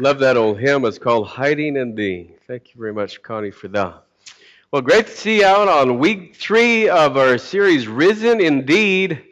Love 0.00 0.18
that 0.18 0.36
old 0.36 0.58
hymn. 0.58 0.84
It's 0.84 0.98
called 0.98 1.28
Hiding 1.28 1.76
in 1.76 1.94
Thee. 1.94 2.32
Thank 2.48 2.74
you 2.74 2.80
very 2.80 2.92
much, 2.92 3.22
Connie, 3.22 3.52
for 3.52 3.68
that. 3.68 4.02
Well, 4.72 4.82
great 4.82 5.06
to 5.06 5.12
see 5.12 5.38
you 5.38 5.46
out 5.46 5.68
on 5.68 6.00
week 6.00 6.34
three 6.34 6.88
of 6.88 7.16
our 7.16 7.38
series, 7.38 7.86
Risen 7.86 8.40
Indeed. 8.40 9.22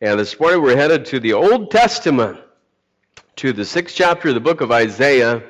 And 0.00 0.20
this 0.20 0.38
morning 0.38 0.62
we're 0.62 0.76
headed 0.76 1.06
to 1.06 1.18
the 1.18 1.32
Old 1.32 1.72
Testament, 1.72 2.38
to 3.34 3.52
the 3.52 3.64
sixth 3.64 3.96
chapter 3.96 4.28
of 4.28 4.34
the 4.34 4.40
book 4.40 4.60
of 4.60 4.70
Isaiah. 4.70 5.42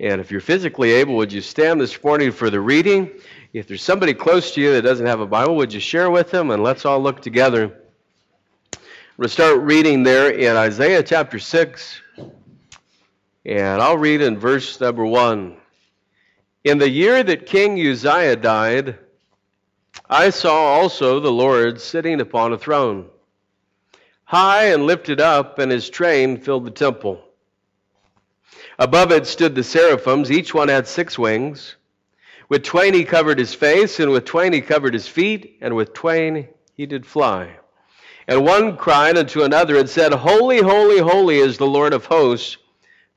And 0.00 0.18
if 0.18 0.30
you're 0.30 0.40
physically 0.40 0.92
able, 0.92 1.16
would 1.16 1.30
you 1.30 1.42
stand 1.42 1.78
this 1.78 2.02
morning 2.02 2.32
for 2.32 2.48
the 2.48 2.60
reading? 2.60 3.10
If 3.52 3.68
there's 3.68 3.82
somebody 3.82 4.14
close 4.14 4.54
to 4.54 4.62
you 4.62 4.72
that 4.72 4.82
doesn't 4.82 5.06
have 5.06 5.20
a 5.20 5.26
Bible, 5.26 5.56
would 5.56 5.74
you 5.74 5.80
share 5.80 6.10
with 6.10 6.30
them? 6.30 6.50
And 6.52 6.62
let's 6.62 6.86
all 6.86 7.02
look 7.02 7.20
together. 7.20 7.82
We'll 9.18 9.28
start 9.28 9.60
reading 9.60 10.04
there 10.04 10.30
in 10.30 10.56
Isaiah 10.56 11.02
chapter 11.02 11.38
6. 11.38 12.00
And 13.46 13.80
I'll 13.80 13.96
read 13.96 14.22
in 14.22 14.40
verse 14.40 14.80
number 14.80 15.06
1. 15.06 15.56
In 16.64 16.78
the 16.78 16.90
year 16.90 17.22
that 17.22 17.46
King 17.46 17.78
Uzziah 17.78 18.34
died, 18.34 18.98
I 20.10 20.30
saw 20.30 20.74
also 20.74 21.20
the 21.20 21.30
Lord 21.30 21.80
sitting 21.80 22.20
upon 22.20 22.52
a 22.52 22.58
throne, 22.58 23.08
high 24.24 24.72
and 24.72 24.84
lifted 24.84 25.20
up, 25.20 25.60
and 25.60 25.70
his 25.70 25.88
train 25.88 26.38
filled 26.38 26.64
the 26.64 26.72
temple. 26.72 27.22
Above 28.80 29.12
it 29.12 29.28
stood 29.28 29.54
the 29.54 29.62
seraphims, 29.62 30.28
each 30.32 30.52
one 30.52 30.68
had 30.68 30.88
six 30.88 31.16
wings. 31.16 31.76
With 32.48 32.64
twain 32.64 32.94
he 32.94 33.04
covered 33.04 33.38
his 33.38 33.54
face, 33.54 34.00
and 34.00 34.10
with 34.10 34.24
twain 34.24 34.52
he 34.54 34.60
covered 34.60 34.92
his 34.92 35.06
feet, 35.06 35.58
and 35.60 35.76
with 35.76 35.92
twain 35.92 36.48
he 36.74 36.86
did 36.86 37.06
fly. 37.06 37.56
And 38.26 38.44
one 38.44 38.76
cried 38.76 39.16
unto 39.16 39.44
another 39.44 39.78
and 39.78 39.88
said, 39.88 40.12
Holy, 40.12 40.58
holy, 40.58 40.98
holy 40.98 41.36
is 41.36 41.58
the 41.58 41.66
Lord 41.66 41.92
of 41.92 42.06
hosts. 42.06 42.56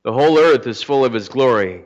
The 0.02 0.12
whole 0.12 0.38
earth 0.38 0.66
is 0.66 0.82
full 0.82 1.04
of 1.04 1.12
his 1.12 1.28
glory. 1.28 1.84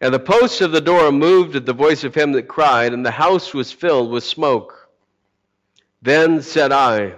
And 0.00 0.12
the 0.12 0.18
posts 0.18 0.60
of 0.60 0.72
the 0.72 0.80
door 0.80 1.10
moved 1.12 1.56
at 1.56 1.66
the 1.66 1.72
voice 1.72 2.04
of 2.04 2.14
him 2.14 2.32
that 2.32 2.48
cried, 2.48 2.92
and 2.92 3.04
the 3.04 3.10
house 3.10 3.54
was 3.54 3.72
filled 3.72 4.10
with 4.10 4.24
smoke. 4.24 4.88
Then 6.02 6.42
said 6.42 6.72
I, 6.72 7.14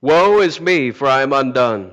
Woe 0.00 0.40
is 0.40 0.60
me, 0.60 0.90
for 0.90 1.06
I 1.06 1.22
am 1.22 1.32
undone. 1.32 1.92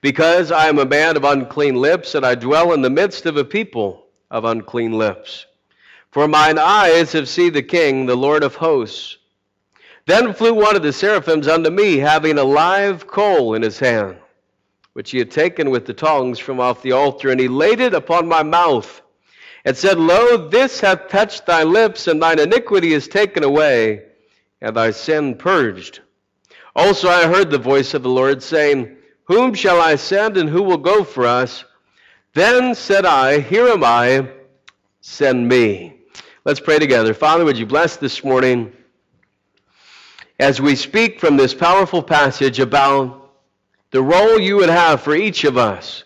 Because 0.00 0.52
I 0.52 0.68
am 0.68 0.78
a 0.78 0.84
man 0.84 1.16
of 1.16 1.24
unclean 1.24 1.74
lips, 1.74 2.14
and 2.14 2.24
I 2.24 2.34
dwell 2.34 2.72
in 2.72 2.82
the 2.82 2.90
midst 2.90 3.26
of 3.26 3.36
a 3.36 3.44
people 3.44 4.06
of 4.30 4.44
unclean 4.44 4.92
lips. 4.92 5.46
For 6.10 6.28
mine 6.28 6.58
eyes 6.58 7.12
have 7.12 7.28
seen 7.28 7.52
the 7.52 7.62
King, 7.62 8.06
the 8.06 8.16
Lord 8.16 8.42
of 8.42 8.54
hosts. 8.54 9.18
Then 10.06 10.32
flew 10.32 10.54
one 10.54 10.76
of 10.76 10.82
the 10.82 10.92
seraphims 10.92 11.48
unto 11.48 11.68
me, 11.68 11.98
having 11.98 12.38
a 12.38 12.44
live 12.44 13.06
coal 13.06 13.54
in 13.54 13.62
his 13.62 13.78
hand, 13.78 14.18
which 14.98 15.12
he 15.12 15.18
had 15.18 15.30
taken 15.30 15.70
with 15.70 15.86
the 15.86 15.94
tongs 15.94 16.40
from 16.40 16.58
off 16.58 16.82
the 16.82 16.90
altar, 16.90 17.30
and 17.30 17.38
he 17.38 17.46
laid 17.46 17.78
it 17.78 17.94
upon 17.94 18.26
my 18.26 18.42
mouth, 18.42 19.00
and 19.64 19.76
said, 19.76 19.96
Lo, 19.96 20.48
this 20.48 20.80
hath 20.80 21.08
touched 21.08 21.46
thy 21.46 21.62
lips, 21.62 22.08
and 22.08 22.20
thine 22.20 22.40
iniquity 22.40 22.92
is 22.92 23.06
taken 23.06 23.44
away, 23.44 24.02
and 24.60 24.74
thy 24.74 24.90
sin 24.90 25.36
purged. 25.36 26.00
Also 26.74 27.08
I 27.08 27.28
heard 27.28 27.48
the 27.48 27.58
voice 27.58 27.94
of 27.94 28.02
the 28.02 28.08
Lord 28.08 28.42
saying, 28.42 28.96
Whom 29.26 29.54
shall 29.54 29.80
I 29.80 29.94
send, 29.94 30.36
and 30.36 30.48
who 30.48 30.64
will 30.64 30.78
go 30.78 31.04
for 31.04 31.26
us? 31.26 31.64
Then 32.34 32.74
said 32.74 33.06
I, 33.06 33.38
Here 33.38 33.68
am 33.68 33.84
I, 33.84 34.28
send 35.00 35.46
me. 35.46 36.00
Let's 36.44 36.58
pray 36.58 36.80
together. 36.80 37.14
Father, 37.14 37.44
would 37.44 37.56
you 37.56 37.66
bless 37.66 37.98
this 37.98 38.24
morning? 38.24 38.72
as 40.40 40.60
we 40.60 40.76
speak 40.76 41.18
from 41.18 41.36
this 41.36 41.52
powerful 41.52 42.00
passage 42.00 42.60
about 42.60 43.27
the 43.90 44.02
role 44.02 44.38
you 44.38 44.56
would 44.56 44.68
have 44.68 45.02
for 45.02 45.14
each 45.14 45.44
of 45.44 45.56
us 45.56 46.04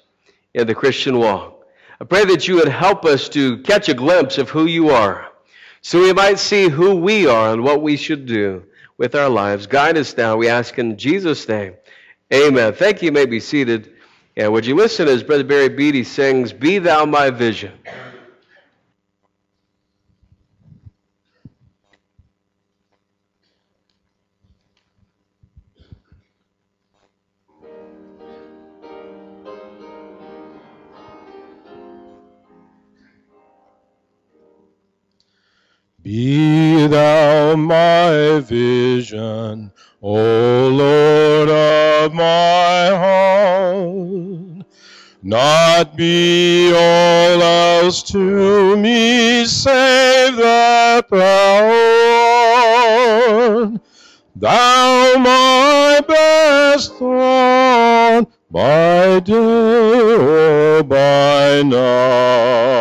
in 0.55 0.67
the 0.67 0.75
Christian 0.75 1.19
walk. 1.19 1.65
I 2.01 2.05
pray 2.05 2.25
that 2.27 2.49
you 2.49 2.57
would 2.57 2.69
help 2.69 3.05
us 3.05 3.29
to 3.31 3.59
catch 3.59 3.89
a 3.89 3.95
glimpse 3.95 4.39
of 4.39 4.51
who 4.51 4.67
you 4.67 4.91
are 4.91 5.33
so 5.85 6.01
we 6.01 6.13
might 6.13 6.39
see 6.39 6.69
who 6.69 6.95
we 6.95 7.27
are 7.27 7.53
and 7.53 7.65
what 7.65 7.83
we 7.83 7.97
should 7.97 8.25
do 8.25 8.63
with 8.99 9.17
our 9.17 9.29
lives. 9.29 9.67
Guide 9.67 9.99
us 9.99 10.17
now, 10.17 10.37
we 10.37 10.49
ask 10.49 10.79
in 10.79 10.97
Jesus' 10.97 11.49
name. 11.49 11.75
Amen. 12.33 12.73
Thank 12.73 13.03
you. 13.03 13.07
You 13.07 13.13
may 13.13 13.27
be 13.27 13.41
seated. 13.41 13.93
And 14.37 14.53
would 14.53 14.65
you 14.65 14.77
listen 14.77 15.09
as 15.09 15.25
Brother 15.25 15.43
Barry 15.43 15.69
Beatty 15.69 16.05
sings, 16.05 16.53
Be 16.53 16.79
Thou 16.79 17.05
My 17.05 17.31
Vision? 17.31 17.73
Be 36.03 36.89
thou 36.89 37.55
my 37.55 38.41
vision, 38.41 39.71
O 40.03 40.69
Lord 40.69 41.49
of 41.49 42.13
my 42.13 42.89
heart. 42.89 44.67
Naught 45.23 45.97
be 45.97 46.73
all 46.75 47.41
else 47.41 48.03
to 48.11 48.77
me 48.77 49.45
save 49.47 50.35
that 50.39 51.09
thou 51.09 51.71
art. 53.39 53.81
Thou 54.35 55.19
my 55.19 56.01
best 56.09 56.97
thought 56.97 58.27
by 58.51 59.21
day 59.21 59.35
oh, 59.37 60.81
or 60.81 60.83
by 60.83 61.63
night. 61.63 62.73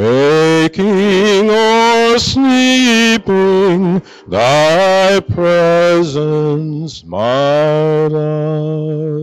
Waking 0.00 1.50
or 1.50 2.18
sleeping, 2.18 4.00
thy 4.26 5.20
presence 5.20 7.04
my 7.04 8.06
life. 8.06 9.20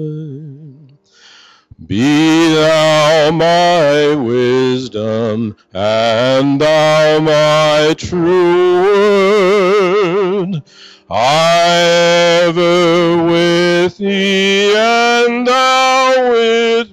Be 1.83 2.53
thou 2.53 3.31
my 3.31 4.13
wisdom, 4.13 5.55
and 5.73 6.61
thou 6.61 7.21
my 7.21 7.95
true 7.97 8.83
word. 8.83 10.61
I 11.09 12.43
ever 12.43 13.23
with 13.23 13.97
thee, 13.97 14.75
and 14.77 15.47
thou 15.47 16.29
with 16.29 16.86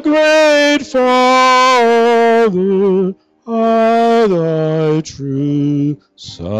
great 0.00 0.82
Father, 0.82 1.14
I 3.46 4.26
thy 4.26 5.00
true 5.02 5.98
Son. 6.16 6.50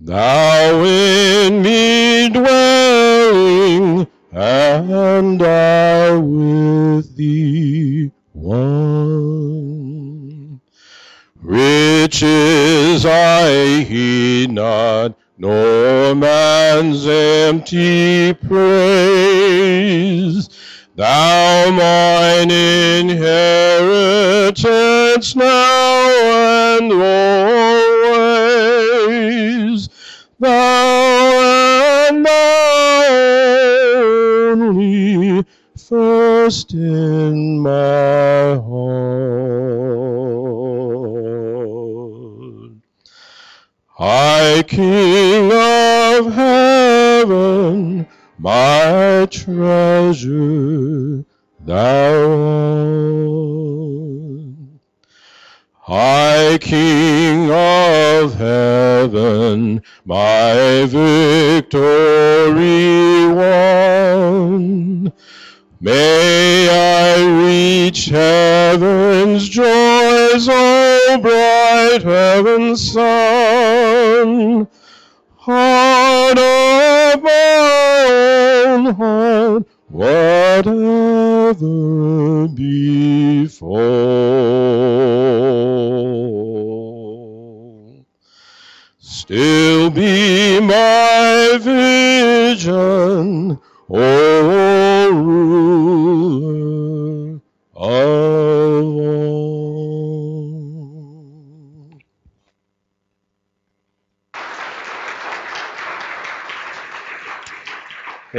Thou 0.00 0.84
in 0.84 1.62
me 1.62 2.28
dwelling, 2.30 4.06
and 4.32 5.42
I 5.42 6.16
with 6.16 7.16
thee 7.16 8.10
one. 8.32 9.52
Riches 11.40 13.06
I 13.06 13.82
heed 13.82 14.50
not, 14.52 15.16
nor 15.42 16.14
man's 16.14 17.04
empty 17.04 18.32
praise. 18.32 19.68
Thou 20.94 21.70
mine 21.72 22.52
inheritance 22.52 23.24
now 25.34 26.78
and 26.78 26.92
always. 26.92 28.28
Thou 30.38 31.40
and 32.08 32.24
thou 32.24 33.08
only 34.52 35.44
first 35.76 36.72
in 36.72 37.58
my 37.58 38.54
heart. 38.54 39.41
High 44.42 44.62
King 44.64 45.52
of 45.52 46.32
heaven, 46.34 48.08
my 48.38 49.28
treasure 49.30 51.24
thou 51.60 52.30
art. 52.42 52.90
High 55.78 56.58
King 56.60 57.52
of 57.52 58.34
heaven, 58.34 59.80
my 60.04 60.86
victory 60.88 62.08
won. 63.32 65.12
May 65.80 66.68
I 66.68 67.22
reach 67.44 68.06
heaven's 68.06 69.48
joys, 69.48 70.48
O 70.50 71.18
bright 71.22 72.02
heaven's 72.02 72.92
sun. 72.92 73.21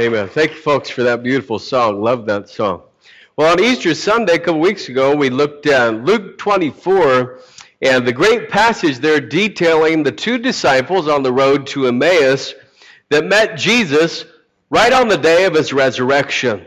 Amen. 0.04 0.28
Thank 0.28 0.50
you, 0.50 0.58
folks, 0.58 0.90
for 0.90 1.02
that 1.02 1.22
beautiful 1.22 1.58
song. 1.58 2.02
Love 2.02 2.26
that 2.26 2.50
song. 2.50 2.82
Well, 3.36 3.50
on 3.50 3.64
Easter 3.64 3.94
Sunday, 3.94 4.34
a 4.34 4.38
couple 4.38 4.60
weeks 4.60 4.90
ago, 4.90 5.16
we 5.16 5.30
looked 5.30 5.64
at 5.64 6.04
Luke 6.04 6.36
24 6.36 7.40
and 7.80 8.06
the 8.06 8.12
great 8.12 8.50
passage 8.50 8.98
there 8.98 9.18
detailing 9.18 10.02
the 10.02 10.12
two 10.12 10.36
disciples 10.36 11.08
on 11.08 11.22
the 11.22 11.32
road 11.32 11.66
to 11.68 11.86
Emmaus 11.86 12.52
that 13.08 13.24
met 13.24 13.56
Jesus 13.56 14.26
right 14.68 14.92
on 14.92 15.08
the 15.08 15.16
day 15.16 15.46
of 15.46 15.54
his 15.54 15.72
resurrection. 15.72 16.66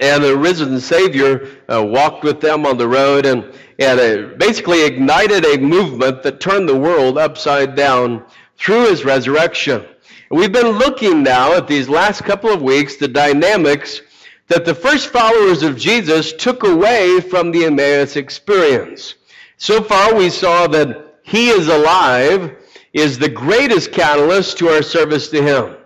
And 0.00 0.22
the 0.22 0.36
risen 0.36 0.78
Savior 0.78 1.48
uh, 1.68 1.84
walked 1.84 2.22
with 2.22 2.40
them 2.40 2.64
on 2.64 2.78
the 2.78 2.86
road 2.86 3.26
and, 3.26 3.52
and 3.80 4.38
basically 4.38 4.84
ignited 4.84 5.44
a 5.44 5.58
movement 5.58 6.22
that 6.22 6.38
turned 6.38 6.68
the 6.68 6.78
world 6.78 7.18
upside 7.18 7.74
down 7.74 8.24
through 8.56 8.90
his 8.90 9.04
resurrection. 9.04 9.84
We've 10.30 10.50
been 10.52 10.78
looking 10.78 11.22
now 11.22 11.54
at 11.54 11.68
these 11.68 11.88
last 11.88 12.24
couple 12.24 12.50
of 12.50 12.60
weeks 12.60 12.96
the 12.96 13.06
dynamics 13.06 14.00
that 14.48 14.64
the 14.64 14.74
first 14.74 15.08
followers 15.08 15.62
of 15.62 15.76
Jesus 15.76 16.32
took 16.32 16.64
away 16.64 17.20
from 17.20 17.52
the 17.52 17.66
Emmaus 17.66 18.16
experience. 18.16 19.14
So 19.56 19.80
far, 19.82 20.14
we 20.16 20.30
saw 20.30 20.66
that 20.68 21.18
He 21.22 21.50
is 21.50 21.68
alive 21.68 22.56
is 22.92 23.18
the 23.18 23.28
greatest 23.28 23.92
catalyst 23.92 24.58
to 24.58 24.68
our 24.68 24.82
service 24.82 25.28
to 25.28 25.42
Him. 25.42 25.76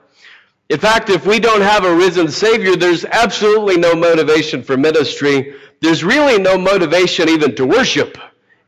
In 0.70 0.78
fact, 0.78 1.10
if 1.10 1.26
we 1.26 1.38
don't 1.38 1.60
have 1.60 1.84
a 1.84 1.94
risen 1.94 2.28
Savior, 2.28 2.76
there's 2.76 3.04
absolutely 3.04 3.76
no 3.76 3.94
motivation 3.94 4.62
for 4.62 4.78
ministry. 4.78 5.54
There's 5.80 6.02
really 6.02 6.38
no 6.38 6.56
motivation 6.56 7.28
even 7.28 7.54
to 7.56 7.66
worship 7.66 8.16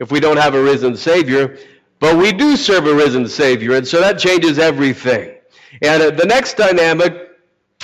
if 0.00 0.12
we 0.12 0.20
don't 0.20 0.36
have 0.36 0.54
a 0.54 0.62
risen 0.62 0.96
Savior. 0.96 1.56
But 1.98 2.18
we 2.18 2.32
do 2.32 2.56
serve 2.56 2.86
a 2.86 2.94
risen 2.94 3.26
Savior, 3.26 3.76
and 3.76 3.88
so 3.88 4.00
that 4.00 4.18
changes 4.18 4.58
everything. 4.58 5.38
And 5.80 6.02
uh, 6.02 6.10
the 6.10 6.26
next 6.26 6.56
dynamic, 6.56 7.30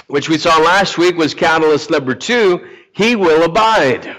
which 0.09 0.29
we 0.29 0.37
saw 0.37 0.59
last 0.59 0.99
week, 0.99 1.17
was 1.17 1.35
catalyst 1.35 1.91
number 1.91 2.15
two 2.15 2.69
He 2.93 3.17
will 3.17 3.45
abide. 3.45 4.17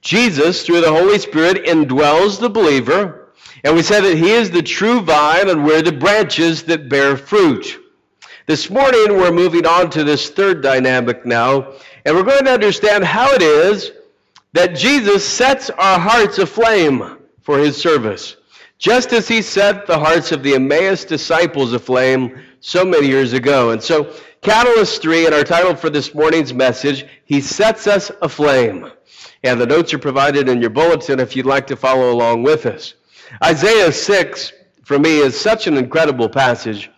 Jesus, 0.00 0.64
through 0.64 0.80
the 0.80 0.92
Holy 0.92 1.18
Spirit, 1.18 1.64
indwells 1.64 2.38
the 2.38 2.48
believer. 2.48 3.32
And 3.64 3.74
we 3.74 3.82
said 3.82 4.02
that 4.02 4.16
He 4.16 4.30
is 4.30 4.50
the 4.50 4.62
true 4.62 5.00
vine 5.00 5.48
and 5.48 5.64
we're 5.64 5.82
the 5.82 5.92
branches 5.92 6.62
that 6.64 6.88
bear 6.88 7.16
fruit. 7.16 7.78
This 8.46 8.70
morning, 8.70 9.16
we're 9.16 9.32
moving 9.32 9.66
on 9.66 9.90
to 9.90 10.02
this 10.02 10.30
third 10.30 10.62
dynamic 10.62 11.24
now, 11.24 11.74
and 12.04 12.16
we're 12.16 12.24
going 12.24 12.46
to 12.46 12.52
understand 12.52 13.04
how 13.04 13.32
it 13.32 13.42
is 13.42 13.92
that 14.54 14.74
Jesus 14.74 15.24
sets 15.24 15.70
our 15.70 16.00
hearts 16.00 16.38
aflame 16.38 17.18
for 17.42 17.58
His 17.58 17.76
service. 17.80 18.36
Just 18.78 19.12
as 19.12 19.28
He 19.28 19.42
set 19.42 19.86
the 19.86 19.98
hearts 19.98 20.32
of 20.32 20.42
the 20.42 20.54
Emmaus 20.54 21.04
disciples 21.04 21.72
aflame 21.74 22.42
so 22.60 22.84
many 22.84 23.08
years 23.08 23.32
ago. 23.32 23.70
And 23.70 23.82
so, 23.82 24.12
Catalyst 24.42 25.02
3, 25.02 25.26
and 25.26 25.34
our 25.34 25.44
title 25.44 25.74
for 25.74 25.90
this 25.90 26.14
morning's 26.14 26.54
message, 26.54 27.04
He 27.24 27.40
Sets 27.40 27.86
Us 27.86 28.10
Aflame. 28.22 28.90
And 29.42 29.60
the 29.60 29.66
notes 29.66 29.92
are 29.92 29.98
provided 29.98 30.48
in 30.48 30.60
your 30.60 30.70
bulletin 30.70 31.20
if 31.20 31.34
you'd 31.34 31.46
like 31.46 31.66
to 31.68 31.76
follow 31.76 32.12
along 32.12 32.42
with 32.42 32.66
us. 32.66 32.94
Isaiah 33.42 33.92
6, 33.92 34.52
for 34.82 34.98
me, 34.98 35.18
is 35.18 35.38
such 35.38 35.66
an 35.66 35.76
incredible 35.76 36.28
passage. 36.28 36.90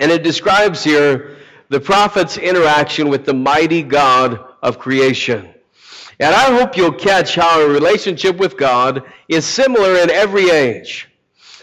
And 0.00 0.10
it 0.10 0.22
describes 0.22 0.82
here 0.82 1.38
the 1.68 1.80
prophet's 1.80 2.36
interaction 2.38 3.08
with 3.08 3.24
the 3.24 3.34
mighty 3.34 3.82
God 3.82 4.40
of 4.62 4.78
creation. 4.78 5.52
And 6.20 6.34
I 6.34 6.56
hope 6.56 6.76
you'll 6.76 6.92
catch 6.92 7.34
how 7.34 7.60
a 7.60 7.68
relationship 7.68 8.36
with 8.36 8.56
God 8.56 9.02
is 9.28 9.44
similar 9.44 9.96
in 9.96 10.10
every 10.10 10.50
age. 10.50 11.08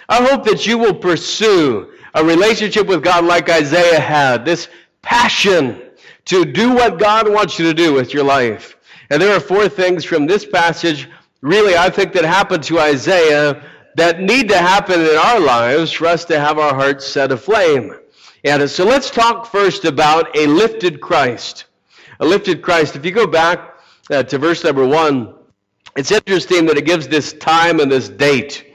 I 0.07 0.25
hope 0.25 0.43
that 0.45 0.65
you 0.65 0.77
will 0.77 0.95
pursue 0.95 1.91
a 2.13 2.23
relationship 2.23 2.87
with 2.87 3.03
God 3.03 3.25
like 3.25 3.49
Isaiah 3.49 3.99
had, 3.99 4.45
this 4.45 4.67
passion 5.01 5.81
to 6.25 6.45
do 6.45 6.73
what 6.73 6.99
God 6.99 7.31
wants 7.31 7.57
you 7.57 7.65
to 7.65 7.73
do 7.73 7.93
with 7.93 8.13
your 8.13 8.23
life. 8.23 8.77
And 9.09 9.21
there 9.21 9.35
are 9.35 9.39
four 9.39 9.67
things 9.67 10.05
from 10.05 10.27
this 10.27 10.45
passage, 10.45 11.09
really, 11.41 11.75
I 11.75 11.89
think, 11.89 12.13
that 12.13 12.25
happened 12.25 12.63
to 12.65 12.79
Isaiah 12.79 13.63
that 13.95 14.21
need 14.21 14.47
to 14.49 14.57
happen 14.57 15.01
in 15.01 15.17
our 15.17 15.39
lives 15.39 15.91
for 15.91 16.07
us 16.07 16.25
to 16.25 16.39
have 16.39 16.59
our 16.59 16.75
hearts 16.75 17.07
set 17.07 17.31
aflame. 17.31 17.95
And 18.43 18.69
so 18.69 18.85
let's 18.85 19.09
talk 19.09 19.47
first 19.47 19.85
about 19.85 20.35
a 20.37 20.45
lifted 20.45 21.01
Christ. 21.01 21.65
A 22.19 22.25
lifted 22.25 22.61
Christ. 22.61 22.95
If 22.95 23.05
you 23.05 23.11
go 23.11 23.27
back 23.27 23.79
uh, 24.11 24.23
to 24.23 24.37
verse 24.37 24.63
number 24.63 24.87
one, 24.87 25.33
it's 25.95 26.11
interesting 26.11 26.65
that 26.67 26.77
it 26.77 26.85
gives 26.85 27.07
this 27.07 27.33
time 27.33 27.79
and 27.79 27.91
this 27.91 28.09
date. 28.09 28.68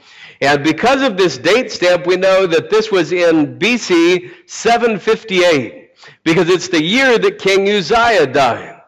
And 0.45 0.63
because 0.63 1.01
of 1.01 1.17
this 1.17 1.39
date 1.39 1.71
stamp, 1.71 2.05
we 2.05 2.17
know 2.17 2.45
that 2.45 2.69
this 2.69 2.91
was 2.91 3.11
in 3.11 3.57
BC 3.57 4.31
758, 4.45 5.89
because 6.23 6.49
it's 6.49 6.67
the 6.67 6.83
year 6.83 7.17
that 7.17 7.39
King 7.39 7.67
Uzziah 7.67 8.27
died. 8.27 8.81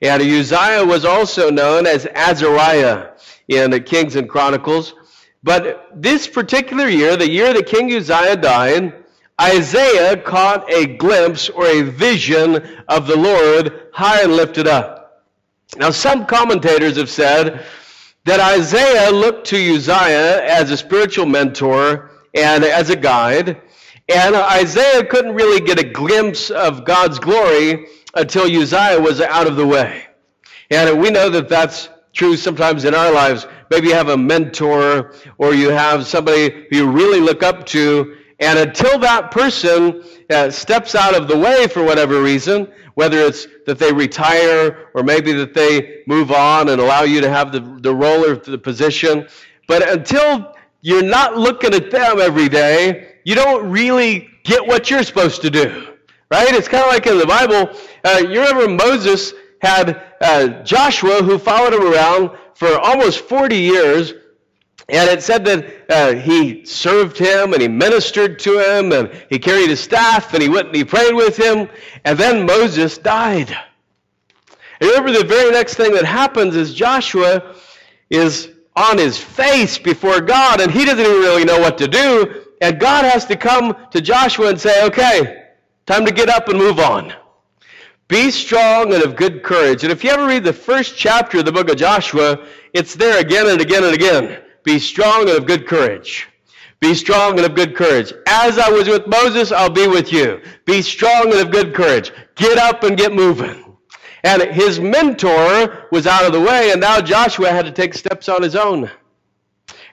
And 0.00 0.22
Uzziah 0.22 0.84
was 0.84 1.04
also 1.04 1.50
known 1.50 1.88
as 1.88 2.06
Azariah 2.06 3.08
in 3.48 3.72
the 3.72 3.80
Kings 3.80 4.14
and 4.14 4.28
Chronicles. 4.28 4.94
But 5.42 5.88
this 5.92 6.28
particular 6.28 6.88
year, 6.88 7.16
the 7.16 7.28
year 7.28 7.52
that 7.54 7.66
King 7.66 7.92
Uzziah 7.92 8.36
died, 8.36 8.94
Isaiah 9.40 10.16
caught 10.16 10.70
a 10.72 10.86
glimpse 10.96 11.48
or 11.48 11.66
a 11.66 11.82
vision 11.82 12.56
of 12.88 13.08
the 13.08 13.16
Lord 13.16 13.88
high 13.92 14.22
and 14.22 14.36
lifted 14.36 14.68
up. 14.68 15.24
Now, 15.76 15.90
some 15.90 16.24
commentators 16.26 16.96
have 16.96 17.10
said 17.10 17.66
that 18.30 18.38
Isaiah 18.38 19.10
looked 19.10 19.48
to 19.48 19.56
Uzziah 19.56 20.44
as 20.44 20.70
a 20.70 20.76
spiritual 20.76 21.26
mentor 21.26 22.12
and 22.32 22.62
as 22.62 22.88
a 22.88 22.94
guide, 22.94 23.60
and 24.08 24.36
Isaiah 24.36 25.04
couldn't 25.04 25.34
really 25.34 25.60
get 25.60 25.80
a 25.80 25.82
glimpse 25.82 26.48
of 26.48 26.84
God's 26.84 27.18
glory 27.18 27.88
until 28.14 28.44
Uzziah 28.44 29.00
was 29.00 29.20
out 29.20 29.48
of 29.48 29.56
the 29.56 29.66
way. 29.66 30.04
And 30.70 31.00
we 31.00 31.10
know 31.10 31.28
that 31.28 31.48
that's 31.48 31.88
true 32.12 32.36
sometimes 32.36 32.84
in 32.84 32.94
our 32.94 33.12
lives. 33.12 33.48
Maybe 33.68 33.88
you 33.88 33.94
have 33.94 34.10
a 34.10 34.16
mentor 34.16 35.12
or 35.36 35.52
you 35.52 35.70
have 35.70 36.06
somebody 36.06 36.68
who 36.70 36.76
you 36.76 36.88
really 36.88 37.18
look 37.18 37.42
up 37.42 37.66
to, 37.66 38.16
and 38.38 38.60
until 38.60 39.00
that 39.00 39.32
person 39.32 40.04
uh, 40.30 40.52
steps 40.52 40.94
out 40.94 41.16
of 41.16 41.26
the 41.26 41.36
way 41.36 41.66
for 41.66 41.82
whatever 41.82 42.22
reason, 42.22 42.68
whether 43.00 43.20
it's 43.20 43.46
that 43.64 43.78
they 43.78 43.90
retire 43.90 44.88
or 44.92 45.02
maybe 45.02 45.32
that 45.32 45.54
they 45.54 46.02
move 46.06 46.30
on 46.30 46.68
and 46.68 46.78
allow 46.78 47.00
you 47.00 47.22
to 47.22 47.30
have 47.30 47.50
the, 47.50 47.60
the 47.80 47.94
role 47.94 48.26
or 48.26 48.36
the 48.36 48.58
position, 48.58 49.26
but 49.66 49.88
until 49.88 50.54
you're 50.82 51.02
not 51.02 51.38
looking 51.38 51.72
at 51.72 51.90
them 51.90 52.20
every 52.20 52.46
day, 52.50 53.14
you 53.24 53.34
don't 53.34 53.70
really 53.70 54.28
get 54.44 54.66
what 54.66 54.90
you're 54.90 55.02
supposed 55.02 55.40
to 55.40 55.48
do. 55.48 55.94
Right? 56.30 56.52
It's 56.52 56.68
kind 56.68 56.84
of 56.84 56.90
like 56.90 57.06
in 57.06 57.16
the 57.16 57.26
Bible. 57.26 57.74
Uh, 58.04 58.18
you 58.18 58.38
remember 58.38 58.68
Moses 58.68 59.32
had 59.62 60.02
uh, 60.20 60.62
Joshua 60.62 61.22
who 61.22 61.38
followed 61.38 61.72
him 61.72 61.90
around 61.90 62.36
for 62.54 62.78
almost 62.80 63.20
40 63.20 63.56
years. 63.56 64.12
And 64.90 65.08
it 65.08 65.22
said 65.22 65.44
that 65.44 65.90
uh, 65.90 66.14
he 66.14 66.64
served 66.64 67.16
him 67.16 67.52
and 67.52 67.62
he 67.62 67.68
ministered 67.68 68.38
to 68.40 68.58
him 68.58 68.92
and 68.92 69.10
he 69.28 69.38
carried 69.38 69.70
his 69.70 69.80
staff 69.80 70.34
and 70.34 70.42
he 70.42 70.48
went 70.48 70.68
and 70.68 70.76
he 70.76 70.84
prayed 70.84 71.14
with 71.14 71.36
him. 71.36 71.68
And 72.04 72.18
then 72.18 72.44
Moses 72.44 72.98
died. 72.98 73.56
And 74.80 74.90
remember, 74.90 75.12
the 75.12 75.24
very 75.24 75.50
next 75.50 75.74
thing 75.74 75.92
that 75.92 76.04
happens 76.04 76.56
is 76.56 76.74
Joshua 76.74 77.54
is 78.08 78.50
on 78.74 78.98
his 78.98 79.18
face 79.18 79.78
before 79.78 80.20
God 80.20 80.60
and 80.60 80.72
he 80.72 80.84
doesn't 80.84 81.04
even 81.04 81.20
really 81.20 81.44
know 81.44 81.60
what 81.60 81.78
to 81.78 81.86
do. 81.86 82.44
And 82.60 82.80
God 82.80 83.04
has 83.04 83.24
to 83.26 83.36
come 83.36 83.76
to 83.90 84.00
Joshua 84.00 84.48
and 84.48 84.60
say, 84.60 84.84
okay, 84.86 85.44
time 85.86 86.04
to 86.04 86.12
get 86.12 86.28
up 86.28 86.48
and 86.48 86.58
move 86.58 86.78
on. 86.78 87.12
Be 88.08 88.30
strong 88.32 88.92
and 88.92 89.04
of 89.04 89.14
good 89.14 89.44
courage. 89.44 89.84
And 89.84 89.92
if 89.92 90.02
you 90.02 90.10
ever 90.10 90.26
read 90.26 90.42
the 90.42 90.52
first 90.52 90.96
chapter 90.96 91.38
of 91.38 91.44
the 91.44 91.52
book 91.52 91.70
of 91.70 91.76
Joshua, 91.76 92.44
it's 92.72 92.96
there 92.96 93.20
again 93.20 93.48
and 93.48 93.60
again 93.60 93.84
and 93.84 93.94
again. 93.94 94.42
Be 94.64 94.78
strong 94.78 95.28
and 95.28 95.38
of 95.38 95.46
good 95.46 95.66
courage. 95.66 96.28
Be 96.80 96.94
strong 96.94 97.38
and 97.38 97.46
of 97.46 97.54
good 97.54 97.76
courage. 97.76 98.12
As 98.26 98.58
I 98.58 98.70
was 98.70 98.88
with 98.88 99.06
Moses, 99.06 99.52
I'll 99.52 99.70
be 99.70 99.86
with 99.86 100.12
you. 100.12 100.40
Be 100.64 100.80
strong 100.80 101.30
and 101.30 101.40
of 101.40 101.50
good 101.50 101.74
courage. 101.74 102.12
Get 102.36 102.56
up 102.58 102.82
and 102.84 102.96
get 102.96 103.12
moving. 103.12 103.76
And 104.24 104.42
his 104.42 104.80
mentor 104.80 105.86
was 105.92 106.06
out 106.06 106.24
of 106.24 106.32
the 106.32 106.40
way, 106.40 106.72
and 106.72 106.80
now 106.80 107.00
Joshua 107.00 107.50
had 107.50 107.64
to 107.64 107.72
take 107.72 107.94
steps 107.94 108.28
on 108.28 108.42
his 108.42 108.56
own. 108.56 108.90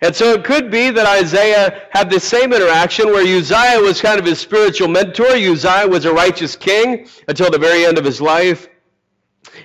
And 0.02 0.16
so 0.16 0.34
it 0.34 0.44
could 0.44 0.70
be 0.70 0.92
that 0.92 1.08
Isaiah 1.08 1.88
had 1.92 2.10
the 2.10 2.20
same 2.20 2.54
interaction 2.54 3.08
where 3.08 3.24
Uzziah 3.24 3.80
was 3.82 4.02
kind 4.02 4.20
of 4.20 4.26
his 4.26 4.40
spiritual 4.40 4.88
mentor. 4.90 5.32
Uzziah 5.32 5.88
was 5.88 6.06
a 6.06 6.14
righteous 6.14 6.56
king 6.56 7.08
until 7.28 7.50
the 7.50 7.58
very 7.58 7.86
end 7.86 7.98
of 7.98 8.06
his 8.06 8.22
life. 8.22 8.68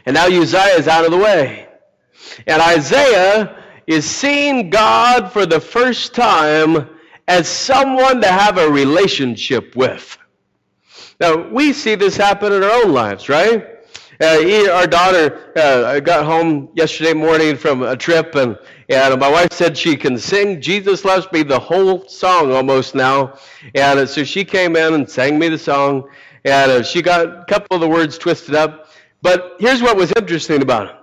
And 0.07 0.15
now 0.15 0.27
Uzziah 0.27 0.79
is 0.79 0.89
out 0.89 1.05
of 1.05 1.11
the 1.11 1.19
way. 1.19 1.69
And 2.47 2.63
Isaiah 2.63 3.62
is 3.87 4.09
seeing 4.09 4.71
God 4.71 5.33
for 5.33 5.47
the 5.47 5.61
first 5.61 6.15
time 6.15 6.89
as 7.29 7.49
someone 7.49 8.21
to 8.21 8.29
have 8.29 8.59
a 8.59 8.71
relationship 8.71 9.75
with. 9.77 10.19
Now, 11.21 11.49
we 11.49 11.73
see 11.73 11.95
this 11.95 12.17
happen 12.17 12.53
in 12.53 12.63
our 12.63 12.85
own 12.85 12.93
lives, 12.93 13.29
right? 13.29 13.69
Uh, 14.21 14.71
our 14.73 14.87
daughter 14.87 15.53
uh, 15.57 15.99
got 16.01 16.25
home 16.25 16.69
yesterday 16.75 17.13
morning 17.13 17.57
from 17.57 17.83
a 17.83 17.97
trip, 17.97 18.35
and, 18.35 18.57
and 18.89 19.21
my 19.21 19.31
wife 19.31 19.53
said 19.53 19.77
she 19.77 19.97
can 19.97 20.19
sing 20.19 20.61
Jesus 20.61 21.05
Loves 21.05 21.27
Me, 21.33 21.43
the 21.43 21.59
whole 21.59 22.07
song 22.09 22.53
almost 22.53 22.95
now. 22.95 23.39
And 23.75 24.01
uh, 24.01 24.07
so 24.07 24.23
she 24.25 24.45
came 24.45 24.77
in 24.77 24.95
and 24.95 25.09
sang 25.09 25.39
me 25.39 25.49
the 25.49 25.59
song, 25.59 26.09
and 26.45 26.71
uh, 26.71 26.83
she 26.83 27.03
got 27.03 27.27
a 27.27 27.45
couple 27.49 27.75
of 27.75 27.81
the 27.81 27.89
words 27.89 28.19
twisted 28.19 28.55
up. 28.55 28.91
But 29.23 29.57
here's 29.59 29.83
what 29.83 29.97
was 29.97 30.13
interesting 30.17 30.63
about 30.63 30.87
it 30.89 31.02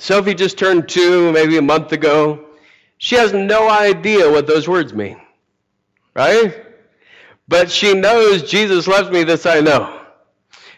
Sophie 0.00 0.34
just 0.34 0.56
turned 0.56 0.88
two 0.88 1.30
maybe 1.30 1.58
a 1.58 1.62
month 1.62 1.92
ago. 1.92 2.46
She 2.96 3.16
has 3.16 3.34
no 3.34 3.68
idea 3.68 4.30
what 4.30 4.46
those 4.46 4.66
words 4.66 4.94
mean, 4.94 5.20
right? 6.16 6.64
But 7.48 7.70
she 7.70 7.92
knows 7.92 8.50
Jesus 8.50 8.86
loves 8.86 9.10
me, 9.10 9.24
this 9.24 9.44
I 9.44 9.60
know. 9.60 10.00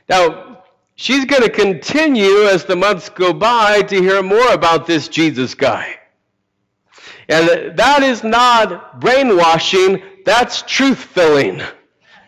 Now, 0.09 0.65
she's 0.97 1.25
going 1.25 1.43
to 1.43 1.51
continue 1.51 2.47
as 2.47 2.65
the 2.65 2.75
months 2.75 3.09
go 3.11 3.33
by 3.33 3.83
to 3.83 3.95
hear 3.95 4.25
more 4.25 4.53
about 4.53 4.89
this 4.89 5.07
Jesus 5.07 5.55
guy. 5.55 6.01
And 7.29 7.79
that 7.79 8.03
is 8.03 8.25
not 8.25 9.01
brainwashing, 9.01 10.03
that's 10.25 10.63
truth 10.63 10.99
filling. 10.99 11.63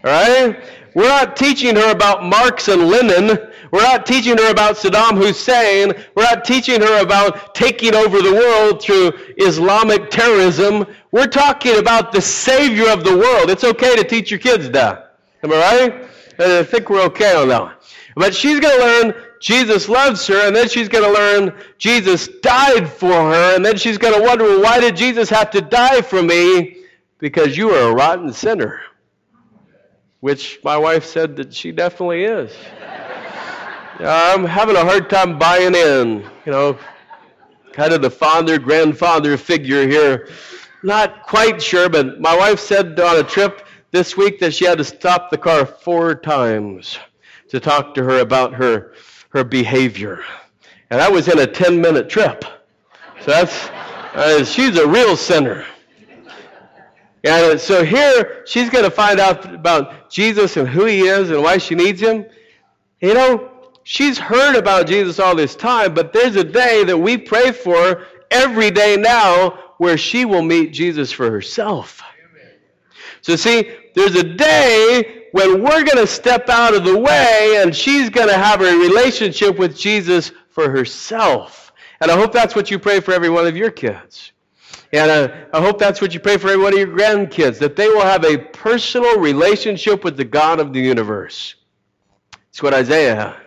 Right? 0.05 0.63
We're 0.95 1.09
not 1.09 1.37
teaching 1.37 1.75
her 1.75 1.91
about 1.91 2.23
Marx 2.23 2.69
and 2.69 2.87
Lenin. 2.87 3.37
We're 3.75 3.83
not 3.83 4.07
teaching 4.07 4.39
her 4.39 4.53
about 4.53 4.77
Saddam 4.77 5.19
Hussein. 5.19 5.93
We're 6.15 6.23
not 6.23 6.45
teaching 6.45 6.81
her 6.81 7.03
about 7.03 7.57
taking 7.57 7.93
over 7.93 8.23
the 8.23 8.33
world 8.33 8.81
through 8.81 9.11
Islamic 9.37 10.11
terrorism. 10.11 10.87
We're 11.11 11.27
talking 11.27 11.81
about 11.81 12.13
the 12.13 12.21
Savior 12.21 12.89
of 12.91 13.03
the 13.03 13.19
world. 13.19 13.51
It's 13.51 13.65
okay 13.65 13.97
to 13.97 14.05
teach 14.05 14.31
your 14.31 14.39
kids 14.39 14.71
that. 14.71 15.19
Am 15.43 15.53
I 15.53 15.57
right? 15.57 16.09
I 16.39 16.63
think 16.63 16.89
we're 16.89 17.03
okay 17.07 17.35
on 17.35 17.49
that 17.49 17.63
one. 17.63 17.75
But 18.15 18.33
she's 18.33 18.61
going 18.61 18.79
to 18.79 18.85
learn 18.85 19.15
Jesus 19.41 19.89
loves 19.89 20.25
her, 20.29 20.47
and 20.47 20.55
then 20.55 20.69
she's 20.69 20.89
going 20.89 21.03
to 21.03 21.11
learn 21.13 21.53
Jesus 21.77 22.29
died 22.43 22.89
for 22.89 23.09
her, 23.09 23.57
and 23.57 23.67
then 23.67 23.77
she's 23.77 23.99
going 23.99 24.15
to 24.15 24.25
wonder, 24.25 24.45
well, 24.45 24.63
why 24.63 24.79
did 24.79 24.95
Jesus 24.95 25.29
have 25.31 25.51
to 25.51 25.61
die 25.61 26.01
for 26.01 26.23
me? 26.23 26.77
Because 27.19 27.57
you 27.57 27.71
are 27.71 27.91
a 27.91 27.93
rotten 27.93 28.33
sinner 28.33 28.83
which 30.25 30.59
my 30.65 30.79
wife 30.79 31.05
said 31.05 31.37
that 31.37 31.53
she 31.53 31.71
definitely 31.71 32.25
is. 32.25 32.51
I'm 34.01 34.45
having 34.45 34.75
a 34.75 34.85
hard 34.85 35.09
time 35.09 35.39
buying 35.39 35.75
in, 35.75 36.29
you 36.45 36.53
know, 36.53 36.79
kind 37.73 37.93
of 37.93 38.03
the 38.03 38.11
father, 38.11 38.59
grandfather 38.59 39.37
figure 39.37 39.87
here. 39.87 40.29
Not 40.83 41.23
quite 41.23 41.63
sure, 41.63 41.89
but 41.89 42.21
my 42.21 42.37
wife 42.37 42.59
said 42.59 42.99
on 42.99 43.19
a 43.19 43.23
trip 43.23 43.67
this 43.93 44.17
week 44.17 44.41
that 44.41 44.53
she 44.53 44.65
had 44.65 44.79
to 44.79 44.85
stop 44.85 45.31
the 45.31 45.39
car 45.39 45.65
four 45.65 46.17
times 46.17 46.99
to 47.49 47.61
talk 47.61 47.95
to 47.95 48.03
her 48.03 48.19
about 48.19 48.53
her, 48.55 48.95
her 49.31 49.45
behavior. 49.45 50.25
And 50.91 51.01
I 51.01 51.09
was 51.09 51.29
in 51.29 51.39
a 51.39 51.47
10 51.47 51.81
minute 51.81 52.09
trip. 52.09 52.45
So 53.21 53.31
that's, 53.31 53.69
uh, 54.15 54.45
she's 54.45 54.77
a 54.77 54.87
real 54.87 55.17
sinner. 55.17 55.65
And 57.23 57.59
so 57.59 57.85
here, 57.85 58.43
she's 58.45 58.69
going 58.69 58.85
to 58.85 58.91
find 58.91 59.21
out 59.21 59.55
about 59.55 60.11
Jesus 60.11 60.57
and 60.57 60.69
who 60.69 60.85
he 60.85 61.03
is 61.03 61.31
and 61.31 61.43
why 61.43 61.59
she 61.59 61.75
needs 61.75 62.01
him. 62.01 62.27
You 63.01 63.15
know, 63.15 63.54
she's 63.85 64.19
heard 64.19 64.57
about 64.57 64.87
Jesus 64.87 65.21
all 65.21 65.37
this 65.37 65.55
time, 65.55 65.95
but 65.95 66.13
there's 66.13 66.37
a 66.37 66.45
day 66.45 66.83
that 66.85 66.99
we 66.99 67.17
pray 67.17 67.53
for 67.53 68.07
every 68.31 68.71
day 68.71 68.97
now 68.97 69.59
where 69.79 69.97
she 69.97 70.25
will 70.25 70.43
meet 70.43 70.73
Jesus 70.73 71.13
for 71.13 71.31
herself. 71.31 72.03
So, 73.21 73.37
see, 73.37 73.71
there's 73.95 74.17
a 74.17 74.25
day 74.25 75.29
when 75.33 75.63
we're 75.63 75.85
going 75.85 75.97
to 75.97 76.07
step 76.07 76.49
out 76.49 76.75
of 76.75 76.85
the 76.85 76.99
way 76.99 77.57
and 77.63 77.75
she's 77.75 78.11
going 78.11 78.29
to 78.29 78.37
have 78.37 78.61
a 78.61 78.77
relationship 78.77 79.59
with 79.59 79.77
Jesus 79.77 80.31
for 80.51 80.71
herself. 80.71 81.73
And 82.01 82.11
I 82.11 82.17
hope 82.17 82.33
that's 82.33 82.55
what 82.55 82.71
you 82.71 82.79
pray 82.79 83.01
for 83.01 83.13
every 83.13 83.31
one 83.31 83.47
of 83.47 83.57
your 83.57 83.71
kids. 83.71 84.33
And 84.93 85.11
uh, 85.11 85.35
I 85.53 85.61
hope 85.61 85.79
that's 85.79 86.01
what 86.01 86.13
you 86.13 86.21
pray 86.21 86.37
for 86.37 86.51
every 86.51 86.63
one 86.63 86.73
of 86.73 86.79
your 86.79 86.89
grandkids, 86.89 87.59
that 87.59 87.77
they 87.77 87.89
will 87.89 88.03
have 88.03 88.25
a 88.25 88.37
personal 88.37 89.19
relationship 89.19 90.05
with 90.05 90.17
the 90.17 90.25
God 90.25 90.61
of 90.61 90.73
the 90.73 90.81
universe. 90.81 91.55
It's 92.51 92.63
what 92.63 92.75
Isaiah 92.75 93.41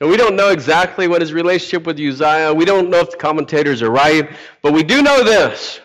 And 0.00 0.08
we 0.08 0.16
don't 0.16 0.34
know 0.34 0.48
exactly 0.48 1.08
what 1.08 1.20
his 1.20 1.32
relationship 1.32 1.86
with 1.86 2.00
Uzziah. 2.00 2.54
We 2.54 2.64
don't 2.64 2.88
know 2.88 3.00
if 3.00 3.10
the 3.10 3.18
commentators 3.18 3.82
are 3.82 3.90
right, 3.90 4.30
but 4.62 4.72
we 4.72 4.82
do 4.82 5.02
know 5.02 5.22
this. 5.22 5.80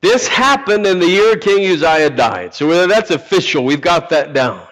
This 0.00 0.26
happened 0.26 0.86
in 0.86 0.98
the 0.98 1.06
year 1.06 1.36
King 1.36 1.70
Uzziah 1.72 2.10
died. 2.10 2.54
So 2.54 2.86
that's 2.86 3.10
official. 3.10 3.64
We've 3.64 3.80
got 3.80 4.08
that 4.10 4.32
down. 4.32 4.66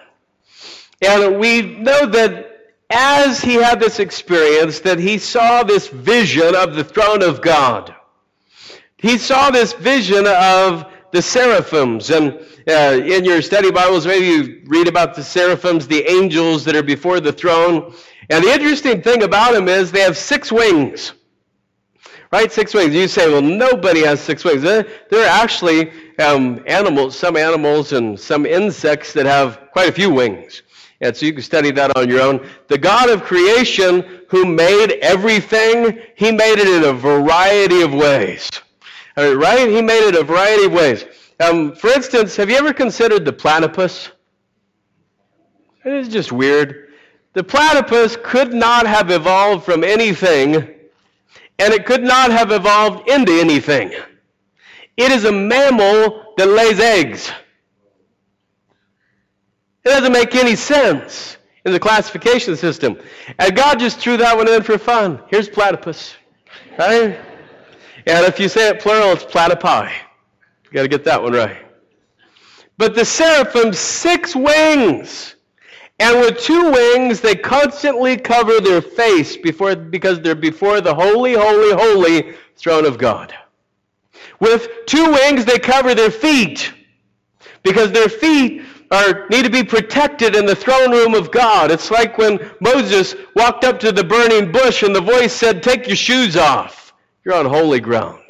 And 1.01 1.39
we 1.39 1.61
know 1.61 2.07
that 2.07 2.49
as 2.89 3.39
he 3.39 3.53
had 3.53 3.79
this 3.79 3.99
experience 3.99 4.79
that 4.81 4.99
he 4.99 5.17
saw 5.17 5.63
this 5.63 5.87
vision 5.87 6.55
of 6.55 6.75
the 6.75 6.83
throne 6.83 7.21
of 7.21 7.41
God. 7.41 7.95
He 8.97 9.17
saw 9.17 9.51
this 9.51 9.73
vision 9.73 10.25
of 10.27 10.91
the 11.11 11.21
seraphims. 11.21 12.09
And 12.09 12.43
uh, 12.69 13.03
in 13.03 13.25
your 13.25 13.41
study 13.41 13.71
Bibles, 13.71 14.05
maybe 14.05 14.25
you 14.25 14.61
read 14.65 14.87
about 14.87 15.15
the 15.15 15.23
seraphims, 15.23 15.87
the 15.87 16.09
angels 16.09 16.63
that 16.65 16.75
are 16.75 16.83
before 16.83 17.19
the 17.19 17.33
throne. 17.33 17.93
And 18.29 18.43
the 18.43 18.51
interesting 18.51 19.01
thing 19.01 19.23
about 19.23 19.53
them 19.53 19.67
is 19.67 19.91
they 19.91 20.01
have 20.01 20.17
six 20.17 20.51
wings. 20.51 21.13
Right? 22.31 22.51
Six 22.51 22.73
wings. 22.75 22.93
You 22.93 23.07
say, 23.07 23.27
well, 23.27 23.41
nobody 23.41 24.01
has 24.01 24.19
six 24.19 24.43
wings. 24.43 24.61
They're, 24.61 24.85
actually 25.27 25.91
um, 26.19 26.63
animals, 26.67 27.17
some 27.17 27.35
animals 27.35 27.93
and 27.93 28.19
some 28.19 28.45
insects 28.45 29.13
that 29.13 29.25
have 29.25 29.69
quite 29.71 29.89
a 29.89 29.91
few 29.91 30.11
wings. 30.11 30.61
And 31.01 31.15
so 31.15 31.25
you 31.25 31.33
can 31.33 31.41
study 31.41 31.71
that 31.71 31.97
on 31.97 32.07
your 32.07 32.21
own. 32.21 32.47
The 32.67 32.77
God 32.77 33.09
of 33.09 33.23
creation 33.23 34.21
who 34.27 34.45
made 34.45 34.99
everything, 35.01 35.99
he 36.15 36.31
made 36.31 36.59
it 36.59 36.67
in 36.67 36.83
a 36.83 36.93
variety 36.93 37.81
of 37.81 37.93
ways. 37.93 38.49
Right? 39.17 39.67
He 39.69 39.81
made 39.81 40.07
it 40.07 40.15
a 40.15 40.23
variety 40.23 40.65
of 40.65 40.71
ways. 40.73 41.05
Um, 41.39 41.73
for 41.73 41.89
instance, 41.89 42.35
have 42.35 42.49
you 42.49 42.57
ever 42.57 42.73
considered 42.73 43.23
the 43.23 43.31
platypus? 43.33 44.09
It's 45.85 46.09
just 46.09 46.31
weird. 46.31 46.89
The 47.33 47.43
platypus 47.43 48.17
could 48.21 48.53
not 48.53 48.85
have 48.85 49.09
evolved 49.11 49.63
from 49.63 49.83
anything, 49.83 50.55
and 50.55 51.73
it 51.73 51.85
could 51.85 52.03
not 52.03 52.31
have 52.31 52.51
evolved 52.51 53.07
into 53.07 53.31
anything. 53.31 53.93
It 54.97 55.11
is 55.11 55.23
a 55.23 55.31
mammal 55.31 56.33
that 56.35 56.47
lays 56.47 56.79
eggs. 56.79 57.31
It 59.85 59.89
doesn't 59.89 60.11
make 60.11 60.35
any 60.35 60.57
sense 60.57 61.37
in 61.65 61.71
the 61.71 61.79
classification 61.79 62.57
system. 62.57 62.99
And 63.37 63.55
God 63.55 63.79
just 63.79 63.99
threw 63.99 64.17
that 64.17 64.35
one 64.35 64.49
in 64.49 64.61
for 64.61 64.77
fun. 64.77 65.21
Here's 65.29 65.47
platypus. 65.47 66.15
Right? 66.77 67.17
And 68.05 68.25
if 68.25 68.39
you 68.39 68.49
say 68.49 68.69
it 68.69 68.81
plural, 68.81 69.13
it's 69.13 69.23
platypi. 69.23 69.91
Got 70.71 70.83
to 70.83 70.87
get 70.87 71.03
that 71.05 71.21
one 71.21 71.33
right. 71.33 71.65
But 72.77 72.95
the 72.95 73.03
seraphim, 73.05 73.73
six 73.73 74.35
wings. 74.35 75.35
And 75.99 76.19
with 76.19 76.39
two 76.39 76.71
wings, 76.71 77.19
they 77.19 77.35
constantly 77.35 78.15
cover 78.15 78.61
their 78.61 78.81
face 78.81 79.35
before, 79.35 79.75
because 79.75 80.21
they're 80.21 80.35
before 80.35 80.79
the 80.79 80.93
holy, 80.93 81.33
holy, 81.33 81.73
holy 81.73 82.35
throne 82.55 82.85
of 82.85 82.97
God. 82.97 83.33
With 84.39 84.69
two 84.85 85.11
wings, 85.11 85.43
they 85.43 85.59
cover 85.59 85.93
their 85.93 86.11
feet 86.11 86.73
because 87.63 87.91
their 87.91 88.07
feet 88.07 88.63
are, 88.91 89.27
need 89.29 89.43
to 89.43 89.49
be 89.49 89.63
protected 89.63 90.35
in 90.35 90.45
the 90.45 90.55
throne 90.55 90.91
room 90.91 91.13
of 91.13 91.31
God. 91.31 91.71
It's 91.71 91.91
like 91.91 92.17
when 92.17 92.49
Moses 92.61 93.15
walked 93.35 93.65
up 93.65 93.79
to 93.81 93.91
the 93.91 94.03
burning 94.03 94.51
bush 94.51 94.83
and 94.83 94.95
the 94.95 95.01
voice 95.01 95.33
said, 95.33 95.61
Take 95.61 95.87
your 95.87 95.97
shoes 95.97 96.37
off. 96.37 96.93
You're 97.25 97.35
on 97.35 97.45
holy 97.45 97.79
ground. 97.81 98.23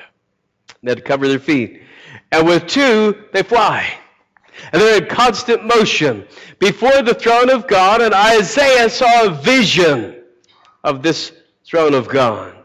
They 0.82 0.92
had 0.92 0.98
to 0.98 1.04
cover 1.04 1.28
their 1.28 1.40
feet. 1.40 1.84
And 2.32 2.48
with 2.48 2.68
two, 2.68 3.26
they 3.34 3.44
fly. 3.44 3.92
And 4.72 4.82
they're 4.82 5.02
in 5.02 5.10
constant 5.10 5.66
motion 5.66 6.28
before 6.60 7.02
the 7.02 7.14
throne 7.14 7.50
of 7.50 7.68
God. 7.68 8.02
And 8.02 8.14
Isaiah 8.14 8.90
saw 8.90 9.26
a 9.26 9.30
vision 9.30 10.24
of 10.84 11.02
this 11.02 11.32
throne 11.66 11.94
of 11.94 12.08
God. 12.08 12.56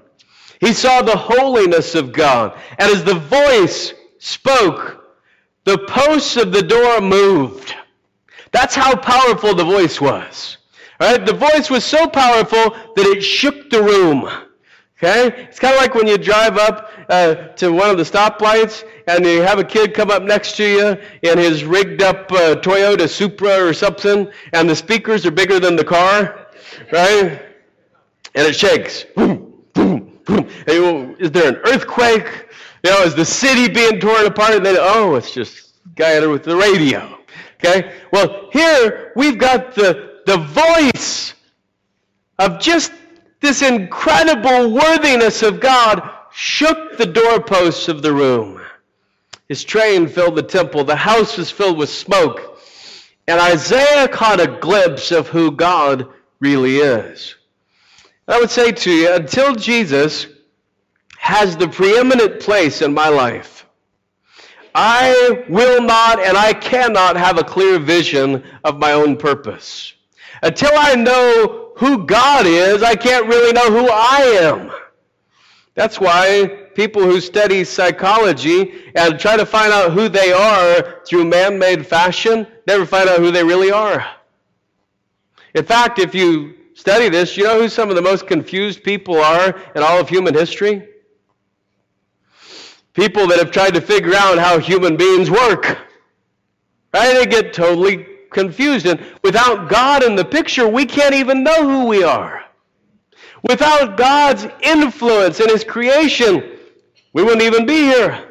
He 0.61 0.73
saw 0.73 1.03
the 1.03 1.17
holiness 1.17 1.95
of 1.95 2.13
God. 2.13 2.59
And 2.79 2.91
as 2.91 3.05
the 3.05 3.15
voice 3.15 3.95
spoke, 4.19 5.05
the 5.65 5.79
posts 5.79 6.37
of 6.37 6.53
the 6.53 6.63
door 6.63 7.01
moved. 7.01 7.75
That's 8.53 8.75
how 8.75 8.97
powerful 8.97 9.55
the 9.55 9.65
voice 9.65 10.01
was. 10.01 10.59
All 11.01 11.11
right, 11.11 11.27
the 11.27 11.33
voice 11.33 11.71
was 11.71 11.85
so 11.85 12.07
powerful 12.07 12.71
that 12.97 13.07
it 13.07 13.21
shook 13.21 13.69
the 13.69 13.83
room. 13.83 14.31
Okay? 14.99 15.47
It's 15.49 15.59
kind 15.59 15.75
of 15.75 15.81
like 15.81 15.95
when 15.95 16.07
you 16.07 16.17
drive 16.17 16.57
up 16.57 16.91
uh, 17.09 17.35
to 17.35 17.73
one 17.73 17.91
of 17.91 17.97
the 17.97 18.05
stoplights 18.05 18.85
and 19.07 19.25
you 19.25 19.43
have 19.43 19.59
a 19.59 19.65
kid 19.65 19.93
come 19.93 20.11
up 20.11 20.23
next 20.23 20.57
to 20.57 20.65
you 20.65 20.97
in 21.23 21.39
his 21.39 21.65
rigged 21.65 22.03
up 22.03 22.31
uh, 22.33 22.55
Toyota 22.57 23.09
Supra 23.09 23.65
or 23.65 23.75
something, 23.75 24.31
and 24.53 24.71
the 24.71 24.77
speakers 24.77 25.27
are 25.27 25.31
bigger 25.31 25.59
than 25.59 25.77
the 25.77 25.85
car, 25.85 26.47
right? 26.93 27.43
And 28.35 28.47
it 28.47 28.55
shakes. 28.55 29.05
Boom, 29.17 29.63
boom, 29.73 30.19
boom. 30.25 30.49
You, 30.69 31.17
is 31.19 31.31
there 31.31 31.49
an 31.49 31.57
earthquake? 31.65 32.49
You 32.85 32.91
know, 32.91 33.03
is 33.03 33.15
the 33.15 33.25
city 33.25 33.73
being 33.73 34.01
torn 34.01 34.27
apart? 34.27 34.55
And 34.55 34.65
then, 34.65 34.77
oh, 34.79 35.15
it's 35.17 35.33
just 35.33 35.75
guy 35.95 36.25
with 36.27 36.45
the 36.45 36.57
radio. 36.57 37.19
Okay? 37.57 37.93
Well, 38.13 38.49
here 38.53 39.13
we've 39.17 39.39
got 39.39 39.75
the, 39.75 40.21
the 40.27 40.39
voice 40.39 41.35
of 42.39 42.61
just 42.61 42.93
this 43.45 43.63
incredible 43.63 44.73
worthiness 44.73 45.43
of 45.43 45.61
God 45.61 46.11
shook 46.33 46.97
the 46.97 47.07
doorposts 47.07 47.89
of 47.89 48.03
the 48.03 48.13
room. 48.13 48.61
His 49.49 49.63
train 49.63 50.09
filled 50.09 50.37
the 50.37 50.43
temple. 50.43 50.85
The 50.85 50.97
house 50.97 51.37
was 51.37 51.51
filled 51.51 51.79
with 51.79 51.91
smoke. 51.91 52.59
And 53.29 53.41
Isaiah 53.41 54.09
caught 54.09 54.41
a 54.41 54.59
glimpse 54.61 55.13
of 55.13 55.29
who 55.29 55.51
God 55.51 56.09
really 56.41 56.79
is. 56.79 57.37
I 58.27 58.41
would 58.41 58.51
say 58.51 58.73
to 58.73 58.91
you, 58.91 59.13
until 59.15 59.55
Jesus 59.55 60.27
has 61.19 61.57
the 61.57 61.69
preeminent 61.69 62.41
place 62.41 62.83
in 62.83 62.95
my 62.95 63.09
life, 63.09 63.67
I 64.75 65.45
will 65.49 65.83
not 65.83 66.19
and 66.19 66.37
I 66.37 66.53
cannot 66.53 67.17
have 67.17 67.39
a 67.39 67.45
clear 67.45 67.79
vision 67.79 68.43
of 68.65 68.79
my 68.79 68.93
own 68.93 69.17
purpose. 69.17 69.93
Until 70.43 70.73
I 70.75 70.95
know 70.95 71.64
who 71.77 72.07
God 72.07 72.47
is, 72.47 72.83
I 72.83 72.95
can't 72.95 73.27
really 73.27 73.53
know 73.53 73.71
who 73.71 73.89
I 73.91 74.39
am. 74.43 74.71
That's 75.75 76.01
why 76.01 76.69
people 76.75 77.03
who 77.03 77.21
study 77.21 77.65
psychology 77.65 78.93
and 78.95 79.19
try 79.19 79.37
to 79.37 79.47
find 79.47 79.73
out 79.73 79.93
who 79.93 80.09
they 80.09 80.33
are 80.33 81.01
through 81.05 81.25
man 81.25 81.59
made 81.59 81.87
fashion 81.87 82.47
never 82.67 82.87
find 82.87 83.09
out 83.09 83.19
who 83.19 83.31
they 83.31 83.43
really 83.43 83.73
are. 83.73 84.07
In 85.55 85.65
fact, 85.65 85.99
if 85.99 86.15
you 86.15 86.55
study 86.75 87.09
this, 87.09 87.37
you 87.37 87.45
know 87.45 87.61
who 87.61 87.69
some 87.69 87.91
of 87.91 87.97
the 87.97 88.03
most 88.03 88.27
confused 88.27 88.83
people 88.83 89.21
are 89.21 89.61
in 89.75 89.83
all 89.83 89.99
of 90.01 90.09
human 90.09 90.35
history? 90.35 90.89
People 92.93 93.27
that 93.29 93.39
have 93.39 93.51
tried 93.51 93.75
to 93.75 93.81
figure 93.81 94.15
out 94.15 94.39
how 94.39 94.59
human 94.59 94.97
beings 94.97 95.31
work. 95.31 95.79
Right? 96.93 97.15
They 97.15 97.27
get 97.27 97.53
totally 97.53 98.07
confused. 98.35 98.87
And 98.87 99.01
without 99.23 99.71
God 99.71 100.03
in 100.03 100.17
the 100.17 100.25
picture, 100.25 100.69
we 100.69 100.85
can't 100.85 101.15
even 101.15 101.43
know 101.43 101.67
who 101.67 101.87
we 101.87 102.05
are. 102.05 102.45
Without 103.43 103.97
God's 103.97 104.47
influence 104.61 105.41
in 105.41 105.49
His 105.49 105.65
creation, 105.65 106.59
we 107.13 107.23
wouldn't 107.23 107.43
even 107.43 107.65
be 107.65 107.77
here. 107.77 108.29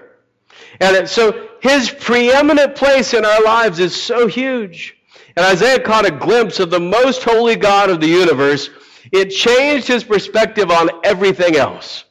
And 0.79 1.09
so 1.09 1.49
His 1.61 1.89
preeminent 1.89 2.75
place 2.75 3.13
in 3.13 3.25
our 3.25 3.43
lives 3.43 3.79
is 3.79 3.99
so 3.99 4.27
huge. 4.27 4.95
And 5.35 5.45
Isaiah 5.45 5.79
caught 5.79 6.05
a 6.05 6.11
glimpse 6.11 6.59
of 6.59 6.69
the 6.69 6.79
most 6.79 7.23
holy 7.23 7.55
God 7.55 7.89
of 7.89 7.99
the 7.99 8.07
universe. 8.07 8.69
It 9.11 9.29
changed 9.29 9.87
his 9.87 10.03
perspective 10.03 10.69
on 10.69 10.89
everything 11.03 11.55
else. 11.55 12.05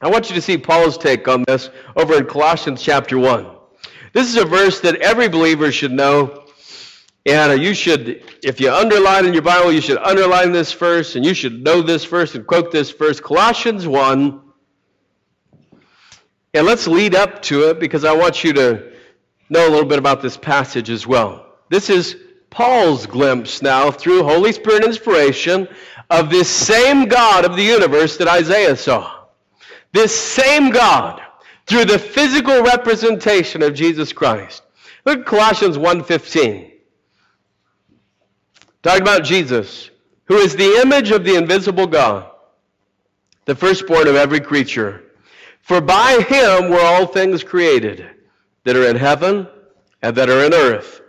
I 0.00 0.08
want 0.08 0.28
you 0.28 0.34
to 0.34 0.42
see 0.42 0.58
Paul's 0.58 0.98
take 0.98 1.28
on 1.28 1.44
this 1.46 1.70
over 1.96 2.14
in 2.16 2.26
Colossians 2.26 2.82
chapter 2.82 3.18
1. 3.18 3.46
This 4.12 4.28
is 4.28 4.36
a 4.36 4.44
verse 4.44 4.80
that 4.80 4.96
every 4.96 5.28
believer 5.28 5.70
should 5.70 5.92
know. 5.92 6.45
And 7.26 7.60
you 7.60 7.74
should, 7.74 8.22
if 8.44 8.60
you 8.60 8.72
underline 8.72 9.26
in 9.26 9.32
your 9.32 9.42
Bible, 9.42 9.72
you 9.72 9.80
should 9.80 9.98
underline 9.98 10.52
this 10.52 10.72
verse, 10.72 11.16
and 11.16 11.26
you 11.26 11.34
should 11.34 11.64
know 11.64 11.82
this 11.82 12.04
verse 12.04 12.36
and 12.36 12.46
quote 12.46 12.70
this 12.70 12.92
verse. 12.92 13.18
Colossians 13.18 13.86
1. 13.86 14.40
And 16.54 16.66
let's 16.66 16.86
lead 16.86 17.16
up 17.16 17.42
to 17.42 17.68
it 17.68 17.80
because 17.80 18.04
I 18.04 18.14
want 18.14 18.44
you 18.44 18.52
to 18.52 18.92
know 19.50 19.68
a 19.68 19.70
little 19.70 19.88
bit 19.88 19.98
about 19.98 20.22
this 20.22 20.36
passage 20.36 20.88
as 20.88 21.04
well. 21.04 21.46
This 21.68 21.90
is 21.90 22.16
Paul's 22.48 23.06
glimpse 23.06 23.60
now 23.60 23.90
through 23.90 24.22
Holy 24.22 24.52
Spirit 24.52 24.84
inspiration 24.84 25.66
of 26.08 26.30
this 26.30 26.48
same 26.48 27.06
God 27.06 27.44
of 27.44 27.56
the 27.56 27.62
universe 27.62 28.18
that 28.18 28.28
Isaiah 28.28 28.76
saw. 28.76 29.24
This 29.92 30.16
same 30.16 30.70
God 30.70 31.20
through 31.66 31.86
the 31.86 31.98
physical 31.98 32.62
representation 32.62 33.62
of 33.62 33.74
Jesus 33.74 34.12
Christ. 34.12 34.62
Look 35.04 35.20
at 35.20 35.26
Colossians 35.26 35.76
1:15. 35.76 36.70
Talking 38.86 39.02
about 39.02 39.24
Jesus, 39.24 39.90
who 40.26 40.36
is 40.36 40.54
the 40.54 40.80
image 40.80 41.10
of 41.10 41.24
the 41.24 41.34
invisible 41.34 41.88
God, 41.88 42.30
the 43.44 43.56
firstborn 43.56 44.06
of 44.06 44.14
every 44.14 44.38
creature. 44.38 45.02
For 45.62 45.80
by 45.80 46.24
him 46.28 46.70
were 46.70 46.80
all 46.80 47.04
things 47.04 47.42
created 47.42 48.08
that 48.62 48.76
are 48.76 48.86
in 48.86 48.94
heaven 48.94 49.48
and 50.02 50.14
that 50.14 50.30
are 50.30 50.44
in 50.44 50.54
earth, 50.54 51.00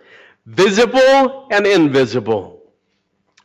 visible 0.47 1.47
and 1.51 1.67
invisible, 1.67 2.63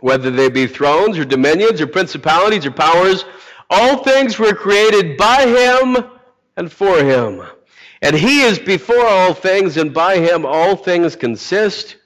whether 0.01 0.31
they 0.31 0.49
be 0.49 0.67
thrones 0.67 1.19
or 1.19 1.27
dominions 1.27 1.83
or 1.83 1.87
principalities 1.87 2.65
or 2.65 2.71
powers, 2.71 3.27
all 3.69 4.03
things 4.03 4.39
were 4.39 4.55
created 4.55 5.19
by 5.19 5.47
him 5.47 6.11
and 6.57 6.73
for 6.73 7.05
him. 7.05 7.43
And 8.01 8.17
he 8.17 8.41
is 8.41 8.59
before 8.59 9.05
all 9.05 9.35
things, 9.35 9.77
and 9.77 9.93
by 9.93 10.17
him 10.17 10.47
all 10.47 10.75
things 10.75 11.17
consist. 11.17 11.97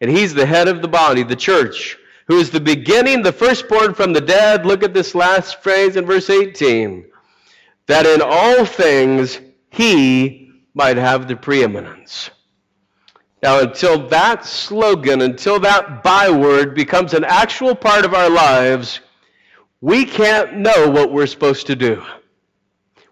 And 0.00 0.10
he's 0.10 0.34
the 0.34 0.46
head 0.46 0.68
of 0.68 0.82
the 0.82 0.88
body, 0.88 1.22
the 1.22 1.36
church, 1.36 1.96
who 2.28 2.38
is 2.38 2.50
the 2.50 2.60
beginning, 2.60 3.22
the 3.22 3.32
firstborn 3.32 3.94
from 3.94 4.12
the 4.12 4.20
dead. 4.20 4.66
Look 4.66 4.82
at 4.82 4.94
this 4.94 5.14
last 5.14 5.62
phrase 5.62 5.96
in 5.96 6.04
verse 6.04 6.28
18. 6.28 7.06
That 7.86 8.06
in 8.06 8.20
all 8.22 8.64
things 8.64 9.40
he 9.70 10.50
might 10.74 10.96
have 10.96 11.28
the 11.28 11.36
preeminence. 11.36 12.30
Now, 13.42 13.60
until 13.60 14.08
that 14.08 14.44
slogan, 14.44 15.22
until 15.22 15.60
that 15.60 16.02
byword 16.02 16.74
becomes 16.74 17.14
an 17.14 17.24
actual 17.24 17.74
part 17.74 18.04
of 18.04 18.12
our 18.12 18.28
lives, 18.28 19.00
we 19.80 20.04
can't 20.04 20.56
know 20.56 20.90
what 20.90 21.12
we're 21.12 21.26
supposed 21.26 21.66
to 21.68 21.76
do. 21.76 22.02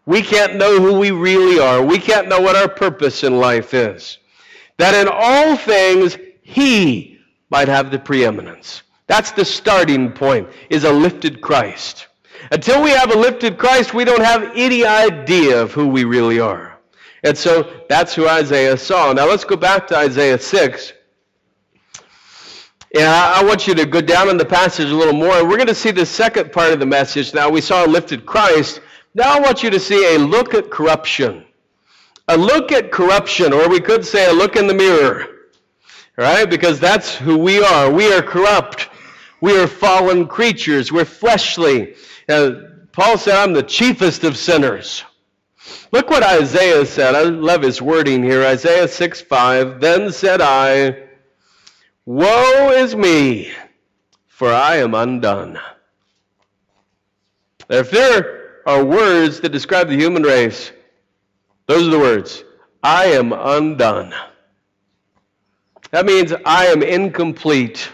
We 0.07 0.23
can't 0.23 0.57
know 0.57 0.81
who 0.81 0.99
we 0.99 1.11
really 1.11 1.59
are. 1.59 1.83
We 1.83 1.99
can't 1.99 2.29
know 2.29 2.41
what 2.41 2.57
our 2.57 2.69
purpose 2.69 3.23
in 3.23 3.39
life 3.39 3.75
is. 3.75 4.19
That 4.79 4.95
in 4.95 5.09
all 5.11 5.57
things, 5.57 6.17
He 6.45 7.19
might 7.51 7.69
have 7.69 7.91
the 7.91 7.99
preeminence. 7.99 8.83
That's 9.07 9.33
the 9.33 9.45
starting 9.45 10.13
point, 10.13 10.49
is 10.71 10.85
a 10.85 10.93
lifted 10.93 11.41
Christ. 11.41 12.07
Until 12.53 12.83
we 12.83 12.91
have 12.91 13.11
a 13.11 13.19
lifted 13.19 13.59
Christ, 13.59 13.95
we 13.95 14.05
don't 14.05 14.23
have 14.23 14.53
any 14.55 14.85
idea 14.85 15.61
of 15.61 15.73
who 15.73 15.89
we 15.89 16.05
really 16.05 16.39
are. 16.39 16.79
And 17.23 17.37
so 17.37 17.83
that's 17.89 18.15
who 18.15 18.29
Isaiah 18.29 18.77
saw. 18.77 19.13
Now 19.13 19.27
let's 19.27 19.45
go 19.45 19.57
back 19.57 19.87
to 19.89 19.97
Isaiah 19.97 20.39
6. 20.39 20.93
And 22.95 23.05
I, 23.05 23.43
want 23.43 23.67
you 23.67 23.75
to 23.75 23.87
go 23.87 24.01
down 24.01 24.29
in 24.29 24.37
the 24.37 24.45
passage 24.45 24.91
a 24.91 24.95
little 24.95 25.15
more. 25.15 25.43
We're 25.45 25.57
going 25.57 25.67
to 25.67 25.75
see 25.75 25.91
the 25.91 26.07
second 26.07 26.53
part 26.53 26.73
of 26.73 26.79
the 26.79 26.87
message 26.87 27.35
now. 27.35 27.49
We 27.49 27.61
saw 27.61 27.85
a 27.85 27.89
lifted 27.89 28.25
Christ. 28.25 28.81
Now 29.15 29.37
I 29.37 29.41
want 29.41 29.63
you 29.63 29.71
to 29.71 29.81
see 29.81 30.15
a 30.15 30.19
look 30.19 30.55
at 30.55 30.71
corruption. 30.71 31.45
A 32.29 32.37
look 32.37 32.71
at 32.71 32.93
corruption, 32.93 33.53
or 33.53 33.69
we 33.69 33.81
could 33.81 34.05
say 34.05 34.31
a 34.31 34.33
look 34.33 34.57
in 34.57 34.67
the 34.67 34.75
mirror. 34.75 35.34
Right? 36.17 36.49
Because 36.49 36.79
that's 36.79 37.15
who 37.15 37.37
we 37.39 37.63
are. 37.63 37.91
We 37.91 38.13
are 38.13 38.23
corrupt. 38.23 38.89
We 39.41 39.59
are 39.59 39.67
fallen 39.67 40.27
creatures. 40.27 40.93
We're 40.93 41.05
fleshly. 41.05 41.95
Uh, 42.29 42.53
Paul 42.93 43.19
said, 43.19 43.37
I'm 43.37 43.53
the 43.53 43.63
chiefest 43.63 44.23
of 44.25 44.37
sinners. 44.37 45.03
Look 45.91 46.11
what 46.11 46.23
Isaiah 46.23 46.87
said. 46.87 47.15
I 47.15 47.23
love 47.23 47.63
his 47.63 47.83
wording 47.83 48.23
here. 48.23 48.45
Isaiah 48.45 48.89
6 48.89 49.21
5. 49.23 49.81
Then 49.81 50.13
said 50.13 50.41
I, 50.41 51.09
Woe 52.07 52.71
is 52.71 52.95
me, 52.95 53.51
for 54.27 54.53
I 54.53 54.77
am 54.77 54.95
undone. 54.95 55.59
If 57.69 57.91
there 57.91 58.61
are 58.67 58.85
words 58.85 59.41
that 59.41 59.51
describe 59.51 59.89
the 59.89 59.97
human 59.97 60.23
race, 60.23 60.71
those 61.67 61.89
are 61.89 61.91
the 61.91 61.99
words. 61.99 62.45
I 62.83 63.07
am 63.07 63.33
undone. 63.33 64.15
That 65.95 66.07
means 66.07 66.33
I 66.45 66.67
am 66.67 66.83
incomplete. 66.83 67.89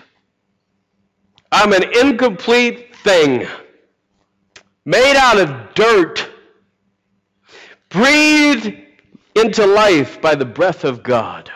I'm 1.52 1.74
an 1.74 1.82
incomplete 1.98 2.96
thing, 2.96 3.46
made 4.86 5.16
out 5.18 5.38
of 5.38 5.74
dirt, 5.74 6.26
breathed 7.90 8.74
into 9.34 9.66
life 9.66 10.18
by 10.22 10.34
the 10.34 10.46
breath 10.46 10.84
of 10.84 11.02
God. 11.02 11.52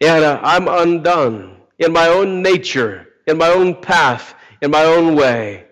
And 0.00 0.24
uh, 0.24 0.40
I'm 0.42 0.68
undone 0.68 1.58
in 1.78 1.92
my 1.92 2.08
own 2.08 2.40
nature, 2.40 3.08
in 3.26 3.36
my 3.36 3.48
own 3.48 3.82
path, 3.82 4.34
in 4.62 4.70
my 4.70 4.84
own 4.84 5.14
way. 5.14 5.66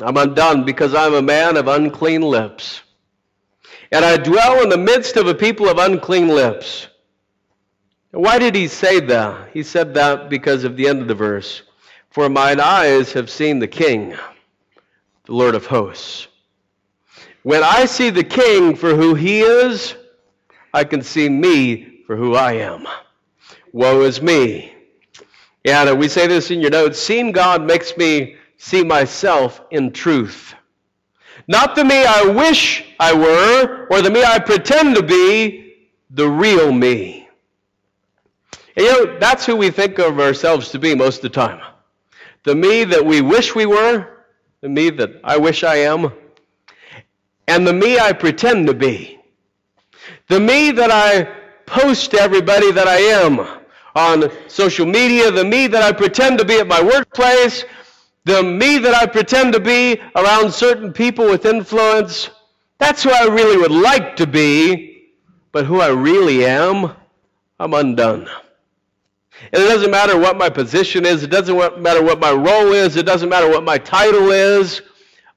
I'm 0.00 0.16
undone 0.16 0.64
because 0.64 0.96
I'm 0.96 1.14
a 1.14 1.22
man 1.22 1.56
of 1.56 1.68
unclean 1.68 2.22
lips. 2.22 2.80
And 3.92 4.04
I 4.04 4.16
dwell 4.16 4.64
in 4.64 4.68
the 4.68 4.76
midst 4.76 5.16
of 5.16 5.28
a 5.28 5.34
people 5.34 5.68
of 5.68 5.78
unclean 5.78 6.26
lips. 6.26 6.88
Why 8.10 8.38
did 8.38 8.54
he 8.54 8.68
say 8.68 9.00
that? 9.00 9.50
He 9.52 9.62
said 9.62 9.94
that 9.94 10.30
because 10.30 10.64
of 10.64 10.76
the 10.76 10.88
end 10.88 11.02
of 11.02 11.08
the 11.08 11.14
verse. 11.14 11.62
For 12.10 12.28
mine 12.28 12.60
eyes 12.60 13.12
have 13.12 13.28
seen 13.28 13.58
the 13.58 13.68
King, 13.68 14.10
the 15.24 15.32
Lord 15.32 15.54
of 15.54 15.66
hosts. 15.66 16.28
When 17.42 17.62
I 17.62 17.84
see 17.84 18.10
the 18.10 18.24
King 18.24 18.74
for 18.74 18.94
who 18.94 19.14
he 19.14 19.40
is, 19.40 19.94
I 20.72 20.84
can 20.84 21.02
see 21.02 21.28
me 21.28 22.02
for 22.06 22.16
who 22.16 22.34
I 22.34 22.54
am. 22.54 22.86
Woe 23.72 24.02
is 24.02 24.22
me. 24.22 24.74
And 25.64 25.98
we 25.98 26.08
say 26.08 26.26
this 26.26 26.50
in 26.50 26.60
your 26.60 26.70
notes 26.70 26.98
seeing 26.98 27.32
God 27.32 27.62
makes 27.62 27.96
me 27.96 28.36
see 28.56 28.82
myself 28.82 29.60
in 29.70 29.92
truth. 29.92 30.54
Not 31.48 31.74
the 31.74 31.84
me 31.84 32.04
I 32.04 32.22
wish 32.22 32.84
I 32.98 33.12
were 33.12 33.86
or 33.90 34.00
the 34.00 34.10
me 34.10 34.24
I 34.24 34.38
pretend 34.38 34.96
to 34.96 35.02
be, 35.02 35.74
the 36.10 36.28
real 36.28 36.72
me. 36.72 37.25
And 38.76 38.84
you 38.84 38.92
know, 38.92 39.18
that's 39.18 39.46
who 39.46 39.56
we 39.56 39.70
think 39.70 39.98
of 39.98 40.20
ourselves 40.20 40.70
to 40.70 40.78
be 40.78 40.94
most 40.94 41.16
of 41.16 41.22
the 41.22 41.28
time. 41.30 41.60
The 42.44 42.54
me 42.54 42.84
that 42.84 43.04
we 43.04 43.22
wish 43.22 43.54
we 43.54 43.66
were, 43.66 44.24
the 44.60 44.68
me 44.68 44.90
that 44.90 45.20
I 45.24 45.36
wish 45.38 45.64
I 45.64 45.76
am, 45.76 46.12
and 47.48 47.66
the 47.66 47.72
me 47.72 47.98
I 47.98 48.12
pretend 48.12 48.66
to 48.66 48.74
be. 48.74 49.18
The 50.28 50.40
me 50.40 50.70
that 50.72 50.90
I 50.90 51.24
post 51.66 52.12
to 52.12 52.20
everybody 52.20 52.70
that 52.72 52.86
I 52.86 52.96
am 52.96 53.40
on 53.94 54.30
social 54.48 54.86
media, 54.86 55.30
the 55.30 55.44
me 55.44 55.66
that 55.68 55.82
I 55.82 55.92
pretend 55.92 56.38
to 56.38 56.44
be 56.44 56.58
at 56.58 56.66
my 56.66 56.82
workplace, 56.82 57.64
the 58.24 58.42
me 58.42 58.78
that 58.78 58.94
I 58.94 59.06
pretend 59.06 59.54
to 59.54 59.60
be 59.60 60.00
around 60.14 60.52
certain 60.52 60.92
people 60.92 61.26
with 61.26 61.46
influence, 61.46 62.28
that's 62.78 63.02
who 63.02 63.10
I 63.10 63.24
really 63.24 63.56
would 63.56 63.70
like 63.70 64.16
to 64.16 64.26
be, 64.26 65.12
but 65.50 65.64
who 65.64 65.80
I 65.80 65.88
really 65.88 66.44
am, 66.44 66.92
I'm 67.58 67.72
undone. 67.72 68.28
And 69.52 69.62
it 69.62 69.66
doesn't 69.66 69.90
matter 69.90 70.18
what 70.18 70.36
my 70.36 70.48
position 70.48 71.04
is, 71.04 71.22
it 71.22 71.30
doesn't 71.30 71.82
matter 71.82 72.02
what 72.02 72.18
my 72.20 72.32
role 72.32 72.72
is, 72.72 72.96
it 72.96 73.06
doesn't 73.06 73.28
matter 73.28 73.48
what 73.48 73.64
my 73.64 73.78
title 73.78 74.30
is. 74.30 74.82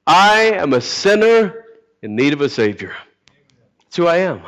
I 0.07 0.53
am 0.55 0.73
a 0.73 0.81
sinner 0.81 1.65
in 2.01 2.15
need 2.15 2.33
of 2.33 2.41
a 2.41 2.49
Savior. 2.49 2.95
That's 3.81 3.97
who 3.97 4.07
I 4.07 4.17
am 4.17 4.41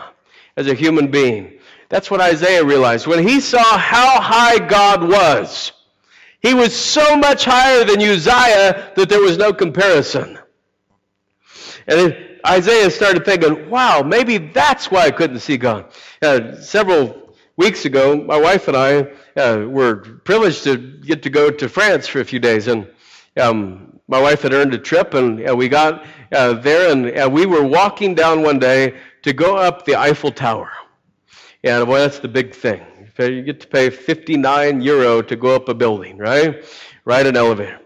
as 0.58 0.68
a 0.68 0.74
human 0.74 1.12
being. 1.12 1.60
That's 1.90 2.10
what 2.10 2.22
Isaiah 2.22 2.64
realized. 2.64 3.06
When 3.06 3.26
he 3.28 3.40
saw 3.40 3.78
how 3.78 4.22
high 4.22 4.60
God 4.60 5.08
was, 5.08 5.74
he 6.42 6.54
was 6.54 6.76
so 6.76 7.18
much 7.18 7.46
higher 7.46 7.84
than 7.84 8.02
Uzziah 8.02 8.94
that 8.96 9.10
there 9.10 9.20
was 9.20 9.38
no 9.38 9.54
comparison. 9.54 10.40
And 11.88 12.18
Isaiah 12.48 12.90
started 12.90 13.26
thinking, 13.26 13.70
wow, 13.70 14.02
maybe 14.02 14.38
that's 14.38 14.90
why 14.90 15.02
I 15.02 15.12
couldn't 15.12 15.40
see 15.40 15.58
God. 15.58 15.92
Uh, 16.22 16.56
several 16.56 17.31
weeks 17.62 17.86
ago, 17.86 18.16
my 18.16 18.40
wife 18.40 18.68
and 18.68 18.76
I 18.76 19.08
uh, 19.40 19.66
were 19.68 19.98
privileged 20.24 20.64
to 20.64 20.78
get 20.78 21.22
to 21.24 21.30
go 21.30 21.52
to 21.52 21.70
France 21.70 22.08
for 22.08 22.20
a 22.20 22.26
few 22.26 22.40
days. 22.40 22.68
And 22.68 22.90
um, 23.38 24.00
my 24.08 24.20
wife 24.20 24.42
had 24.42 24.52
earned 24.52 24.74
a 24.74 24.80
trip, 24.80 25.14
and 25.14 25.48
uh, 25.48 25.56
we 25.56 25.70
got 25.70 26.06
uh, 26.32 26.54
there, 26.54 26.92
and 26.92 27.32
we 27.32 27.46
were 27.46 27.64
walking 27.64 28.16
down 28.16 28.42
one 28.42 28.58
day 28.58 28.96
to 29.22 29.32
go 29.32 29.56
up 29.56 29.86
the 29.86 29.96
Eiffel 29.96 30.32
Tower. 30.32 30.72
And 31.64 31.86
boy, 31.86 32.00
that's 32.00 32.20
the 32.20 32.28
big 32.28 32.56
thing. 32.56 32.82
You 33.20 33.44
get 33.44 33.60
to 33.60 33.68
pay 33.68 33.92
59 33.92 34.82
euro 34.82 35.22
to 35.22 35.36
go 35.36 35.56
up 35.56 35.70
a 35.70 35.76
building, 35.76 36.18
right? 36.18 36.66
Ride 37.06 37.28
an 37.28 37.38
elevator. 37.38 37.80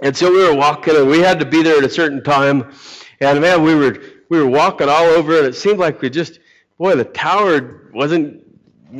And 0.00 0.16
so 0.16 0.30
we 0.30 0.38
were 0.48 0.54
walking, 0.54 0.94
and 0.94 1.08
we 1.08 1.18
had 1.18 1.40
to 1.40 1.46
be 1.46 1.64
there 1.64 1.78
at 1.78 1.84
a 1.84 1.90
certain 1.90 2.22
time. 2.22 2.72
And 3.20 3.40
man, 3.40 3.64
we 3.64 3.74
were 3.74 4.00
we 4.28 4.38
were 4.38 4.48
walking 4.48 4.88
all 4.88 5.06
over, 5.06 5.36
and 5.36 5.46
it 5.46 5.56
seemed 5.56 5.80
like 5.80 6.00
we 6.00 6.08
just, 6.08 6.38
boy, 6.78 6.94
the 6.94 7.04
tower 7.04 7.90
wasn't 7.92 8.44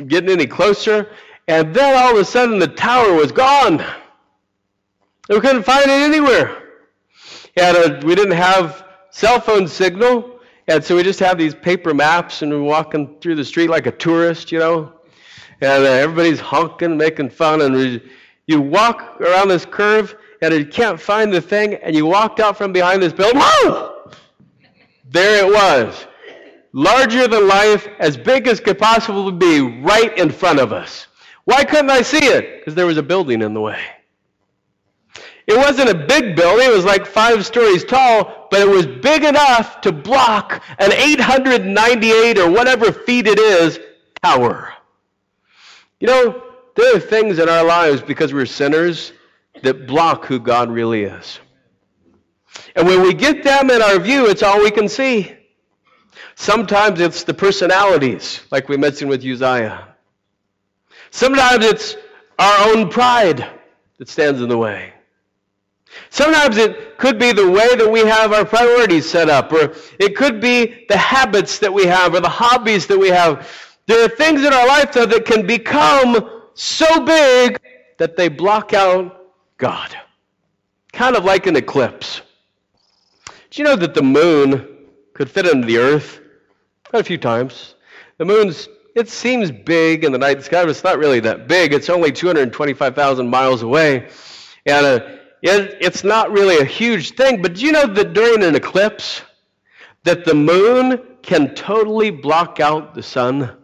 getting 0.07 0.29
any 0.29 0.47
closer. 0.47 1.09
And 1.47 1.73
then 1.73 1.97
all 1.97 2.13
of 2.13 2.17
a 2.17 2.25
sudden, 2.25 2.59
the 2.59 2.67
tower 2.67 3.13
was 3.13 3.31
gone. 3.31 3.83
We 5.29 5.39
couldn't 5.39 5.63
find 5.63 5.85
it 5.85 5.89
anywhere. 5.89 6.57
And 7.57 8.03
we 8.03 8.15
didn't 8.15 8.37
have 8.37 8.85
cell 9.09 9.39
phone 9.39 9.67
signal, 9.67 10.39
and 10.67 10.83
so 10.83 10.95
we 10.95 11.03
just 11.03 11.19
have 11.19 11.37
these 11.37 11.53
paper 11.53 11.93
maps, 11.93 12.41
and 12.41 12.51
we're 12.51 12.61
walking 12.61 13.17
through 13.19 13.35
the 13.35 13.43
street 13.43 13.69
like 13.69 13.87
a 13.87 13.91
tourist, 13.91 14.51
you 14.51 14.59
know 14.59 14.93
and 15.61 15.83
uh, 15.83 15.87
everybody's 15.87 16.39
honking, 16.39 16.97
making 16.97 17.29
fun, 17.29 17.61
and 17.61 17.75
we, 17.75 18.01
you 18.47 18.59
walk 18.59 19.21
around 19.21 19.47
this 19.47 19.65
curve, 19.65 20.15
and 20.41 20.53
you 20.53 20.65
can't 20.65 20.99
find 20.99 21.31
the 21.31 21.39
thing, 21.39 21.75
and 21.75 21.95
you 21.95 22.05
walked 22.05 22.39
out 22.39 22.57
from 22.57 22.73
behind 22.73 23.01
this 23.01 23.13
building. 23.13 23.39
Whoa! 23.39 24.11
There 25.09 25.45
it 25.45 25.53
was, 25.53 26.07
larger 26.73 27.27
than 27.27 27.47
life, 27.47 27.87
as 27.99 28.17
big 28.17 28.47
as 28.47 28.59
could 28.59 28.79
possibly 28.79 29.31
be, 29.31 29.61
right 29.81 30.17
in 30.17 30.29
front 30.29 30.59
of 30.59 30.71
us. 30.71 31.07
Why 31.45 31.63
couldn't 31.63 31.89
I 31.89 32.01
see 32.01 32.25
it? 32.25 32.59
Because 32.59 32.75
there 32.75 32.85
was 32.85 32.97
a 32.97 33.03
building 33.03 33.41
in 33.41 33.53
the 33.53 33.61
way. 33.61 33.81
It 35.47 35.57
wasn't 35.57 35.89
a 35.89 35.95
big 35.95 36.35
building, 36.35 36.67
it 36.67 36.73
was 36.73 36.85
like 36.85 37.05
five 37.05 37.45
stories 37.45 37.83
tall, 37.83 38.47
but 38.51 38.61
it 38.61 38.67
was 38.67 38.85
big 38.85 39.23
enough 39.23 39.81
to 39.81 39.91
block 39.91 40.63
an 40.79 40.93
898 40.93 42.37
or 42.37 42.49
whatever 42.49 42.91
feet 42.91 43.27
it 43.27 43.39
is 43.39 43.79
tower. 44.23 44.73
You 45.99 46.07
know, 46.07 46.43
there 46.75 46.95
are 46.95 46.99
things 46.99 47.39
in 47.39 47.49
our 47.49 47.63
lives 47.63 48.01
because 48.01 48.33
we're 48.33 48.45
sinners 48.45 49.13
that 49.63 49.87
block 49.87 50.25
who 50.25 50.39
God 50.39 50.69
really 50.69 51.03
is. 51.03 51.39
And 52.75 52.87
when 52.87 53.01
we 53.01 53.13
get 53.13 53.43
them 53.43 53.69
in 53.69 53.81
our 53.81 53.99
view, 53.99 54.27
it's 54.27 54.43
all 54.43 54.61
we 54.61 54.71
can 54.71 54.87
see. 54.87 55.35
Sometimes 56.41 56.99
it's 56.99 57.23
the 57.23 57.35
personalities, 57.35 58.41
like 58.49 58.67
we 58.67 58.75
mentioned 58.75 59.11
with 59.11 59.23
Uzziah. 59.23 59.89
Sometimes 61.11 61.63
it's 61.63 61.95
our 62.39 62.69
own 62.69 62.89
pride 62.89 63.45
that 63.99 64.09
stands 64.09 64.41
in 64.41 64.49
the 64.49 64.57
way. 64.57 64.91
Sometimes 66.09 66.57
it 66.57 66.97
could 66.97 67.19
be 67.19 67.31
the 67.31 67.47
way 67.47 67.75
that 67.75 67.87
we 67.87 67.99
have 67.99 68.33
our 68.33 68.43
priorities 68.43 69.07
set 69.07 69.29
up, 69.29 69.53
or 69.53 69.75
it 69.99 70.15
could 70.15 70.41
be 70.41 70.87
the 70.89 70.97
habits 70.97 71.59
that 71.59 71.71
we 71.71 71.85
have, 71.85 72.15
or 72.15 72.21
the 72.21 72.29
hobbies 72.29 72.87
that 72.87 72.97
we 72.97 73.09
have 73.09 73.47
there 73.85 74.03
are 74.03 74.09
things 74.09 74.43
in 74.43 74.51
our 74.51 74.65
life, 74.65 74.93
though, 74.93 75.05
that 75.05 75.25
can 75.25 75.45
become 75.45 76.27
so 76.55 77.05
big 77.05 77.59
that 77.99 78.17
they 78.17 78.29
block 78.29 78.73
out 78.73 79.27
God. 79.57 79.95
Kind 80.91 81.15
of 81.15 81.23
like 81.23 81.45
an 81.45 81.55
eclipse. 81.55 82.21
Do 83.51 83.61
you 83.61 83.63
know 83.63 83.75
that 83.75 83.93
the 83.93 84.01
moon 84.01 84.87
could 85.13 85.29
fit 85.29 85.45
into 85.45 85.67
the 85.67 85.77
earth? 85.77 86.20
Quite 86.91 86.99
a 86.99 87.05
few 87.05 87.17
times. 87.17 87.75
The 88.17 88.25
moon's, 88.25 88.67
it 88.97 89.07
seems 89.07 89.49
big 89.49 90.03
in 90.03 90.11
the 90.11 90.17
night 90.17 90.43
sky, 90.43 90.63
but 90.63 90.71
it's 90.71 90.83
not 90.83 90.97
really 90.97 91.21
that 91.21 91.47
big. 91.47 91.71
It's 91.71 91.89
only 91.89 92.11
225,000 92.11 93.29
miles 93.29 93.61
away. 93.61 94.09
And 94.65 94.85
uh, 94.85 94.99
it, 95.41 95.77
it's 95.79 96.03
not 96.03 96.33
really 96.33 96.57
a 96.57 96.65
huge 96.65 97.11
thing. 97.11 97.41
But 97.41 97.53
do 97.53 97.65
you 97.65 97.71
know 97.71 97.87
that 97.87 98.11
during 98.11 98.43
an 98.43 98.55
eclipse, 98.55 99.21
that 100.03 100.25
the 100.25 100.33
moon 100.33 101.01
can 101.21 101.55
totally 101.55 102.11
block 102.11 102.59
out 102.59 102.93
the 102.93 103.03
sun? 103.03 103.55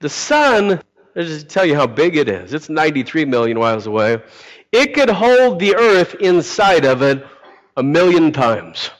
The 0.00 0.08
sun, 0.08 0.82
I'll 1.14 1.22
just 1.22 1.48
tell 1.48 1.64
you 1.64 1.76
how 1.76 1.86
big 1.86 2.16
it 2.16 2.28
is. 2.28 2.52
It's 2.52 2.68
93 2.68 3.26
million 3.26 3.60
miles 3.60 3.86
away. 3.86 4.20
It 4.72 4.92
could 4.92 5.08
hold 5.08 5.60
the 5.60 5.76
earth 5.76 6.16
inside 6.16 6.84
of 6.84 7.00
it 7.02 7.24
a 7.76 7.82
million 7.84 8.32
times. 8.32 8.90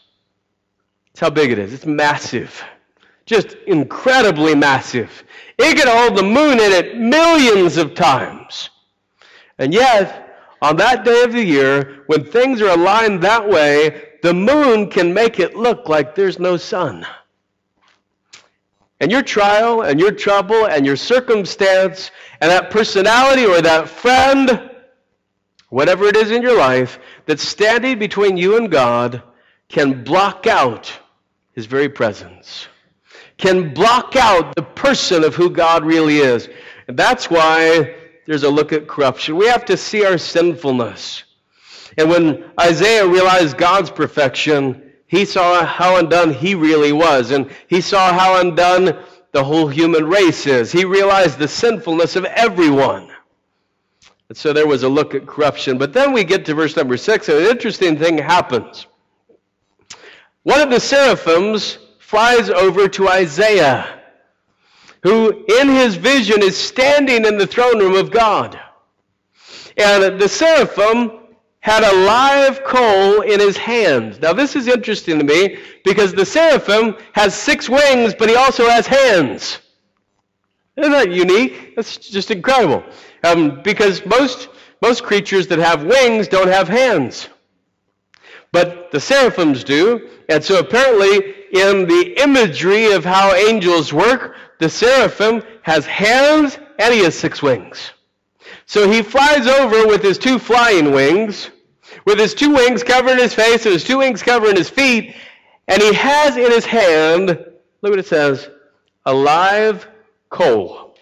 That's 1.18 1.31
how 1.31 1.35
big 1.35 1.50
it 1.50 1.59
is. 1.59 1.72
It's 1.72 1.85
massive. 1.85 2.62
Just 3.26 3.54
incredibly 3.66 4.54
massive. 4.54 5.24
It 5.59 5.76
could 5.76 5.88
hold 5.88 6.16
the 6.16 6.22
moon 6.22 6.61
in 6.61 6.70
it 6.70 6.96
millions 6.96 7.76
of 7.76 7.94
times. 7.94 8.70
And 9.59 9.74
yet, 9.74 10.54
on 10.62 10.76
that 10.76 11.04
day 11.04 11.24
of 11.24 11.33
the 11.33 11.42
year, 11.42 12.04
when 12.07 12.24
things 12.24 12.62
are 12.62 12.68
aligned 12.68 13.20
that 13.24 13.48
way, 13.48 14.11
the 14.22 14.33
moon 14.33 14.88
can 14.88 15.12
make 15.12 15.40
it 15.40 15.57
look 15.57 15.88
like 15.88 16.14
there's 16.14 16.38
no 16.38 16.57
sun. 16.57 17.04
And 19.00 19.11
your 19.11 19.22
trial 19.22 19.83
and 19.83 19.98
your 19.98 20.12
trouble 20.12 20.68
and 20.68 20.87
your 20.87 20.94
circumstance 20.94 22.12
and 22.40 22.48
that 22.48 22.70
personality 22.70 23.44
or 23.44 23.61
that 23.61 23.88
friend, 23.88 24.70
whatever 25.70 26.04
it 26.04 26.16
is 26.16 26.31
in 26.31 26.42
your 26.42 26.57
life 26.57 27.00
that's 27.26 27.42
standing 27.42 27.98
between 27.98 28.37
you 28.37 28.57
and 28.57 28.70
God, 28.70 29.20
can 29.68 30.04
block 30.04 30.46
out 30.46 30.96
his 31.59 31.66
very 31.66 31.88
presence, 31.88 32.68
can 33.37 33.75
block 33.75 34.14
out 34.14 34.55
the 34.55 34.62
person 34.62 35.25
of 35.25 35.35
who 35.35 35.51
God 35.51 35.85
really 35.85 36.18
is. 36.18 36.49
And 36.87 36.97
that's 36.97 37.29
why 37.29 37.97
there's 38.29 38.44
a 38.44 38.49
look 38.49 38.73
at 38.73 38.87
corruption. 38.87 39.35
We 39.35 39.49
have 39.49 39.64
to 39.64 39.77
see 39.77 40.05
our 40.05 40.18
sinfulness. 40.18 41.25
And 41.97 42.09
when 42.09 42.44
Isaiah 42.61 43.05
realized 43.05 43.59
God's 43.59 43.90
perfection, 43.90 44.92
he 45.09 45.25
saw 45.25 45.64
how 45.64 45.97
undone 45.97 46.33
he 46.33 46.55
really 46.55 46.92
was, 46.92 47.33
and 47.33 47.51
he 47.66 47.81
saw 47.81 48.12
how 48.12 48.40
undone 48.40 49.05
the 49.33 49.42
whole 49.42 49.66
human 49.66 50.07
race 50.07 50.47
is. 50.47 50.71
He 50.71 50.85
realized 50.85 51.40
the 51.40 51.49
sinfulness 51.49 52.14
of 52.14 52.25
everyone. 52.25 53.11
And 54.29 54.38
so 54.38 54.53
there 54.53 54.68
was 54.68 54.85
a 54.85 54.88
look 54.88 55.16
at 55.16 55.27
corruption. 55.27 55.77
But 55.77 55.92
then 55.92 56.12
we 56.12 56.23
get 56.23 56.47
to 56.47 56.55
verse 56.55 56.77
number 56.77 56.97
six, 56.97 57.29
and 57.29 57.38
an 57.38 57.51
interesting 57.51 57.99
thing 57.99 58.16
happens. 58.16 58.87
One 60.44 60.61
of 60.61 60.70
the 60.70 60.81
seraphims 60.81 61.79
flies 61.98 62.48
over 62.48 62.88
to 62.88 63.09
Isaiah, 63.09 64.01
who 65.03 65.44
in 65.61 65.68
his 65.68 65.96
vision 65.96 66.42
is 66.42 66.57
standing 66.57 67.24
in 67.24 67.37
the 67.38 67.46
throne 67.46 67.79
room 67.79 67.96
of 67.96 68.11
God. 68.11 68.59
And 69.77 70.18
the 70.18 70.29
seraphim 70.29 71.12
had 71.61 71.85
a 71.85 72.05
live 72.05 72.64
coal 72.64 73.20
in 73.20 73.40
his 73.40 73.57
hand. 73.57 74.20
Now, 74.22 74.33
this 74.33 74.57
is 74.57 74.68
interesting 74.68 75.18
to 75.18 75.24
me 75.24 75.59
because 75.85 76.12
the 76.14 76.24
seraphim 76.24 76.96
has 77.12 77.35
six 77.35 77.68
wings, 77.68 78.14
but 78.18 78.29
he 78.29 78.37
also 78.37 78.68
has 78.68 78.87
hands. 78.87 79.59
Isn't 80.77 80.92
that 80.92 81.11
unique? 81.11 81.77
That's 81.77 81.96
just 81.96 82.31
incredible. 82.31 82.85
Um, 83.24 83.61
because 83.62 84.07
most, 84.07 84.48
most 84.81 85.03
creatures 85.03 85.48
that 85.48 85.59
have 85.59 85.85
wings 85.85 86.29
don't 86.29 86.48
have 86.48 86.68
hands. 86.68 87.29
But 88.53 88.91
the 88.91 89.01
seraphims 89.01 89.65
do. 89.65 90.09
And 90.29 90.43
so 90.43 90.59
apparently, 90.59 91.17
in 91.53 91.87
the 91.87 92.15
imagery 92.23 92.93
of 92.93 93.05
how 93.05 93.35
angels 93.35 93.93
work, 93.93 94.37
the 94.59 94.69
seraphim 94.69 95.43
has 95.63 95.87
hands 95.87 96.59
and 96.79 96.95
he 96.95 97.01
has 97.05 97.19
six 97.19 97.43
wings. 97.43 97.93
So 98.67 98.91
he 98.91 99.03
flies 99.03 99.47
over 99.47 99.87
with 99.87 100.03
his 100.03 100.19
two 100.19 100.39
flying 100.39 100.93
wings, 100.93 101.51
with 102.05 102.19
his 102.19 102.35
two 102.35 102.53
wings 102.53 102.83
covering 102.83 103.19
his 103.19 103.35
face 103.35 103.65
and 103.65 103.73
his 103.73 103.85
two 103.85 103.99
wings 103.99 104.23
covering 104.23 104.57
his 104.57 104.69
feet, 104.69 105.15
and 105.69 105.81
he 105.83 105.93
has 105.95 106.37
in 106.37 106.51
his 106.51 106.65
hand, 106.65 107.29
look 107.29 107.91
what 107.91 107.99
it 107.99 108.07
says, 108.07 108.49
a 109.07 109.13
live 109.13 109.87
coal, 110.29 110.97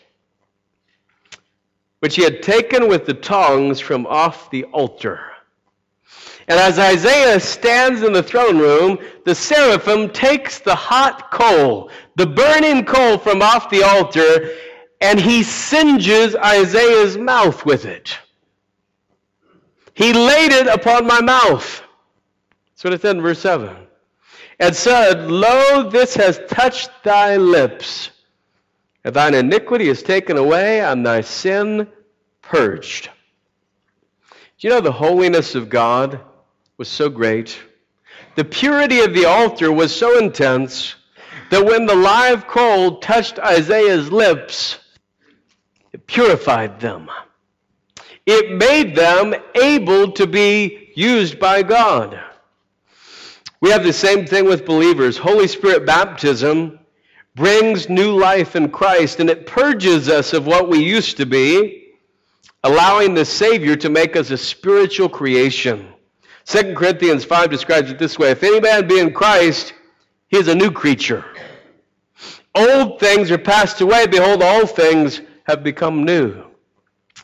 which 2.00 2.16
he 2.16 2.22
had 2.22 2.42
taken 2.42 2.88
with 2.88 3.06
the 3.06 3.14
tongs 3.14 3.80
from 3.80 4.06
off 4.06 4.50
the 4.50 4.64
altar. 4.64 5.20
And 6.48 6.60
as 6.60 6.78
Isaiah 6.78 7.40
stands 7.40 8.02
in 8.02 8.12
the 8.12 8.22
throne 8.22 8.58
room, 8.58 8.98
the 9.24 9.34
seraphim 9.34 10.10
takes 10.10 10.60
the 10.60 10.76
hot 10.76 11.32
coal, 11.32 11.90
the 12.14 12.26
burning 12.26 12.84
coal 12.84 13.18
from 13.18 13.42
off 13.42 13.68
the 13.68 13.82
altar, 13.82 14.50
and 15.00 15.18
he 15.20 15.42
singes 15.42 16.36
Isaiah's 16.36 17.18
mouth 17.18 17.66
with 17.66 17.84
it. 17.84 18.16
He 19.94 20.12
laid 20.12 20.52
it 20.52 20.68
upon 20.68 21.06
my 21.06 21.20
mouth. 21.20 21.82
That's 22.70 22.84
what 22.84 22.92
it 22.92 23.02
said 23.02 23.16
in 23.16 23.22
verse 23.22 23.40
7. 23.40 23.74
And 24.60 24.74
said, 24.74 25.28
Lo, 25.28 25.90
this 25.90 26.14
has 26.14 26.40
touched 26.48 26.90
thy 27.02 27.36
lips, 27.38 28.10
and 29.04 29.14
thine 29.14 29.34
iniquity 29.34 29.88
is 29.88 30.02
taken 30.02 30.36
away, 30.36 30.80
and 30.80 31.04
thy 31.04 31.22
sin 31.22 31.88
purged. 32.40 33.10
Do 34.58 34.68
you 34.68 34.70
know 34.70 34.80
the 34.80 34.92
holiness 34.92 35.54
of 35.54 35.68
God 35.68 36.20
was 36.78 36.88
so 36.88 37.08
great? 37.08 37.58
The 38.34 38.44
purity 38.44 39.00
of 39.00 39.14
the 39.14 39.24
altar 39.24 39.72
was 39.72 39.94
so 39.94 40.18
intense 40.18 40.94
that 41.50 41.64
when 41.64 41.86
the 41.86 41.94
live 41.94 42.46
coal 42.46 42.98
touched 42.98 43.38
Isaiah's 43.38 44.12
lips, 44.12 44.78
it 45.92 46.06
purified 46.06 46.78
them. 46.80 47.08
It 48.26 48.52
made 48.52 48.94
them 48.94 49.34
able 49.54 50.12
to 50.12 50.26
be 50.26 50.90
used 50.94 51.38
by 51.38 51.62
God. 51.62 52.20
We 53.60 53.70
have 53.70 53.84
the 53.84 53.92
same 53.92 54.26
thing 54.26 54.44
with 54.44 54.66
believers. 54.66 55.16
Holy 55.16 55.48
Spirit 55.48 55.86
baptism 55.86 56.78
brings 57.34 57.88
new 57.88 58.18
life 58.18 58.54
in 58.54 58.70
Christ 58.70 59.20
and 59.20 59.30
it 59.30 59.46
purges 59.46 60.10
us 60.10 60.34
of 60.34 60.46
what 60.46 60.68
we 60.68 60.84
used 60.84 61.16
to 61.18 61.26
be, 61.26 61.94
allowing 62.64 63.14
the 63.14 63.24
Savior 63.24 63.76
to 63.76 63.88
make 63.88 64.14
us 64.14 64.30
a 64.30 64.36
spiritual 64.36 65.08
creation. 65.08 65.94
2 66.46 66.74
Corinthians 66.74 67.24
5 67.24 67.50
describes 67.50 67.90
it 67.90 67.98
this 67.98 68.18
way 68.18 68.30
If 68.30 68.42
any 68.42 68.60
man 68.60 68.86
be 68.86 69.00
in 69.00 69.12
Christ, 69.12 69.74
he 70.28 70.36
is 70.36 70.48
a 70.48 70.54
new 70.54 70.70
creature. 70.70 71.24
Old 72.54 73.00
things 73.00 73.30
are 73.30 73.38
passed 73.38 73.80
away. 73.80 74.06
Behold, 74.06 74.42
all 74.42 74.66
things 74.66 75.20
have 75.44 75.62
become 75.62 76.04
new. 76.04 76.44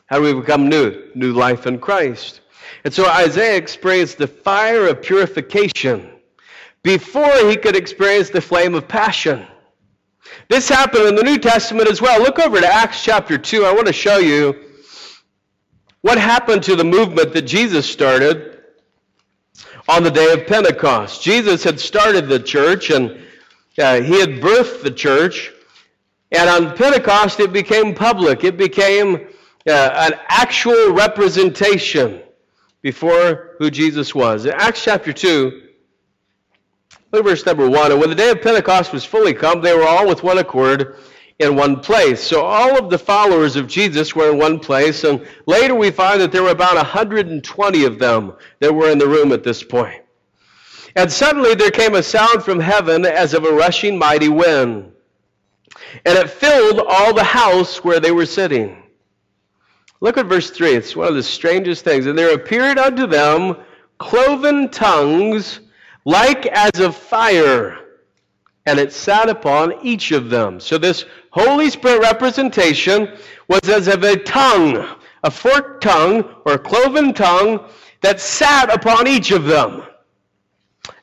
How 0.07 0.19
do 0.19 0.23
we 0.23 0.35
become 0.35 0.69
new? 0.69 1.11
New 1.15 1.33
life 1.33 1.67
in 1.67 1.79
Christ. 1.79 2.41
And 2.85 2.93
so 2.93 3.09
Isaiah 3.09 3.57
experienced 3.57 4.19
the 4.19 4.27
fire 4.27 4.89
of 4.89 5.01
purification 5.01 6.11
before 6.83 7.49
he 7.49 7.57
could 7.57 7.77
experience 7.77 8.29
the 8.29 8.41
flame 8.41 8.75
of 8.75 8.89
passion. 8.89 9.47
This 10.49 10.69
happened 10.69 11.07
in 11.07 11.15
the 11.15 11.23
New 11.23 11.39
Testament 11.39 11.89
as 11.89 12.03
well. 12.03 12.21
Look 12.21 12.41
over 12.41 12.61
to 12.61 12.67
Acts 12.67 13.05
chapter 13.05 13.39
2. 13.39 13.65
I 13.65 13.73
want 13.73 13.87
to 13.87 13.93
show 13.93 14.19
you 14.19 14.65
what 16.01 16.19
happened 16.19 16.65
to 16.65 16.75
the 16.75 16.85
movement 16.85 17.33
that 17.35 17.43
Jesus 17.43 17.89
started 17.89 18.52
on 19.89 20.03
the 20.03 20.11
day 20.11 20.33
of 20.33 20.47
Pentecost. 20.47 21.23
Jesus 21.23 21.65
had 21.65 21.81
started 21.81 22.29
the 22.29 22.39
church 22.39 22.91
and 22.91 23.19
uh, 23.79 24.01
he 24.01 24.21
had 24.21 24.41
birthed 24.41 24.83
the 24.83 24.91
church. 24.91 25.53
And 26.31 26.49
on 26.49 26.77
Pentecost, 26.77 27.41
it 27.41 27.53
became 27.53 27.95
public. 27.95 28.45
It 28.45 28.57
became 28.57 29.29
uh, 29.67 29.91
an 29.95 30.13
actual 30.29 30.93
representation 30.93 32.23
before 32.81 33.57
who 33.59 33.71
Jesus 33.71 34.15
was. 34.15 34.47
In 34.47 34.53
Acts 34.53 34.85
chapter 34.85 35.13
2, 35.13 35.63
look 37.13 37.21
at 37.21 37.29
verse 37.29 37.47
number 37.47 37.69
1. 37.69 37.93
And 37.93 38.01
when 38.01 38.09
the 38.09 38.15
day 38.15 38.31
of 38.31 38.41
Pentecost 38.41 38.93
was 38.93 39.05
fully 39.05 39.35
come, 39.35 39.61
they 39.61 39.75
were 39.75 39.87
all 39.87 40.09
with 40.09 40.23
one 40.23 40.39
accord 40.39 40.97
in 41.43 41.57
one 41.57 41.81
place. 41.81 42.23
So 42.23 42.45
all 42.45 42.79
of 42.79 42.91
the 42.91 42.99
followers 42.99 43.57
of 43.57 43.67
Jesus 43.67 44.15
were 44.15 44.31
in 44.31 44.39
one 44.39 44.59
place. 44.59 45.05
And 45.05 45.27
later 45.47 45.75
we 45.75 45.91
find 45.91 46.21
that 46.21 46.33
there 46.33 46.43
were 46.43 46.51
about 46.51 46.77
120 46.77 47.85
of 47.85 47.99
them 47.99 48.35
that 48.61 48.75
were 48.75 48.91
in 48.91 48.99
the 48.99 49.09
room 49.09 49.33
at 49.33 49.45
this 49.45 49.63
point. 49.63 50.03
And 50.97 51.11
suddenly 51.11 51.55
there 51.55 51.71
came 51.71 51.95
a 51.95 52.03
sound 52.03 52.43
from 52.43 52.61
heaven 52.61 53.05
as 53.05 53.35
of 53.35 53.45
a 53.45 53.53
rushing 53.53 53.99
mighty 53.99 54.29
wind 54.29 54.93
and 56.05 56.19
it 56.19 56.31
filled 56.31 56.81
all 56.81 57.15
the 57.15 57.25
house 57.25 57.85
where 57.85 58.01
they 58.01 58.11
were 58.11 58.27
sitting. 58.27 58.83
Look 60.01 60.19
at 60.19 60.27
verse 60.27 60.51
3. 60.51 60.75
It's 60.75 60.97
one 60.97 61.09
of 61.09 61.15
the 61.15 61.23
strangest 61.23 61.85
things. 61.85 62.07
And 62.07 62.19
there 62.19 62.35
appeared 62.35 62.79
unto 62.79 63.07
them 63.07 63.57
cloven 63.99 64.69
tongues 64.69 65.61
like 66.05 66.47
as 66.47 66.81
of 66.81 66.97
fire, 66.97 67.79
and 68.67 68.81
it 68.81 68.93
sat 68.93 69.29
upon 69.29 69.75
each 69.87 70.11
of 70.11 70.31
them. 70.31 70.59
So 70.59 70.77
this 70.77 71.05
Holy 71.33 71.71
Spirit 71.71 72.03
representation 72.03 73.17
was 73.49 73.67
as 73.69 73.89
of 73.89 74.05
a 74.05 74.17
tongue, 74.17 74.87
a 75.25 75.31
forked 75.31 75.83
tongue 75.83 76.25
or 76.45 76.55
a 76.55 76.59
cloven 76.59 77.15
tongue 77.15 77.67
that 78.03 78.21
sat 78.21 78.73
upon 78.73 79.09
each 79.09 79.31
of 79.31 79.45
them. 79.45 79.83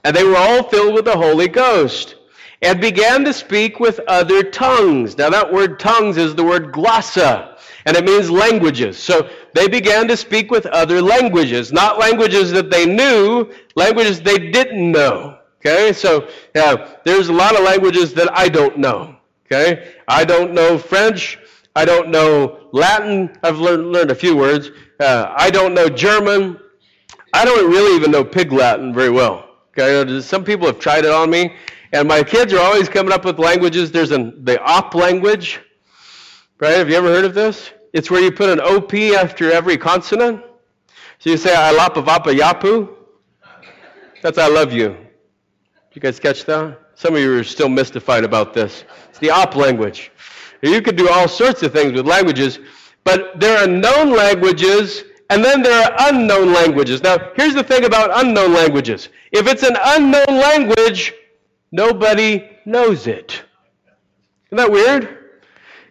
And 0.03 0.15
they 0.15 0.23
were 0.23 0.37
all 0.37 0.63
filled 0.63 0.93
with 0.93 1.05
the 1.05 1.17
Holy 1.17 1.47
Ghost 1.47 2.15
and 2.61 2.79
began 2.79 3.25
to 3.25 3.33
speak 3.33 3.79
with 3.79 3.99
other 4.07 4.43
tongues. 4.43 5.17
Now, 5.17 5.31
that 5.31 5.51
word 5.51 5.79
tongues 5.79 6.17
is 6.17 6.35
the 6.35 6.43
word 6.43 6.73
glossa, 6.73 7.57
and 7.85 7.97
it 7.97 8.05
means 8.05 8.29
languages. 8.29 8.99
So 8.99 9.29
they 9.55 9.67
began 9.67 10.07
to 10.09 10.17
speak 10.17 10.51
with 10.51 10.67
other 10.67 11.01
languages, 11.01 11.71
not 11.71 11.97
languages 11.97 12.51
that 12.51 12.69
they 12.69 12.85
knew, 12.85 13.51
languages 13.75 14.21
they 14.21 14.37
didn't 14.51 14.91
know. 14.91 15.39
Okay, 15.59 15.91
so 15.91 16.29
yeah, 16.55 16.97
there's 17.03 17.29
a 17.29 17.33
lot 17.33 17.57
of 17.57 17.65
languages 17.65 18.13
that 18.13 18.31
I 18.37 18.47
don't 18.47 18.77
know. 18.77 19.18
Okay, 19.51 19.93
I 20.07 20.25
don't 20.25 20.53
know 20.53 20.77
French. 20.77 21.39
I 21.75 21.83
don't 21.83 22.09
know 22.09 22.67
Latin. 22.71 23.35
I've 23.41 23.57
learned, 23.57 23.91
learned 23.91 24.11
a 24.11 24.15
few 24.15 24.35
words. 24.35 24.69
Uh, 24.99 25.33
I 25.35 25.49
don't 25.49 25.73
know 25.73 25.89
German. 25.89 26.59
I 27.33 27.45
don't 27.45 27.69
really 27.69 27.95
even 27.95 28.11
know 28.11 28.23
Pig 28.23 28.51
Latin 28.51 28.93
very 28.93 29.09
well. 29.09 29.49
Okay, 29.77 30.21
some 30.21 30.43
people 30.43 30.67
have 30.67 30.79
tried 30.79 31.05
it 31.05 31.11
on 31.11 31.29
me, 31.29 31.55
and 31.93 32.07
my 32.07 32.21
kids 32.23 32.53
are 32.53 32.59
always 32.59 32.89
coming 32.89 33.11
up 33.11 33.25
with 33.25 33.39
languages. 33.39 33.91
There's 33.91 34.11
an, 34.11 34.43
the 34.43 34.61
op 34.61 34.93
language, 34.93 35.59
right? 36.59 36.77
Have 36.77 36.89
you 36.89 36.95
ever 36.95 37.07
heard 37.07 37.25
of 37.25 37.33
this? 37.33 37.71
It's 37.93 38.11
where 38.11 38.21
you 38.21 38.31
put 38.31 38.49
an 38.49 38.59
OP 38.59 38.93
after 38.93 39.51
every 39.51 39.77
consonant. 39.77 40.43
So 41.19 41.29
you 41.29 41.37
say, 41.37 41.55
I 41.55 41.71
of 41.71 42.05
yapu. 42.05 42.95
That's 44.21 44.37
I 44.37 44.47
love 44.47 44.73
you. 44.73 44.89
Did 44.89 45.95
You 45.95 46.01
guys 46.01 46.19
catch 46.19 46.45
that? 46.45 46.79
Some 46.95 47.15
of 47.15 47.21
you 47.21 47.37
are 47.39 47.43
still 47.43 47.69
mystified 47.69 48.23
about 48.23 48.53
this. 48.53 48.83
The 49.19 49.29
op 49.29 49.55
language. 49.55 50.11
You 50.61 50.81
could 50.81 50.95
do 50.95 51.09
all 51.09 51.27
sorts 51.27 51.63
of 51.63 51.71
things 51.71 51.93
with 51.93 52.05
languages, 52.05 52.59
but 53.03 53.39
there 53.39 53.57
are 53.57 53.67
known 53.67 54.11
languages 54.11 55.03
and 55.29 55.45
then 55.45 55.61
there 55.61 55.83
are 55.83 56.09
unknown 56.09 56.53
languages. 56.53 57.03
Now, 57.03 57.31
here's 57.35 57.53
the 57.53 57.63
thing 57.63 57.85
about 57.85 58.09
unknown 58.13 58.53
languages. 58.53 59.09
If 59.31 59.47
it's 59.47 59.63
an 59.63 59.77
unknown 59.79 60.25
language, 60.27 61.13
nobody 61.71 62.49
knows 62.65 63.05
it. 63.05 63.43
Isn't 64.47 64.57
that 64.57 64.71
weird? 64.71 65.17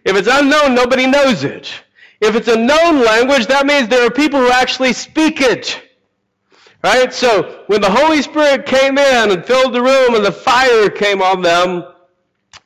If 0.03 0.17
it's 0.17 0.27
unknown, 0.29 0.75
nobody 0.75 1.07
knows 1.07 1.45
it. 1.45 1.71
If 2.19 2.35
it's 2.35 2.49
a 2.49 2.57
known 2.57 3.03
language, 3.03 3.47
that 3.47 3.65
means 3.65 3.87
there 3.87 4.05
are 4.05 4.11
people 4.11 4.41
who 4.41 4.51
actually 4.51 4.91
speak 4.91 5.39
it. 5.39 5.81
Right? 6.83 7.13
So 7.13 7.63
when 7.67 7.79
the 7.79 7.89
Holy 7.89 8.21
Spirit 8.21 8.65
came 8.65 8.97
in 8.97 9.31
and 9.31 9.45
filled 9.45 9.73
the 9.73 9.81
room 9.81 10.15
and 10.15 10.25
the 10.25 10.31
fire 10.31 10.89
came 10.89 11.21
on 11.21 11.41
them, 11.41 11.85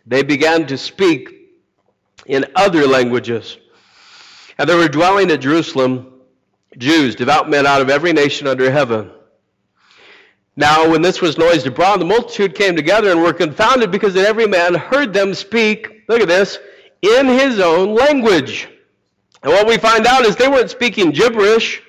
they 0.05 0.23
began 0.23 0.67
to 0.67 0.77
speak 0.77 1.29
in 2.25 2.45
other 2.55 2.87
languages. 2.87 3.57
And 4.57 4.69
there 4.69 4.77
were 4.77 4.87
dwelling 4.87 5.31
at 5.31 5.41
Jerusalem, 5.41 6.21
Jews, 6.77 7.15
devout 7.15 7.49
men 7.49 7.65
out 7.65 7.81
of 7.81 7.89
every 7.89 8.13
nation 8.13 8.47
under 8.47 8.69
heaven. 8.69 9.11
Now, 10.55 10.89
when 10.89 11.01
this 11.01 11.21
was 11.21 11.37
noised 11.37 11.65
abroad, 11.65 11.99
the 11.99 12.05
multitude 12.05 12.53
came 12.53 12.75
together 12.75 13.11
and 13.11 13.21
were 13.21 13.33
confounded 13.33 13.89
because 13.89 14.13
that 14.13 14.27
every 14.27 14.47
man 14.47 14.75
heard 14.75 15.11
them 15.11 15.33
speak, 15.33 16.03
look 16.07 16.21
at 16.21 16.27
this, 16.27 16.59
in 17.01 17.27
his 17.27 17.59
own 17.59 17.95
language. 17.95 18.69
And 19.41 19.51
what 19.51 19.67
we 19.67 19.77
find 19.77 20.05
out 20.05 20.25
is 20.25 20.35
they 20.35 20.47
weren't 20.47 20.69
speaking 20.69 21.11
gibberish. 21.11 21.81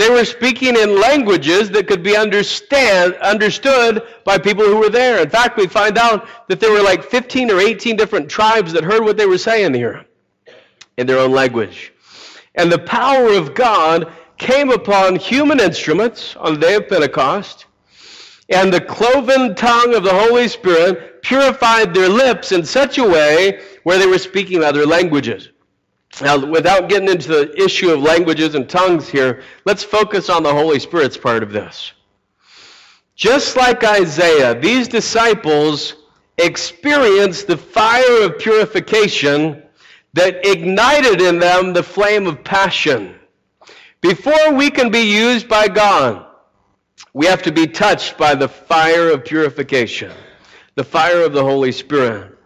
They 0.00 0.08
were 0.08 0.24
speaking 0.24 0.76
in 0.76 0.98
languages 0.98 1.68
that 1.72 1.86
could 1.86 2.02
be 2.02 2.16
understand, 2.16 3.16
understood 3.16 4.02
by 4.24 4.38
people 4.38 4.64
who 4.64 4.78
were 4.78 4.88
there. 4.88 5.20
In 5.20 5.28
fact, 5.28 5.58
we 5.58 5.66
find 5.66 5.98
out 5.98 6.26
that 6.48 6.58
there 6.58 6.72
were 6.72 6.80
like 6.80 7.04
15 7.04 7.50
or 7.50 7.60
18 7.60 7.96
different 7.96 8.30
tribes 8.30 8.72
that 8.72 8.82
heard 8.82 9.04
what 9.04 9.18
they 9.18 9.26
were 9.26 9.36
saying 9.36 9.74
here 9.74 10.06
in 10.96 11.06
their 11.06 11.18
own 11.18 11.32
language. 11.32 11.92
And 12.54 12.72
the 12.72 12.78
power 12.78 13.34
of 13.34 13.54
God 13.54 14.10
came 14.38 14.70
upon 14.70 15.16
human 15.16 15.60
instruments 15.60 16.34
on 16.36 16.54
the 16.54 16.60
day 16.60 16.76
of 16.76 16.88
Pentecost, 16.88 17.66
and 18.48 18.72
the 18.72 18.80
cloven 18.80 19.54
tongue 19.54 19.94
of 19.94 20.02
the 20.02 20.14
Holy 20.14 20.48
Spirit 20.48 21.20
purified 21.22 21.92
their 21.92 22.08
lips 22.08 22.52
in 22.52 22.64
such 22.64 22.96
a 22.96 23.04
way 23.04 23.60
where 23.82 23.98
they 23.98 24.06
were 24.06 24.16
speaking 24.16 24.64
other 24.64 24.86
languages. 24.86 25.50
Now, 26.20 26.44
without 26.44 26.88
getting 26.88 27.08
into 27.08 27.28
the 27.28 27.62
issue 27.62 27.90
of 27.90 28.00
languages 28.00 28.54
and 28.54 28.68
tongues 28.68 29.08
here, 29.08 29.42
let's 29.64 29.84
focus 29.84 30.28
on 30.28 30.42
the 30.42 30.52
Holy 30.52 30.78
Spirit's 30.78 31.16
part 31.16 31.42
of 31.42 31.52
this. 31.52 31.92
Just 33.14 33.56
like 33.56 33.84
Isaiah, 33.84 34.58
these 34.58 34.88
disciples 34.88 35.94
experienced 36.36 37.46
the 37.46 37.56
fire 37.56 38.24
of 38.24 38.38
purification 38.38 39.62
that 40.14 40.44
ignited 40.46 41.20
in 41.20 41.38
them 41.38 41.72
the 41.72 41.82
flame 41.82 42.26
of 42.26 42.42
passion. 42.42 43.14
Before 44.00 44.52
we 44.54 44.70
can 44.70 44.90
be 44.90 45.02
used 45.02 45.48
by 45.48 45.68
God, 45.68 46.26
we 47.12 47.26
have 47.26 47.42
to 47.42 47.52
be 47.52 47.66
touched 47.66 48.16
by 48.16 48.34
the 48.34 48.48
fire 48.48 49.10
of 49.10 49.24
purification, 49.24 50.12
the 50.74 50.84
fire 50.84 51.22
of 51.22 51.32
the 51.32 51.42
Holy 51.42 51.72
Spirit. 51.72 52.36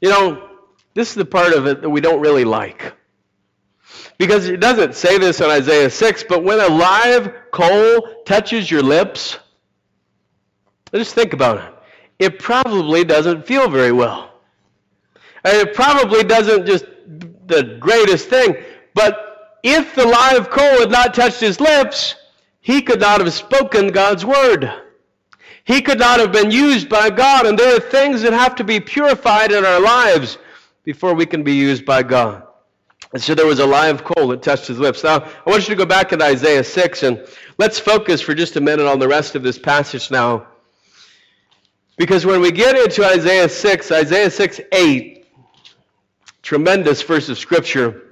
You 0.00 0.10
know, 0.10 0.45
this 0.96 1.10
is 1.10 1.14
the 1.14 1.26
part 1.26 1.52
of 1.52 1.66
it 1.66 1.82
that 1.82 1.90
we 1.90 2.00
don't 2.00 2.20
really 2.20 2.46
like. 2.46 2.94
Because 4.16 4.48
it 4.48 4.60
doesn't 4.60 4.94
say 4.94 5.18
this 5.18 5.42
in 5.42 5.50
Isaiah 5.50 5.90
6, 5.90 6.24
but 6.26 6.42
when 6.42 6.58
a 6.58 6.68
live 6.68 7.34
coal 7.52 8.22
touches 8.24 8.70
your 8.70 8.82
lips, 8.82 9.38
just 10.94 11.14
think 11.14 11.34
about 11.34 11.58
it. 11.58 11.74
It 12.18 12.38
probably 12.38 13.04
doesn't 13.04 13.46
feel 13.46 13.68
very 13.68 13.92
well. 13.92 14.40
And 15.44 15.54
it 15.58 15.74
probably 15.74 16.24
doesn't 16.24 16.64
just 16.64 16.86
the 17.46 17.76
greatest 17.78 18.30
thing, 18.30 18.56
but 18.94 19.58
if 19.62 19.94
the 19.94 20.06
live 20.06 20.48
coal 20.48 20.80
had 20.80 20.90
not 20.90 21.12
touched 21.12 21.40
his 21.40 21.60
lips, 21.60 22.14
he 22.62 22.80
could 22.80 23.00
not 23.00 23.20
have 23.20 23.34
spoken 23.34 23.88
God's 23.88 24.24
word. 24.24 24.72
He 25.64 25.82
could 25.82 25.98
not 25.98 26.20
have 26.20 26.32
been 26.32 26.50
used 26.50 26.88
by 26.88 27.10
God, 27.10 27.44
and 27.44 27.58
there 27.58 27.76
are 27.76 27.80
things 27.80 28.22
that 28.22 28.32
have 28.32 28.54
to 28.54 28.64
be 28.64 28.80
purified 28.80 29.52
in 29.52 29.66
our 29.66 29.78
lives 29.78 30.38
before 30.86 31.14
we 31.14 31.26
can 31.26 31.42
be 31.42 31.52
used 31.52 31.84
by 31.84 32.02
God. 32.04 32.44
And 33.12 33.20
so 33.20 33.34
there 33.34 33.44
was 33.44 33.58
a 33.58 33.66
live 33.66 34.04
coal 34.04 34.28
that 34.28 34.42
touched 34.42 34.68
his 34.68 34.78
lips. 34.78 35.02
Now, 35.02 35.16
I 35.16 35.50
want 35.50 35.68
you 35.68 35.74
to 35.74 35.78
go 35.78 35.84
back 35.84 36.08
to 36.10 36.22
Isaiah 36.22 36.62
6, 36.62 37.02
and 37.02 37.26
let's 37.58 37.78
focus 37.78 38.20
for 38.20 38.34
just 38.34 38.56
a 38.56 38.60
minute 38.60 38.86
on 38.86 39.00
the 39.00 39.08
rest 39.08 39.34
of 39.34 39.42
this 39.42 39.58
passage 39.58 40.10
now. 40.12 40.46
Because 41.98 42.24
when 42.24 42.40
we 42.40 42.52
get 42.52 42.76
into 42.76 43.04
Isaiah 43.04 43.48
6, 43.48 43.90
Isaiah 43.90 44.30
6 44.30 44.60
8, 44.70 45.26
tremendous 46.42 47.02
verse 47.02 47.28
of 47.28 47.38
Scripture. 47.38 48.02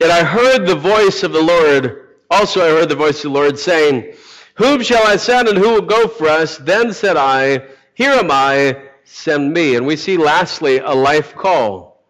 And 0.00 0.12
I 0.12 0.22
heard 0.22 0.66
the 0.66 0.76
voice 0.76 1.24
of 1.24 1.32
the 1.32 1.42
Lord. 1.42 2.10
Also, 2.30 2.64
I 2.64 2.68
heard 2.68 2.88
the 2.88 2.94
voice 2.94 3.24
of 3.24 3.32
the 3.32 3.38
Lord 3.38 3.58
saying, 3.58 4.14
Whom 4.54 4.82
shall 4.82 5.04
I 5.04 5.16
send, 5.16 5.48
and 5.48 5.58
who 5.58 5.70
will 5.70 5.82
go 5.82 6.06
for 6.06 6.28
us? 6.28 6.58
Then 6.58 6.92
said 6.92 7.16
I, 7.16 7.66
Here 7.94 8.12
am 8.12 8.30
I, 8.30 8.85
send 9.06 9.52
me. 9.52 9.76
And 9.76 9.86
we 9.86 9.96
see 9.96 10.16
lastly 10.16 10.78
a 10.78 10.92
life 10.92 11.34
call. 11.34 12.04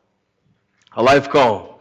A 0.92 1.02
life 1.02 1.30
call. 1.30 1.80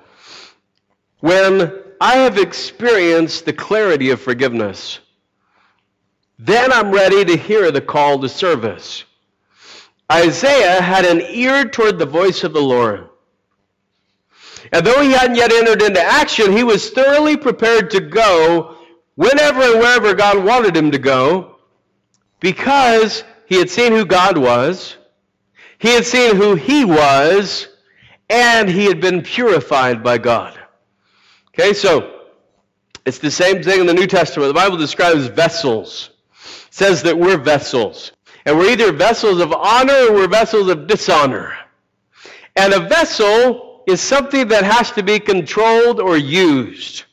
When 1.19 1.73
I 1.99 2.17
have 2.17 2.37
experienced 2.37 3.45
the 3.45 3.53
clarity 3.53 4.11
of 4.11 4.21
forgiveness, 4.21 4.99
then 6.37 6.71
I'm 6.71 6.91
ready 6.91 7.23
to 7.25 7.37
hear 7.37 7.71
the 7.71 7.81
call 7.81 8.19
to 8.19 8.29
service. 8.29 9.05
Isaiah 10.11 10.81
had 10.81 11.05
an 11.05 11.21
ear 11.21 11.65
toward 11.65 11.97
the 11.97 12.05
voice 12.05 12.43
of 12.43 12.53
the 12.53 12.61
Lord. 12.61 13.09
And 14.71 14.85
though 14.85 15.01
he 15.01 15.11
hadn't 15.11 15.37
yet 15.37 15.51
entered 15.51 15.81
into 15.81 16.01
action, 16.01 16.51
he 16.51 16.63
was 16.63 16.89
thoroughly 16.89 17.37
prepared 17.37 17.91
to 17.91 18.01
go 18.01 18.77
whenever 19.15 19.61
and 19.61 19.79
wherever 19.79 20.13
God 20.13 20.43
wanted 20.43 20.75
him 20.75 20.91
to 20.91 20.99
go 20.99 21.55
because 22.39 23.23
he 23.45 23.55
had 23.55 23.69
seen 23.69 23.93
who 23.93 24.05
God 24.05 24.37
was, 24.37 24.97
he 25.85 25.93
had 25.93 26.05
seen 26.05 26.35
who 26.35 26.55
he 26.55 26.83
was, 26.83 27.67
and 28.27 28.67
he 28.67 28.85
had 28.85 28.99
been 28.99 29.21
purified 29.21 30.01
by 30.01 30.17
God. 30.17 30.57
Okay, 31.49 31.73
so 31.73 32.21
it's 33.05 33.19
the 33.19 33.29
same 33.29 33.61
thing 33.61 33.81
in 33.81 33.85
the 33.85 33.93
New 33.93 34.07
Testament. 34.07 34.49
The 34.49 34.55
Bible 34.55 34.77
describes 34.77 35.27
vessels. 35.27 36.09
It 36.67 36.73
says 36.73 37.03
that 37.03 37.15
we're 37.15 37.37
vessels. 37.37 38.13
And 38.47 38.57
we're 38.57 38.71
either 38.71 38.91
vessels 38.91 39.39
of 39.39 39.53
honor 39.53 40.07
or 40.09 40.13
we're 40.13 40.27
vessels 40.27 40.69
of 40.69 40.87
dishonor. 40.87 41.55
And 42.55 42.73
a 42.73 42.79
vessel 42.79 43.83
is 43.85 44.01
something 44.01 44.47
that 44.47 44.63
has 44.63 44.89
to 44.93 45.03
be 45.03 45.19
controlled 45.19 45.99
or 45.99 46.17
used. 46.17 47.03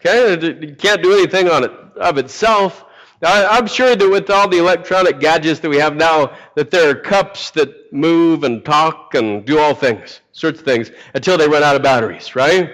Okay? 0.00 0.66
You 0.66 0.74
can't 0.74 1.02
do 1.02 1.12
anything 1.12 1.50
on 1.50 1.64
it 1.64 1.70
of 1.96 2.16
itself. 2.16 2.86
I'm 3.24 3.68
sure 3.68 3.94
that 3.94 4.10
with 4.10 4.28
all 4.30 4.48
the 4.48 4.58
electronic 4.58 5.20
gadgets 5.20 5.60
that 5.60 5.68
we 5.68 5.76
have 5.76 5.94
now, 5.94 6.36
that 6.56 6.72
there 6.72 6.90
are 6.90 6.94
cups 6.94 7.50
that 7.52 7.92
move 7.92 8.42
and 8.42 8.64
talk 8.64 9.14
and 9.14 9.44
do 9.44 9.60
all 9.60 9.74
things, 9.74 10.20
sorts 10.32 10.58
of 10.58 10.64
things, 10.64 10.90
until 11.14 11.38
they 11.38 11.46
run 11.46 11.62
out 11.62 11.76
of 11.76 11.82
batteries, 11.82 12.34
right? 12.34 12.72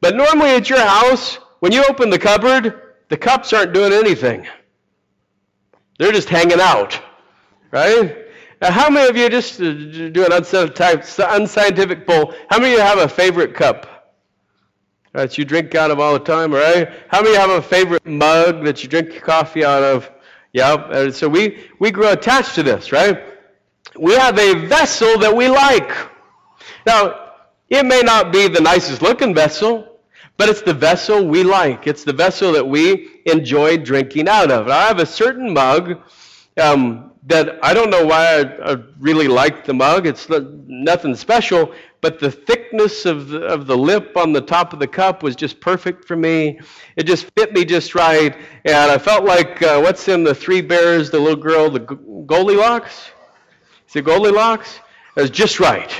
But 0.00 0.14
normally 0.14 0.50
at 0.50 0.70
your 0.70 0.80
house, 0.80 1.38
when 1.58 1.72
you 1.72 1.84
open 1.88 2.08
the 2.08 2.18
cupboard, 2.18 2.94
the 3.08 3.16
cups 3.16 3.52
aren't 3.52 3.72
doing 3.72 3.92
anything. 3.92 4.46
They're 5.98 6.12
just 6.12 6.28
hanging 6.28 6.60
out, 6.60 7.00
right? 7.72 8.16
Now, 8.62 8.70
how 8.70 8.90
many 8.90 9.10
of 9.10 9.16
you, 9.16 9.28
just 9.28 9.58
do 9.58 10.24
an 10.24 10.32
unscientific 10.32 12.06
poll, 12.06 12.32
how 12.48 12.58
many 12.58 12.74
of 12.74 12.78
you 12.78 12.84
have 12.84 12.98
a 12.98 13.08
favorite 13.08 13.54
cup? 13.54 13.89
That 15.12 15.36
you 15.36 15.44
drink 15.44 15.74
out 15.74 15.90
of 15.90 15.98
all 15.98 16.12
the 16.12 16.20
time, 16.20 16.52
right? 16.52 16.88
How 17.08 17.22
many 17.22 17.36
have 17.36 17.50
a 17.50 17.62
favorite 17.62 18.06
mug 18.06 18.64
that 18.64 18.82
you 18.82 18.88
drink 18.88 19.12
your 19.12 19.22
coffee 19.22 19.64
out 19.64 19.82
of? 19.82 20.10
Yeah, 20.52 21.10
so 21.10 21.28
we, 21.28 21.68
we 21.78 21.90
grow 21.90 22.12
attached 22.12 22.54
to 22.56 22.62
this, 22.62 22.92
right? 22.92 23.22
We 23.98 24.14
have 24.14 24.38
a 24.38 24.66
vessel 24.66 25.18
that 25.18 25.34
we 25.34 25.48
like. 25.48 25.90
Now, 26.86 27.32
it 27.68 27.86
may 27.86 28.00
not 28.00 28.32
be 28.32 28.48
the 28.48 28.60
nicest 28.60 29.02
looking 29.02 29.34
vessel, 29.34 30.00
but 30.36 30.48
it's 30.48 30.62
the 30.62 30.74
vessel 30.74 31.26
we 31.26 31.42
like. 31.42 31.86
It's 31.86 32.02
the 32.02 32.12
vessel 32.12 32.52
that 32.52 32.66
we 32.66 33.20
enjoy 33.26 33.78
drinking 33.78 34.28
out 34.28 34.50
of. 34.50 34.66
Now, 34.66 34.78
I 34.78 34.86
have 34.86 34.98
a 34.98 35.06
certain 35.06 35.52
mug 35.52 36.00
um, 36.56 37.09
that 37.24 37.62
I 37.62 37.74
don't 37.74 37.90
know 37.90 38.06
why 38.06 38.40
I, 38.40 38.72
I 38.72 38.76
really 38.98 39.28
like 39.28 39.64
the 39.64 39.74
mug. 39.74 40.06
It's 40.06 40.28
nothing 40.30 41.14
special, 41.14 41.72
but 42.00 42.18
the 42.18 42.30
thickness 42.30 43.04
of 43.04 43.28
the, 43.28 43.42
of 43.42 43.66
the 43.66 43.76
lip 43.76 44.16
on 44.16 44.32
the 44.32 44.40
top 44.40 44.72
of 44.72 44.78
the 44.78 44.86
cup 44.86 45.22
was 45.22 45.36
just 45.36 45.60
perfect 45.60 46.06
for 46.06 46.16
me. 46.16 46.58
It 46.96 47.04
just 47.04 47.30
fit 47.36 47.52
me 47.52 47.64
just 47.64 47.94
right. 47.94 48.34
And 48.64 48.90
I 48.90 48.96
felt 48.96 49.24
like, 49.24 49.62
uh, 49.62 49.80
what's 49.80 50.08
in 50.08 50.24
the 50.24 50.34
Three 50.34 50.62
Bears, 50.62 51.10
the 51.10 51.20
little 51.20 51.42
girl, 51.42 51.68
the 51.70 51.80
Goldilocks? 51.80 53.10
Is 53.88 53.96
it 53.96 54.04
Goldilocks? 54.04 54.80
It 55.16 55.20
was 55.22 55.30
just 55.30 55.60
right. 55.60 55.92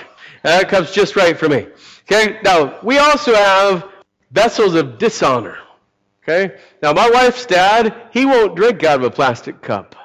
That 0.42 0.68
cup's 0.70 0.94
just 0.94 1.16
right 1.16 1.36
for 1.36 1.48
me. 1.48 1.66
Okay, 2.10 2.40
now 2.42 2.80
we 2.82 2.98
also 2.98 3.34
have 3.34 3.88
vessels 4.30 4.74
of 4.74 4.96
dishonor. 4.98 5.58
Okay, 6.22 6.56
now 6.82 6.92
my 6.92 7.10
wife's 7.10 7.44
dad, 7.44 7.94
he 8.12 8.24
won't 8.24 8.56
drink 8.56 8.84
out 8.84 9.00
of 9.00 9.04
a 9.04 9.10
plastic 9.10 9.60
cup. 9.60 9.96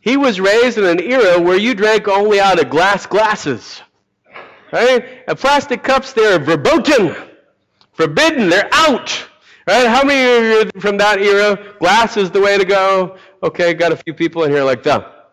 He 0.00 0.16
was 0.16 0.40
raised 0.40 0.78
in 0.78 0.84
an 0.84 1.00
era 1.00 1.40
where 1.40 1.58
you 1.58 1.74
drank 1.74 2.08
only 2.08 2.40
out 2.40 2.58
of 2.58 2.70
glass 2.70 3.06
glasses. 3.06 3.82
Right? 4.72 5.22
And 5.26 5.38
plastic 5.38 5.82
cups, 5.82 6.12
they're 6.12 6.38
verboten, 6.38 7.14
forbidden, 7.92 8.48
they're 8.48 8.68
out. 8.72 9.26
Right? 9.66 9.86
How 9.86 10.04
many 10.04 10.38
of 10.38 10.44
you 10.44 10.78
are 10.78 10.80
from 10.80 10.96
that 10.98 11.20
era? 11.20 11.74
Glass 11.78 12.16
is 12.16 12.30
the 12.30 12.40
way 12.40 12.56
to 12.56 12.64
go. 12.64 13.18
Okay, 13.42 13.74
got 13.74 13.92
a 13.92 13.96
few 13.96 14.14
people 14.14 14.44
in 14.44 14.50
here 14.50 14.64
like 14.64 14.82
that. 14.84 15.32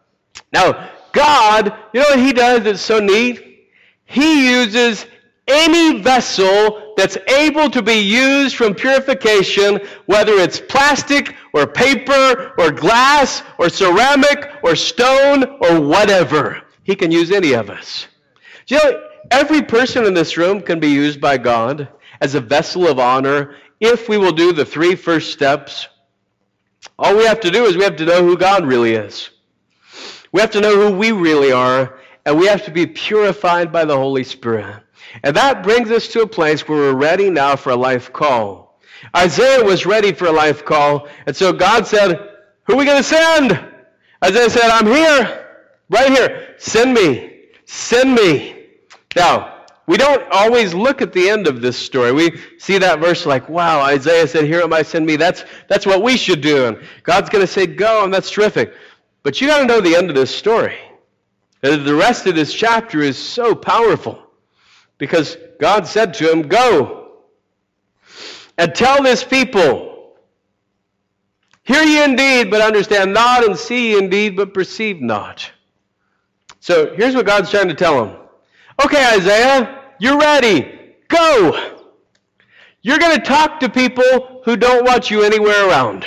Now, 0.52 0.90
God, 1.14 1.74
you 1.94 2.02
know 2.02 2.08
what 2.10 2.20
He 2.20 2.34
does 2.34 2.64
that's 2.64 2.82
so 2.82 3.00
neat? 3.00 3.68
He 4.06 4.50
uses 4.50 5.06
any 5.48 6.02
vessel 6.02 6.87
that's 6.98 7.16
able 7.28 7.70
to 7.70 7.84
be 7.84 8.00
used 8.00 8.56
from 8.56 8.74
purification, 8.74 9.80
whether 10.08 10.34
it's 10.34 10.60
plastic 10.60 11.36
or 11.54 11.68
paper 11.68 12.54
or 12.58 12.72
glass 12.72 13.44
or 13.60 13.70
ceramic 13.70 14.50
or 14.64 14.76
stone 14.76 15.44
or 15.62 15.80
whatever. 15.80 16.60
He 16.84 16.96
can 16.96 17.12
use 17.12 17.32
any 17.32 17.54
of 17.54 17.70
us. 17.70 18.08
You 18.66 18.78
know, 18.78 19.10
every 19.30 19.62
person 19.62 20.06
in 20.06 20.16
this 20.16 20.38
room 20.38 20.60
can 20.60 20.80
be 20.80 20.90
used 20.90 21.22
by 21.22 21.38
God 21.38 21.88
as 22.20 22.34
a 22.34 22.42
vessel 22.42 22.88
of 22.88 22.98
honor 22.98 23.56
if 23.80 24.10
we 24.10 24.18
will 24.18 24.32
do 24.32 24.52
the 24.52 24.66
three 24.66 24.96
first 24.96 25.32
steps. 25.32 25.88
All 26.98 27.16
we 27.16 27.26
have 27.26 27.40
to 27.42 27.52
do 27.52 27.66
is 27.66 27.78
we 27.78 27.84
have 27.84 27.98
to 27.98 28.06
know 28.06 28.24
who 28.24 28.36
God 28.36 28.66
really 28.66 28.94
is. 28.94 29.30
We 30.32 30.42
have 30.42 30.52
to 30.52 30.62
know 30.62 30.76
who 30.76 30.98
we 30.98 31.12
really 31.12 31.52
are, 31.52 32.00
and 32.26 32.40
we 32.40 32.48
have 32.48 32.66
to 32.66 32.72
be 32.72 32.88
purified 32.88 33.72
by 33.72 33.86
the 33.86 33.96
Holy 33.96 34.24
Spirit. 34.24 34.84
And 35.24 35.36
that 35.36 35.64
brings 35.64 35.92
us 35.92 36.08
to 36.10 36.22
a 36.22 36.28
place 36.28 36.68
where 36.68 36.78
we're 36.78 36.94
ready 36.94 37.30
now 37.30 37.56
for 37.56 37.72
a 37.72 37.76
life 37.76 38.14
call. 38.14 38.80
Isaiah 39.16 39.64
was 39.64 39.86
ready 39.86 40.12
for 40.12 40.26
a 40.26 40.32
life 40.32 40.66
call, 40.66 41.08
and 41.26 41.36
so 41.36 41.54
God 41.54 41.86
said, 41.86 42.18
Who 42.66 42.74
are 42.74 42.78
we 42.78 42.86
going 42.86 42.98
to 42.98 43.04
send? 43.04 43.52
Isaiah 44.24 44.50
said, 44.50 44.70
I'm 44.70 44.88
here, 44.88 45.46
right 45.90 46.12
here. 46.12 46.56
Send 46.58 46.94
me. 46.94 47.46
Send 47.66 48.16
me. 48.16 48.66
Now, 49.16 49.66
we 49.86 49.98
don't 49.98 50.24
always 50.32 50.74
look 50.74 51.02
at 51.02 51.14
the 51.14 51.30
end 51.30 51.48
of 51.48 51.62
this 51.62 51.78
story. 51.78 52.12
We 52.12 52.42
see 52.58 52.78
that 52.78 53.00
verse 53.00 53.26
like, 53.26 53.48
wow, 53.48 53.80
Isaiah 53.82 54.28
said, 54.28 54.46
Here 54.46 54.62
am 54.62 54.74
I, 54.74 54.82
send 54.82 55.06
me. 55.06 55.16
That's, 55.16 55.46
that's 55.68 55.86
what 55.86 56.04
we 56.04 56.18
should 56.18 56.42
do. 56.42 56.66
And 56.66 56.78
God's 57.04 57.30
going 57.30 57.46
to 57.46 57.52
say, 57.52 57.68
Go, 57.68 58.04
and 58.04 58.14
that's 58.14 58.30
terrific. 58.30 58.74
But 59.24 59.40
you 59.40 59.48
got 59.48 59.60
to 59.60 59.66
know 59.66 59.82
the 59.82 59.96
end 59.96 60.10
of 60.10 60.16
this 60.16 60.36
story. 60.36 60.78
The 61.62 61.96
rest 61.96 62.28
of 62.28 62.36
this 62.36 62.54
chapter 62.54 63.02
is 63.02 63.18
so 63.18 63.56
powerful 63.56 64.27
because 64.98 65.38
God 65.60 65.88
said 65.88 66.14
to 66.16 66.32
him, 66.32 66.44
Go 66.44 67.12
and 68.58 68.74
tell 68.74 69.04
this 69.04 69.24
people, 69.24 70.16
Hear 71.64 71.84
ye 71.84 72.04
indeed, 72.04 72.50
but 72.50 72.62
understand 72.62 73.14
not, 73.14 73.44
and 73.44 73.58
see 73.58 73.92
ye 73.92 73.98
indeed, 73.98 74.38
but 74.38 74.54
perceive 74.54 75.02
not. 75.02 75.52
So 76.62 76.96
here's 76.96 77.14
what 77.14 77.26
God's 77.26 77.52
trying 77.52 77.68
to 77.68 77.74
tell 77.74 78.06
him. 78.06 78.16
Okay, 78.84 79.06
Isaiah, 79.16 79.84
you're 80.00 80.18
ready. 80.18 80.94
Go. 81.10 81.72
You're 82.82 83.00
going 83.00 83.18
to 83.18 83.24
talk 83.24 83.60
to 83.60 83.70
people 83.70 84.42
who 84.46 84.56
don't 84.56 84.86
want 84.86 85.12
you 85.12 85.24
anywhere 85.24 85.68
around. 85.68 86.06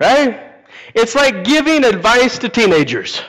Right? 0.00 0.64
It's 0.94 1.14
like 1.14 1.44
giving 1.44 1.84
advice 1.84 2.38
to 2.38 2.48
teenagers. 2.48 3.22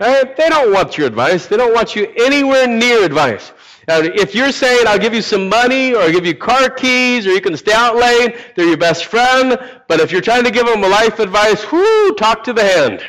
Right? 0.00 0.36
They 0.36 0.48
don't 0.48 0.72
want 0.72 0.96
your 0.96 1.06
advice. 1.06 1.46
They 1.46 1.56
don't 1.56 1.74
want 1.74 1.96
you 1.96 2.12
anywhere 2.16 2.66
near 2.66 3.04
advice. 3.04 3.52
Now, 3.88 4.00
if 4.00 4.34
you're 4.34 4.52
saying, 4.52 4.86
I'll 4.86 4.98
give 4.98 5.14
you 5.14 5.22
some 5.22 5.48
money, 5.48 5.94
or 5.94 6.02
I'll 6.02 6.12
give 6.12 6.26
you 6.26 6.34
car 6.34 6.68
keys, 6.68 7.26
or 7.26 7.30
you 7.30 7.40
can 7.40 7.56
stay 7.56 7.72
out 7.72 7.96
late, 7.96 8.36
they're 8.54 8.66
your 8.66 8.76
best 8.76 9.06
friend. 9.06 9.58
But 9.88 10.00
if 10.00 10.12
you're 10.12 10.20
trying 10.20 10.44
to 10.44 10.50
give 10.50 10.66
them 10.66 10.82
life 10.82 11.18
advice, 11.18 11.62
whoo, 11.72 12.14
talk 12.14 12.44
to 12.44 12.52
the 12.52 12.62
hand. 12.62 13.00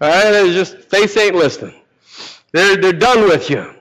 All 0.00 0.08
right? 0.08 0.34
It's 0.34 0.54
just, 0.54 0.90
face 0.90 1.16
ain't 1.16 1.36
listening. 1.36 1.80
They're, 2.52 2.76
they're 2.76 2.92
done 2.92 3.22
with 3.28 3.48
you. 3.50 3.72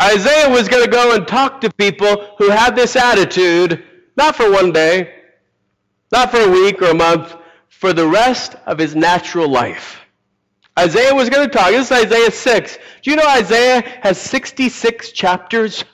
Isaiah 0.00 0.48
was 0.48 0.68
going 0.68 0.84
to 0.84 0.90
go 0.90 1.14
and 1.14 1.26
talk 1.26 1.60
to 1.62 1.72
people 1.72 2.34
who 2.38 2.50
had 2.50 2.76
this 2.76 2.94
attitude, 2.94 3.82
not 4.16 4.36
for 4.36 4.50
one 4.50 4.72
day, 4.72 5.12
not 6.12 6.30
for 6.30 6.38
a 6.38 6.50
week 6.50 6.80
or 6.80 6.90
a 6.90 6.94
month, 6.94 7.34
for 7.68 7.92
the 7.92 8.06
rest 8.06 8.54
of 8.64 8.78
his 8.78 8.94
natural 8.94 9.48
life. 9.48 10.00
Isaiah 10.78 11.12
was 11.12 11.28
going 11.28 11.48
to 11.48 11.52
talk. 11.52 11.70
This 11.70 11.90
is 11.90 12.06
Isaiah 12.06 12.30
6. 12.30 12.78
Do 13.02 13.10
you 13.10 13.16
know 13.16 13.26
Isaiah 13.26 13.80
has 14.02 14.20
66 14.20 15.10
chapters? 15.10 15.84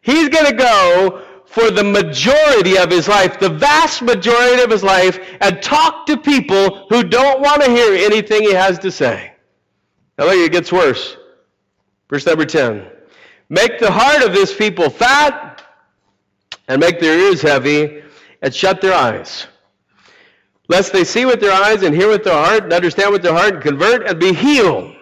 He's 0.00 0.28
going 0.28 0.46
to 0.46 0.56
go 0.56 1.22
for 1.46 1.70
the 1.70 1.84
majority 1.84 2.76
of 2.76 2.90
his 2.90 3.06
life, 3.06 3.38
the 3.38 3.48
vast 3.48 4.02
majority 4.02 4.60
of 4.60 4.70
his 4.70 4.82
life, 4.82 5.20
and 5.40 5.62
talk 5.62 6.04
to 6.06 6.16
people 6.16 6.88
who 6.88 7.04
don't 7.04 7.40
want 7.40 7.62
to 7.62 7.70
hear 7.70 7.94
anything 7.94 8.42
he 8.42 8.52
has 8.52 8.80
to 8.80 8.90
say. 8.90 9.32
Now 10.18 10.24
look, 10.24 10.34
it 10.34 10.50
gets 10.50 10.72
worse. 10.72 11.16
Verse 12.10 12.26
number 12.26 12.44
10. 12.44 12.90
Make 13.50 13.78
the 13.78 13.90
heart 13.90 14.24
of 14.24 14.34
this 14.34 14.52
people 14.52 14.90
fat, 14.90 15.62
and 16.66 16.80
make 16.80 16.98
their 16.98 17.16
ears 17.16 17.40
heavy, 17.40 18.02
and 18.42 18.52
shut 18.52 18.80
their 18.80 18.94
eyes. 18.94 19.46
Lest 20.68 20.92
they 20.92 21.04
see 21.04 21.26
with 21.26 21.40
their 21.40 21.52
eyes 21.52 21.82
and 21.82 21.94
hear 21.94 22.08
with 22.08 22.24
their 22.24 22.34
heart 22.34 22.64
and 22.64 22.72
understand 22.72 23.12
with 23.12 23.22
their 23.22 23.34
heart 23.34 23.54
and 23.54 23.62
convert 23.62 24.08
and 24.08 24.18
be 24.18 24.32
healed. 24.32 24.94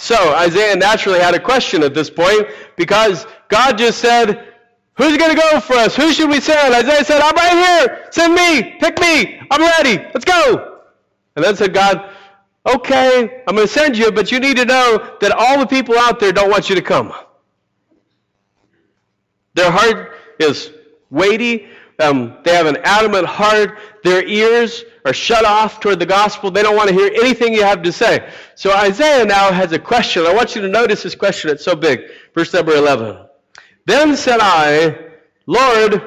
So 0.00 0.34
Isaiah 0.34 0.76
naturally 0.76 1.20
had 1.20 1.34
a 1.34 1.40
question 1.40 1.82
at 1.82 1.94
this 1.94 2.10
point 2.10 2.46
because 2.76 3.26
God 3.48 3.78
just 3.78 3.98
said, 3.98 4.48
Who's 4.94 5.16
going 5.16 5.34
to 5.34 5.40
go 5.40 5.58
for 5.58 5.74
us? 5.74 5.96
Who 5.96 6.12
should 6.12 6.28
we 6.28 6.38
send? 6.38 6.74
Isaiah 6.74 7.04
said, 7.04 7.22
I'm 7.22 7.34
right 7.34 7.88
here. 7.88 8.08
Send 8.10 8.34
me. 8.34 8.76
Pick 8.78 9.00
me. 9.00 9.40
I'm 9.50 9.60
ready. 9.60 9.96
Let's 10.12 10.24
go. 10.24 10.80
And 11.34 11.44
then 11.44 11.56
said 11.56 11.72
God, 11.72 12.10
Okay, 12.64 13.42
I'm 13.46 13.56
going 13.56 13.66
to 13.66 13.72
send 13.72 13.98
you, 13.98 14.12
but 14.12 14.30
you 14.30 14.38
need 14.38 14.56
to 14.56 14.64
know 14.64 15.16
that 15.20 15.32
all 15.32 15.58
the 15.58 15.66
people 15.66 15.98
out 15.98 16.20
there 16.20 16.32
don't 16.32 16.50
want 16.50 16.68
you 16.68 16.76
to 16.76 16.82
come. 16.82 17.12
Their 19.54 19.70
heart 19.70 20.12
is 20.38 20.70
weighty. 21.10 21.68
Um, 21.98 22.38
they 22.44 22.54
have 22.54 22.66
an 22.66 22.78
adamant 22.84 23.26
heart. 23.26 23.78
Their 24.02 24.26
ears 24.26 24.84
are 25.04 25.12
shut 25.12 25.44
off 25.44 25.80
toward 25.80 25.98
the 25.98 26.06
gospel. 26.06 26.50
They 26.50 26.62
don't 26.62 26.76
want 26.76 26.88
to 26.88 26.94
hear 26.94 27.10
anything 27.14 27.52
you 27.52 27.62
have 27.62 27.82
to 27.82 27.92
say. 27.92 28.28
So 28.54 28.72
Isaiah 28.72 29.24
now 29.24 29.52
has 29.52 29.72
a 29.72 29.78
question. 29.78 30.24
I 30.26 30.34
want 30.34 30.54
you 30.54 30.62
to 30.62 30.68
notice 30.68 31.02
this 31.02 31.14
question. 31.14 31.50
It's 31.50 31.64
so 31.64 31.74
big. 31.74 32.00
Verse 32.34 32.52
number 32.52 32.72
11. 32.74 33.26
Then 33.84 34.16
said 34.16 34.38
I, 34.40 34.96
Lord, 35.46 36.02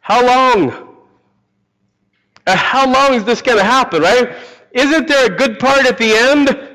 how 0.00 0.24
long? 0.24 0.96
Uh, 2.46 2.56
how 2.56 2.90
long 2.90 3.14
is 3.14 3.24
this 3.24 3.42
going 3.42 3.58
to 3.58 3.64
happen, 3.64 4.02
right? 4.02 4.34
Isn't 4.72 5.08
there 5.08 5.26
a 5.26 5.36
good 5.36 5.58
part 5.58 5.86
at 5.86 5.98
the 5.98 6.12
end? 6.12 6.67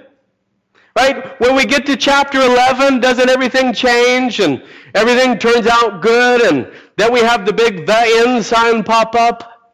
Right? 0.96 1.40
When 1.40 1.56
we 1.56 1.66
get 1.66 1.86
to 1.88 1.98
chapter 1.98 2.40
11, 2.40 3.00
doesn't 3.00 3.30
everything 3.30 3.74
change 3.74 4.40
and 4.40 4.64
everything 4.94 5.40
turns 5.40 5.66
out 5.66 6.02
good 6.02 6.42
and 6.42 6.72
then 6.98 7.12
we 7.12 7.20
have 7.22 7.46
the 7.46 7.54
big 7.54 7.88
the 7.88 8.24
end 8.26 8.46
sign 8.46 8.84
pop 8.84 9.16
up? 9.16 9.72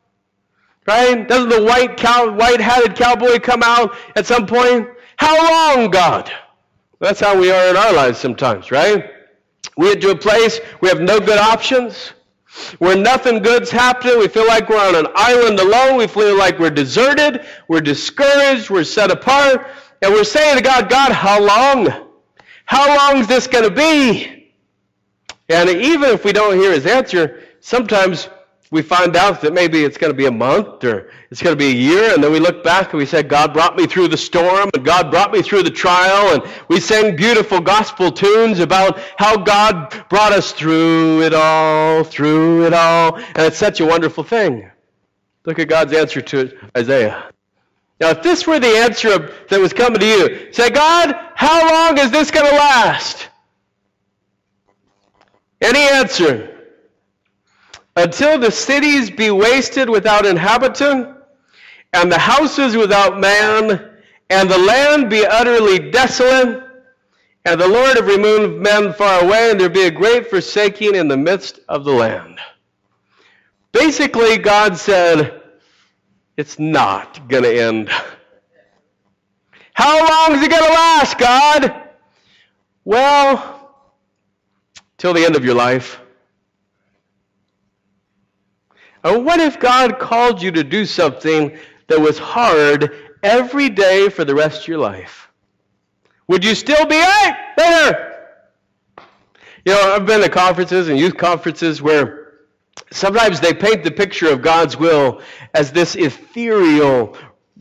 Right? 0.87 1.27
Doesn't 1.27 1.49
the 1.49 1.63
white 1.63 1.97
cow, 1.97 2.31
white-hatted 2.31 2.95
cowboy 2.95 3.39
come 3.39 3.63
out 3.63 3.95
at 4.15 4.25
some 4.25 4.47
point? 4.47 4.87
How 5.17 5.75
long, 5.75 5.91
God? 5.91 6.31
That's 6.99 7.19
how 7.19 7.37
we 7.39 7.51
are 7.51 7.69
in 7.69 7.75
our 7.75 7.93
lives 7.93 8.17
sometimes, 8.17 8.71
right? 8.71 9.11
We 9.77 9.93
get 9.93 10.01
to 10.01 10.11
a 10.11 10.15
place 10.15 10.59
we 10.81 10.87
have 10.89 11.01
no 11.01 11.19
good 11.19 11.37
options 11.37 12.13
where 12.79 12.97
nothing 12.97 13.39
good's 13.41 13.69
happening. 13.69 14.19
We 14.19 14.27
feel 14.27 14.47
like 14.47 14.69
we're 14.69 14.85
on 14.85 14.95
an 14.95 15.07
island 15.15 15.59
alone. 15.59 15.97
We 15.97 16.07
feel 16.07 16.37
like 16.37 16.59
we're 16.59 16.71
deserted. 16.71 17.45
We're 17.67 17.81
discouraged. 17.81 18.69
We're 18.69 18.83
set 18.83 19.11
apart. 19.11 19.67
And 20.01 20.13
we're 20.13 20.23
saying 20.23 20.57
to 20.57 20.63
God, 20.63 20.89
God, 20.89 21.11
how 21.11 21.43
long? 21.43 21.87
How 22.65 22.95
long 22.97 23.21
is 23.21 23.27
this 23.27 23.47
going 23.47 23.65
to 23.65 23.75
be? 23.75 24.51
And 25.49 25.69
even 25.69 26.09
if 26.11 26.23
we 26.23 26.31
don't 26.31 26.57
hear 26.57 26.71
his 26.71 26.85
answer, 26.85 27.43
sometimes 27.59 28.29
we 28.71 28.83
find 28.83 29.15
out 29.15 29.41
that 29.41 29.51
maybe 29.51 29.83
it's 29.83 29.97
going 29.97 30.13
to 30.13 30.17
be 30.17 30.27
a 30.27 30.31
month 30.31 30.83
or 30.83 31.09
it's 31.31 31.41
going 31.41 31.55
to 31.55 31.59
be 31.59 31.69
a 31.69 31.73
year, 31.73 32.13
and 32.13 32.23
then 32.23 32.31
we 32.31 32.39
look 32.39 32.63
back 32.63 32.91
and 32.91 32.99
we 32.99 33.05
say, 33.05 33.23
God 33.23 33.53
brought 33.53 33.75
me 33.75 33.87
through 33.87 34.09
the 34.09 34.17
storm, 34.17 34.69
and 34.73 34.85
God 34.85 35.09
brought 35.09 35.31
me 35.31 35.41
through 35.41 35.63
the 35.63 35.71
trial, 35.71 36.33
and 36.33 36.43
we 36.67 36.79
sing 36.79 37.15
beautiful 37.15 37.59
gospel 37.59 38.11
tunes 38.11 38.59
about 38.59 38.99
how 39.17 39.37
God 39.37 40.05
brought 40.09 40.31
us 40.31 40.51
through 40.51 41.23
it 41.23 41.33
all, 41.33 42.03
through 42.03 42.65
it 42.67 42.73
all, 42.73 43.15
and 43.17 43.39
it's 43.39 43.57
such 43.57 43.79
a 43.79 43.85
wonderful 43.85 44.23
thing. 44.23 44.69
Look 45.45 45.59
at 45.59 45.67
God's 45.67 45.93
answer 45.93 46.21
to 46.21 46.55
Isaiah. 46.77 47.31
Now, 47.99 48.11
if 48.11 48.23
this 48.23 48.47
were 48.47 48.59
the 48.59 48.77
answer 48.77 49.35
that 49.49 49.59
was 49.59 49.73
coming 49.73 49.99
to 49.99 50.05
you, 50.05 50.53
say, 50.53 50.69
God, 50.69 51.13
how 51.35 51.69
long 51.69 51.97
is 51.97 52.11
this 52.11 52.31
going 52.31 52.49
to 52.49 52.55
last? 52.55 53.27
Any 55.61 55.81
answer? 55.81 56.59
until 57.99 58.39
the 58.39 58.51
cities 58.51 59.09
be 59.09 59.29
wasted 59.29 59.89
without 59.89 60.25
inhabitant, 60.25 61.17
and 61.93 62.11
the 62.11 62.19
houses 62.19 62.75
without 62.75 63.19
man, 63.19 63.97
and 64.29 64.49
the 64.49 64.57
land 64.57 65.09
be 65.09 65.25
utterly 65.25 65.91
desolate, 65.91 66.63
and 67.45 67.59
the 67.59 67.67
Lord 67.67 67.97
have 67.97 68.07
removed 68.07 68.61
men 68.61 68.93
far 68.93 69.23
away, 69.23 69.51
and 69.51 69.59
there 69.59 69.69
be 69.69 69.83
a 69.83 69.91
great 69.91 70.29
forsaking 70.29 70.95
in 70.95 71.07
the 71.07 71.17
midst 71.17 71.59
of 71.67 71.83
the 71.83 71.91
land. 71.91 72.39
Basically, 73.71 74.37
God 74.37 74.77
said, 74.77 75.38
it's 76.39 76.57
not 76.57 77.27
going 77.27 77.43
to 77.43 77.53
end. 77.53 77.89
How 79.73 79.97
long 79.97 80.37
is 80.37 80.41
it 80.41 80.49
going 80.49 80.63
to 80.63 80.69
last, 80.69 81.17
God? 81.17 81.89
Well, 82.85 83.75
till 84.97 85.13
the 85.13 85.25
end 85.25 85.35
of 85.35 85.43
your 85.43 85.55
life. 85.55 85.99
And 89.03 89.25
what 89.25 89.41
if 89.41 89.59
God 89.59 89.99
called 89.99 90.41
you 90.41 90.49
to 90.51 90.63
do 90.63 90.85
something 90.85 91.57
that 91.87 91.99
was 91.99 92.17
hard 92.17 92.93
every 93.21 93.67
day 93.67 94.07
for 94.07 94.23
the 94.23 94.33
rest 94.33 94.61
of 94.61 94.67
your 94.69 94.77
life? 94.77 95.29
Would 96.29 96.45
you 96.45 96.55
still 96.55 96.85
be, 96.85 97.03
there? 97.57 98.37
You 99.65 99.73
know, 99.73 99.93
I've 99.93 100.05
been 100.05 100.21
to 100.21 100.29
conferences 100.29 100.87
and 100.87 100.97
youth 100.97 101.17
conferences 101.17 101.81
where 101.81 102.18
sometimes 102.91 103.39
they 103.39 103.53
paint 103.53 103.83
the 103.83 103.91
picture 103.91 104.29
of 104.29 104.41
God's 104.41 104.77
will 104.77 105.21
as 105.53 105.71
this 105.71 105.95
ethereal, 105.95 107.17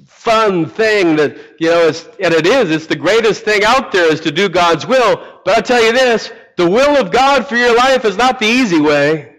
fun 0.07 0.67
thing 0.67 1.17
that, 1.17 1.37
you 1.59 1.69
know, 1.69 1.93
and 2.21 2.35
it 2.35 2.47
is. 2.47 2.71
It's 2.71 2.87
the 2.87 2.97
greatest 2.97 3.45
thing 3.45 3.65
out 3.65 3.93
there 3.93 4.13
is 4.13 4.21
to 4.21 4.33
do 4.33 4.49
God's 4.49 4.87
will. 4.87 5.41
But 5.45 5.57
I'll 5.57 5.63
tell 5.63 5.83
you 5.83 5.93
this, 5.93 6.33
the 6.57 6.69
will 6.69 7.01
of 7.01 7.11
God 7.11 7.47
for 7.47 7.57
your 7.57 7.77
life 7.77 8.05
is 8.05 8.17
not 8.17 8.39
the 8.39 8.47
easy 8.47 8.81
way. 8.81 9.37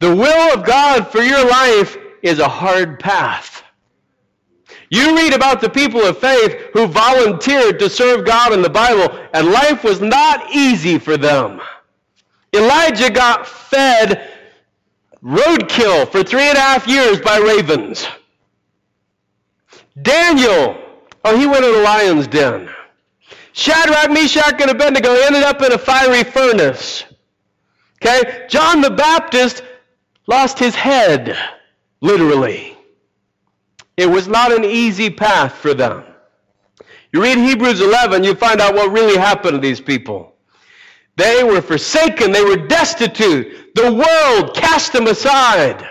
The 0.00 0.14
will 0.14 0.58
of 0.58 0.64
God 0.64 1.08
for 1.08 1.22
your 1.22 1.46
life 1.48 1.96
is 2.22 2.38
a 2.38 2.48
hard 2.48 2.98
path. 3.00 3.62
You 4.90 5.14
read 5.16 5.34
about 5.34 5.60
the 5.60 5.70
people 5.70 6.00
of 6.00 6.18
faith 6.18 6.70
who 6.72 6.86
volunteered 6.86 7.78
to 7.78 7.88
serve 7.88 8.26
God 8.26 8.52
in 8.52 8.60
the 8.60 8.68
Bible, 8.70 9.16
and 9.32 9.52
life 9.52 9.84
was 9.84 10.00
not 10.00 10.52
easy 10.52 10.98
for 10.98 11.16
them. 11.16 11.60
Elijah 12.54 13.10
got 13.10 13.46
fed 13.46 14.30
roadkill 15.22 16.10
for 16.10 16.22
three 16.22 16.42
and 16.42 16.58
a 16.58 16.60
half 16.60 16.86
years 16.86 17.20
by 17.20 17.38
ravens. 17.38 18.06
Daniel, 20.00 20.76
oh, 21.24 21.38
he 21.38 21.46
went 21.46 21.64
in 21.64 21.74
a 21.74 21.82
lion's 21.82 22.26
den. 22.26 22.68
Shadrach, 23.52 24.10
Meshach, 24.10 24.60
and 24.60 24.70
Abednego 24.70 25.12
ended 25.12 25.42
up 25.42 25.60
in 25.62 25.72
a 25.72 25.78
fiery 25.78 26.24
furnace. 26.24 27.04
Okay? 28.02 28.46
John 28.48 28.80
the 28.80 28.90
Baptist 28.90 29.62
lost 30.26 30.58
his 30.58 30.74
head, 30.74 31.36
literally. 32.00 32.76
It 33.96 34.06
was 34.06 34.28
not 34.28 34.52
an 34.52 34.64
easy 34.64 35.10
path 35.10 35.54
for 35.54 35.74
them. 35.74 36.04
You 37.12 37.22
read 37.22 37.38
Hebrews 37.38 37.80
11, 37.80 38.24
you 38.24 38.34
find 38.34 38.60
out 38.60 38.74
what 38.74 38.92
really 38.92 39.18
happened 39.18 39.54
to 39.54 39.58
these 39.58 39.80
people. 39.80 40.29
They 41.16 41.44
were 41.44 41.60
forsaken, 41.60 42.32
they 42.32 42.44
were 42.44 42.56
destitute. 42.56 43.74
The 43.74 43.92
world 43.92 44.54
cast 44.54 44.92
them 44.92 45.06
aside. 45.06 45.86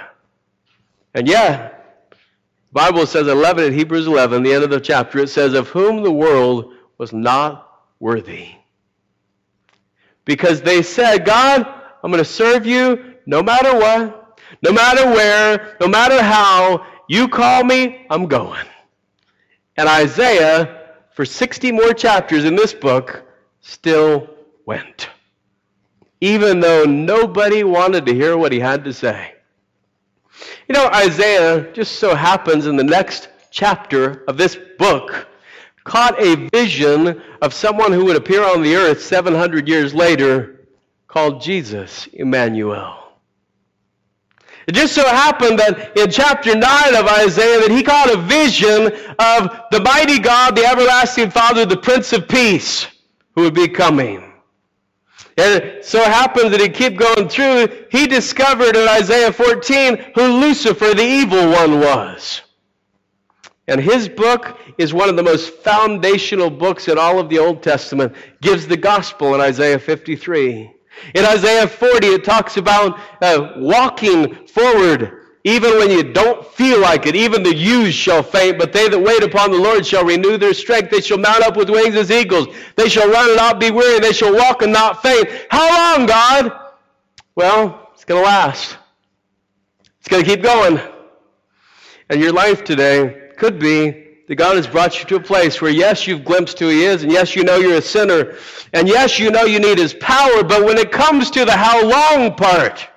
And 1.13 1.27
yet, 1.27 2.11
the 2.11 2.73
Bible 2.73 3.05
says 3.05 3.27
11 3.27 3.65
in 3.65 3.73
Hebrews 3.73 4.07
11, 4.07 4.43
the 4.43 4.53
end 4.53 4.63
of 4.63 4.69
the 4.69 4.79
chapter, 4.79 5.19
it 5.19 5.29
says, 5.29 5.53
Of 5.53 5.69
whom 5.69 6.03
the 6.03 6.11
world 6.11 6.73
was 6.97 7.13
not 7.13 7.85
worthy. 7.99 8.49
Because 10.25 10.61
they 10.61 10.83
said, 10.83 11.25
God, 11.25 11.65
I'm 12.03 12.11
going 12.11 12.23
to 12.23 12.29
serve 12.29 12.65
you 12.65 13.15
no 13.25 13.41
matter 13.41 13.75
what, 13.75 14.39
no 14.61 14.71
matter 14.71 15.05
where, 15.05 15.77
no 15.81 15.87
matter 15.87 16.21
how. 16.21 16.85
You 17.07 17.27
call 17.27 17.63
me, 17.63 18.05
I'm 18.09 18.27
going. 18.27 18.65
And 19.77 19.89
Isaiah, 19.89 20.93
for 21.13 21.25
60 21.25 21.71
more 21.71 21.93
chapters 21.93 22.45
in 22.45 22.55
this 22.55 22.73
book, 22.73 23.23
still 23.61 24.29
went. 24.69 25.09
Even 26.21 26.59
though 26.59 26.83
nobody 26.83 27.63
wanted 27.63 28.05
to 28.05 28.13
hear 28.13 28.37
what 28.37 28.51
he 28.51 28.59
had 28.59 28.83
to 28.83 28.93
say. 28.93 29.33
You 30.67 30.73
know, 30.73 30.87
Isaiah 30.93 31.71
just 31.73 31.93
so 31.95 32.13
happens 32.13 32.67
in 32.67 32.75
the 32.75 32.83
next 32.83 33.29
chapter 33.49 34.23
of 34.27 34.37
this 34.37 34.55
book 34.77 35.27
caught 35.83 36.21
a 36.21 36.35
vision 36.49 37.19
of 37.41 37.51
someone 37.51 37.91
who 37.91 38.05
would 38.05 38.15
appear 38.15 38.43
on 38.43 38.61
the 38.61 38.75
earth 38.75 39.01
700 39.01 39.67
years 39.67 39.95
later 39.95 40.67
called 41.07 41.41
Jesus, 41.41 42.07
Emmanuel. 42.13 42.95
It 44.67 44.75
just 44.75 44.93
so 44.93 45.03
happened 45.03 45.57
that 45.57 45.97
in 45.97 46.11
chapter 46.11 46.53
9 46.53 46.95
of 46.95 47.07
Isaiah 47.07 47.61
that 47.61 47.71
he 47.71 47.81
caught 47.81 48.13
a 48.13 48.17
vision 48.17 48.85
of 49.17 49.49
the 49.71 49.81
mighty 49.81 50.19
God, 50.19 50.55
the 50.55 50.63
everlasting 50.63 51.31
Father, 51.31 51.65
the 51.65 51.77
Prince 51.77 52.13
of 52.13 52.27
Peace, 52.27 52.85
who 53.33 53.41
would 53.41 53.55
be 53.55 53.67
coming. 53.67 54.28
And 55.39 55.61
so 55.61 55.67
it 55.67 55.85
so 55.85 56.03
happened 56.03 56.53
that 56.53 56.59
he 56.59 56.67
kept 56.67 56.97
going 56.97 57.29
through, 57.29 57.85
he 57.89 58.07
discovered 58.07 58.75
in 58.75 58.87
Isaiah 58.89 59.31
14 59.31 60.11
who 60.13 60.21
Lucifer, 60.21 60.93
the 60.93 61.01
evil 61.01 61.49
one, 61.49 61.79
was. 61.79 62.41
And 63.69 63.79
his 63.79 64.09
book 64.09 64.59
is 64.77 64.93
one 64.93 65.07
of 65.07 65.15
the 65.15 65.23
most 65.23 65.53
foundational 65.59 66.49
books 66.49 66.89
in 66.89 66.97
all 66.97 67.19
of 67.19 67.29
the 67.29 67.39
Old 67.39 67.63
Testament, 67.63 68.15
gives 68.41 68.67
the 68.67 68.75
gospel 68.75 69.33
in 69.33 69.39
Isaiah 69.39 69.79
53. 69.79 70.73
In 71.15 71.25
Isaiah 71.25 71.67
40, 71.67 72.07
it 72.07 72.23
talks 72.25 72.57
about 72.57 72.99
uh, 73.21 73.53
walking 73.57 74.45
forward 74.47 75.18
even 75.43 75.77
when 75.77 75.89
you 75.89 76.03
don't 76.03 76.45
feel 76.45 76.79
like 76.79 77.05
it. 77.05 77.15
Even 77.15 77.43
the 77.43 77.55
youths 77.55 77.95
shall 77.95 78.21
faint, 78.21 78.57
but 78.57 78.73
they 78.73 78.89
that 78.89 78.99
wait 78.99 79.23
upon 79.23 79.51
the 79.51 79.57
Lord 79.57 79.85
shall 79.85 80.03
renew 80.03 80.37
their 80.37 80.53
strength. 80.53 80.91
They 80.91 81.01
shall 81.01 81.17
mount 81.17 81.43
up 81.43 81.55
with 81.55 81.69
wings 81.69 81.95
as 81.95 82.11
eagles. 82.11 82.47
They 82.75 82.89
shall 82.89 83.09
run 83.09 83.29
and 83.29 83.37
not 83.37 83.59
be 83.59 83.71
weary. 83.71 83.99
They 83.99 84.13
shall 84.13 84.35
walk 84.35 84.61
and 84.61 84.73
not 84.73 85.01
faint. 85.01 85.29
How 85.49 85.97
long, 85.97 86.05
God? 86.05 86.51
Well, 87.35 87.89
it's 87.93 88.03
going 88.03 88.21
to 88.21 88.25
last. 88.25 88.77
It's 89.99 90.09
going 90.09 90.23
to 90.23 90.29
keep 90.29 90.43
going. 90.43 90.79
And 92.09 92.19
your 92.19 92.33
life 92.33 92.63
today 92.63 93.29
could 93.37 93.59
be 93.59 94.07
that 94.27 94.35
God 94.35 94.57
has 94.57 94.67
brought 94.67 94.99
you 94.99 95.05
to 95.05 95.15
a 95.15 95.19
place 95.21 95.61
where, 95.61 95.71
yes, 95.71 96.05
you've 96.05 96.25
glimpsed 96.25 96.59
who 96.59 96.67
He 96.67 96.83
is, 96.83 97.03
and 97.03 97.11
yes, 97.11 97.35
you 97.35 97.43
know 97.43 97.55
you're 97.55 97.77
a 97.77 97.81
sinner, 97.81 98.35
and 98.73 98.87
yes, 98.87 99.17
you 99.17 99.31
know 99.31 99.43
you 99.43 99.59
need 99.59 99.77
His 99.77 99.93
power, 99.93 100.43
but 100.43 100.65
when 100.65 100.77
it 100.77 100.91
comes 100.91 101.31
to 101.31 101.45
the 101.45 101.51
how 101.51 101.83
long 101.87 102.35
part, 102.35 102.88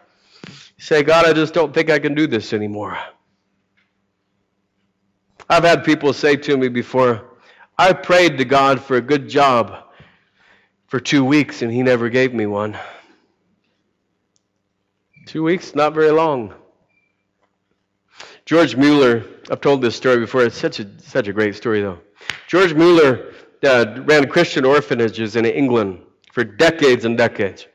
say, 0.83 1.05
God, 1.05 1.26
I 1.26 1.33
just 1.33 1.55
don't 1.55 1.72
think 1.72 1.91
I 1.91 2.01
can 2.01 2.12
do 2.12 2.26
this 2.26 2.53
anymore. 2.53 2.99
I've 5.49 5.62
had 5.62 5.85
people 5.85 6.12
say 6.12 6.35
to 6.35 6.57
me 6.57 6.68
before, 6.68 7.24
I 7.78 7.93
prayed 7.93 8.37
to 8.39 8.45
God 8.45 8.80
for 8.80 8.97
a 8.97 9.01
good 9.01 9.28
job 9.28 9.76
for 10.89 10.99
two 10.99 11.24
weeks, 11.24 11.62
and 11.62 11.70
He 11.70 11.83
never 11.83 12.09
gave 12.09 12.35
me 12.35 12.47
one. 12.47 12.76
Two 15.26 15.45
weeks, 15.45 15.76
not 15.76 15.95
very 15.95 16.11
long. 16.11 16.53
George 18.45 18.74
Mueller, 18.74 19.24
I've 19.53 19.61
told 19.61 19.83
this 19.83 19.95
story 19.95 20.18
before. 20.18 20.43
It's 20.43 20.59
such 20.59 20.80
a 20.80 21.01
such 21.01 21.28
a 21.28 21.33
great 21.33 21.55
story, 21.55 21.80
though. 21.80 22.01
George 22.49 22.74
Mueller 22.74 23.33
uh, 23.62 24.03
ran 24.05 24.28
Christian 24.28 24.64
orphanages 24.64 25.37
in 25.37 25.45
England 25.45 26.03
for 26.33 26.43
decades 26.43 27.05
and 27.05 27.16
decades, 27.16 27.68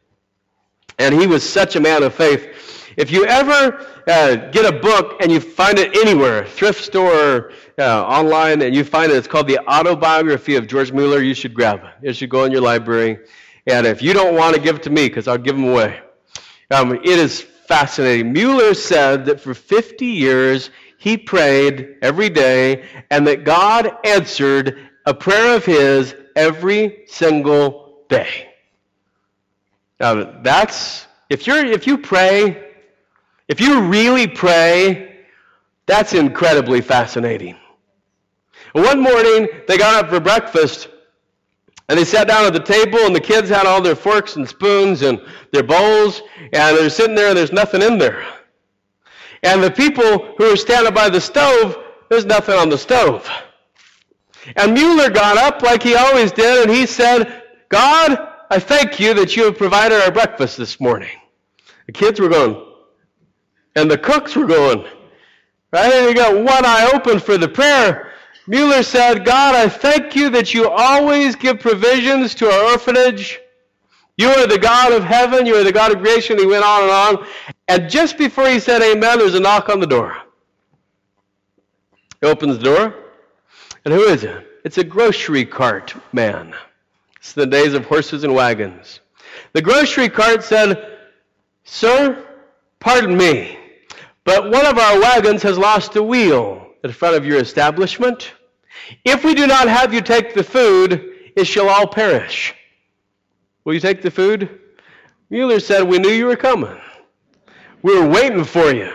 and 1.00 1.16
he 1.16 1.26
was 1.26 1.48
such 1.48 1.78
a 1.78 1.80
man 1.80 2.04
of 2.04 2.14
faith. 2.14 2.87
If 2.98 3.12
you 3.12 3.26
ever 3.26 3.86
uh, 4.08 4.36
get 4.50 4.66
a 4.66 4.80
book 4.80 5.22
and 5.22 5.32
you 5.32 5.40
find 5.40 5.78
it 5.78 5.96
anywhere, 5.96 6.46
thrift 6.46 6.84
store, 6.84 7.52
uh, 7.78 8.04
online, 8.04 8.64
and 8.64 8.76
you 8.76 8.84
find 8.84 9.12
it, 9.12 9.16
it's 9.16 9.28
called 9.28 9.48
the 9.48 9.60
Autobiography 9.72 10.56
of 10.56 10.66
George 10.66 10.92
Mueller. 10.92 11.22
You 11.22 11.36
should 11.36 11.54
grab 11.54 11.82
it. 11.84 12.08
You 12.08 12.14
should 12.14 12.32
go 12.32 12.46
in 12.46 12.52
your 12.52 12.62
library, 12.62 13.20
and 13.68 13.86
if 13.86 14.02
you 14.02 14.14
don't 14.14 14.36
want 14.36 14.56
to 14.56 14.62
give 14.62 14.78
it 14.78 14.84
to 14.84 14.90
me, 14.90 15.08
because 15.08 15.28
I'll 15.28 15.38
give 15.38 15.56
them 15.56 15.66
away. 15.66 16.00
Um, 16.72 16.94
it 16.94 17.06
is 17.06 17.40
fascinating. 17.68 18.34
Mueller 18.34 18.74
said 18.74 19.26
that 19.26 19.40
for 19.40 19.54
50 19.54 20.06
years 20.06 20.72
he 20.98 21.18
prayed 21.18 21.98
every 22.02 22.30
day 22.30 22.84
and 23.12 23.28
that 23.28 23.44
God 23.44 23.96
answered 24.04 24.90
a 25.06 25.14
prayer 25.14 25.56
of 25.56 25.64
his 25.66 26.16
every 26.36 27.04
single 27.06 28.06
day. 28.10 28.50
Now 30.00 30.42
that's 30.42 31.06
if 31.30 31.46
you're 31.46 31.66
if 31.66 31.86
you 31.86 31.98
pray, 31.98 32.67
if 33.48 33.62
you 33.62 33.82
really 33.82 34.28
pray, 34.28 35.26
that's 35.86 36.14
incredibly 36.14 36.82
fascinating. 36.82 37.56
One 38.74 39.02
morning 39.02 39.48
they 39.68 39.78
got 39.78 40.04
up 40.04 40.10
for 40.10 40.20
breakfast 40.20 40.90
and 41.90 41.98
they 41.98 42.04
sat 42.04 42.28
down 42.28 42.46
at 42.46 42.52
the 42.52 42.60
table, 42.60 43.00
and 43.00 43.16
the 43.16 43.20
kids 43.22 43.48
had 43.50 43.66
all 43.66 43.82
their 43.82 43.96
forks 43.96 44.36
and 44.36 44.48
spoons 44.48 45.04
and 45.04 45.22
their 45.54 45.64
bowls, 45.64 46.22
and 46.52 46.78
they're 46.78 46.90
sitting 46.90 47.16
there, 47.16 47.30
and 47.30 47.38
there's 47.38 47.54
nothing 47.54 47.82
in 47.82 47.98
there. 47.98 48.26
And 49.44 49.64
the 49.64 49.72
people 49.72 50.34
who 50.38 50.50
were 50.50 50.58
standing 50.58 50.94
by 50.94 51.08
the 51.10 51.22
stove, 51.22 51.78
there's 52.10 52.26
nothing 52.26 52.56
on 52.56 52.68
the 52.68 52.78
stove. 52.78 53.30
And 54.58 54.74
Mueller 54.74 55.10
got 55.10 55.38
up 55.38 55.62
like 55.62 55.82
he 55.82 55.96
always 55.96 56.34
did, 56.34 56.64
and 56.64 56.70
he 56.70 56.86
said, 56.86 57.44
God, 57.70 58.18
I 58.50 58.60
thank 58.60 59.00
you 59.00 59.14
that 59.14 59.38
you 59.38 59.46
have 59.46 59.58
provided 59.58 60.02
our 60.02 60.12
breakfast 60.12 60.58
this 60.58 60.82
morning. 60.82 61.16
The 61.86 61.94
kids 61.94 62.20
were 62.20 62.28
going, 62.28 62.67
and 63.78 63.90
the 63.90 63.98
cooks 63.98 64.36
were 64.36 64.48
going, 64.48 64.84
right? 65.72 65.94
And 65.94 66.10
you 66.10 66.16
got 66.16 66.36
one 66.36 66.66
eye 66.66 66.90
open 66.94 67.20
for 67.20 67.38
the 67.38 67.48
prayer. 67.48 68.12
Mueller 68.48 68.82
said, 68.82 69.24
God, 69.24 69.54
I 69.54 69.70
thank 69.70 70.16
you 70.16 70.32
that 70.32 70.54
you 70.54 70.68
always 70.68 71.36
give 71.36 71.60
provisions 71.60 72.34
to 72.36 72.50
our 72.50 72.72
orphanage. 72.72 73.40
You 74.18 74.30
are 74.30 74.48
the 74.48 74.58
God 74.58 74.94
of 74.94 75.04
heaven. 75.04 75.46
You 75.46 75.56
are 75.58 75.64
the 75.64 75.72
God 75.72 75.96
of 75.96 76.02
creation. 76.02 76.40
He 76.40 76.48
went 76.48 76.64
on 76.64 76.84
and 76.84 76.92
on. 76.92 77.28
And 77.68 77.90
just 77.90 78.18
before 78.18 78.50
he 78.50 78.60
said 78.60 78.82
amen, 78.82 79.20
there's 79.20 79.36
a 79.36 79.40
knock 79.40 79.70
on 79.70 79.80
the 79.80 79.86
door. 79.86 80.18
He 82.20 82.28
opens 82.28 82.58
the 82.58 82.64
door. 82.64 82.96
And 83.86 83.94
who 83.94 84.04
is 84.06 84.24
it? 84.24 84.44
It's 84.66 84.80
a 84.80 84.84
grocery 84.84 85.46
cart 85.46 85.94
man. 86.14 86.56
It's 87.18 87.34
the 87.34 87.46
days 87.46 87.74
of 87.74 87.86
horses 87.86 88.24
and 88.24 88.34
wagons. 88.34 89.02
The 89.54 89.62
grocery 89.62 90.10
cart 90.10 90.44
said, 90.44 90.98
Sir, 91.64 92.26
pardon 92.80 93.16
me, 93.16 93.57
but 94.28 94.52
one 94.52 94.66
of 94.66 94.78
our 94.78 95.00
wagons 95.00 95.42
has 95.44 95.58
lost 95.58 95.96
a 95.96 96.04
wheel 96.04 96.68
in 96.84 96.92
front 96.92 97.16
of 97.16 97.26
your 97.26 97.40
establishment. 97.40 98.34
If 99.06 99.24
we 99.24 99.34
do 99.34 99.48
not 99.48 99.70
have 99.70 99.94
you 99.94 100.02
take 100.02 100.34
the 100.34 100.44
food, 100.44 101.14
it 101.38 101.46
shall 101.46 101.70
all 101.70 101.88
perish. 101.88 102.54
Will 103.64 103.76
you 103.76 103.80
take 103.80 104.02
the 104.02 104.12
food? 104.12 104.60
Mueller 105.30 105.62
said, 105.62 105.84
We 105.84 105.98
knew 106.00 106.10
you 106.10 106.26
were 106.26 106.36
coming. 106.36 106.78
We 107.84 107.98
were 107.98 108.10
waiting 108.10 108.44
for 108.44 108.70
you. 108.74 108.92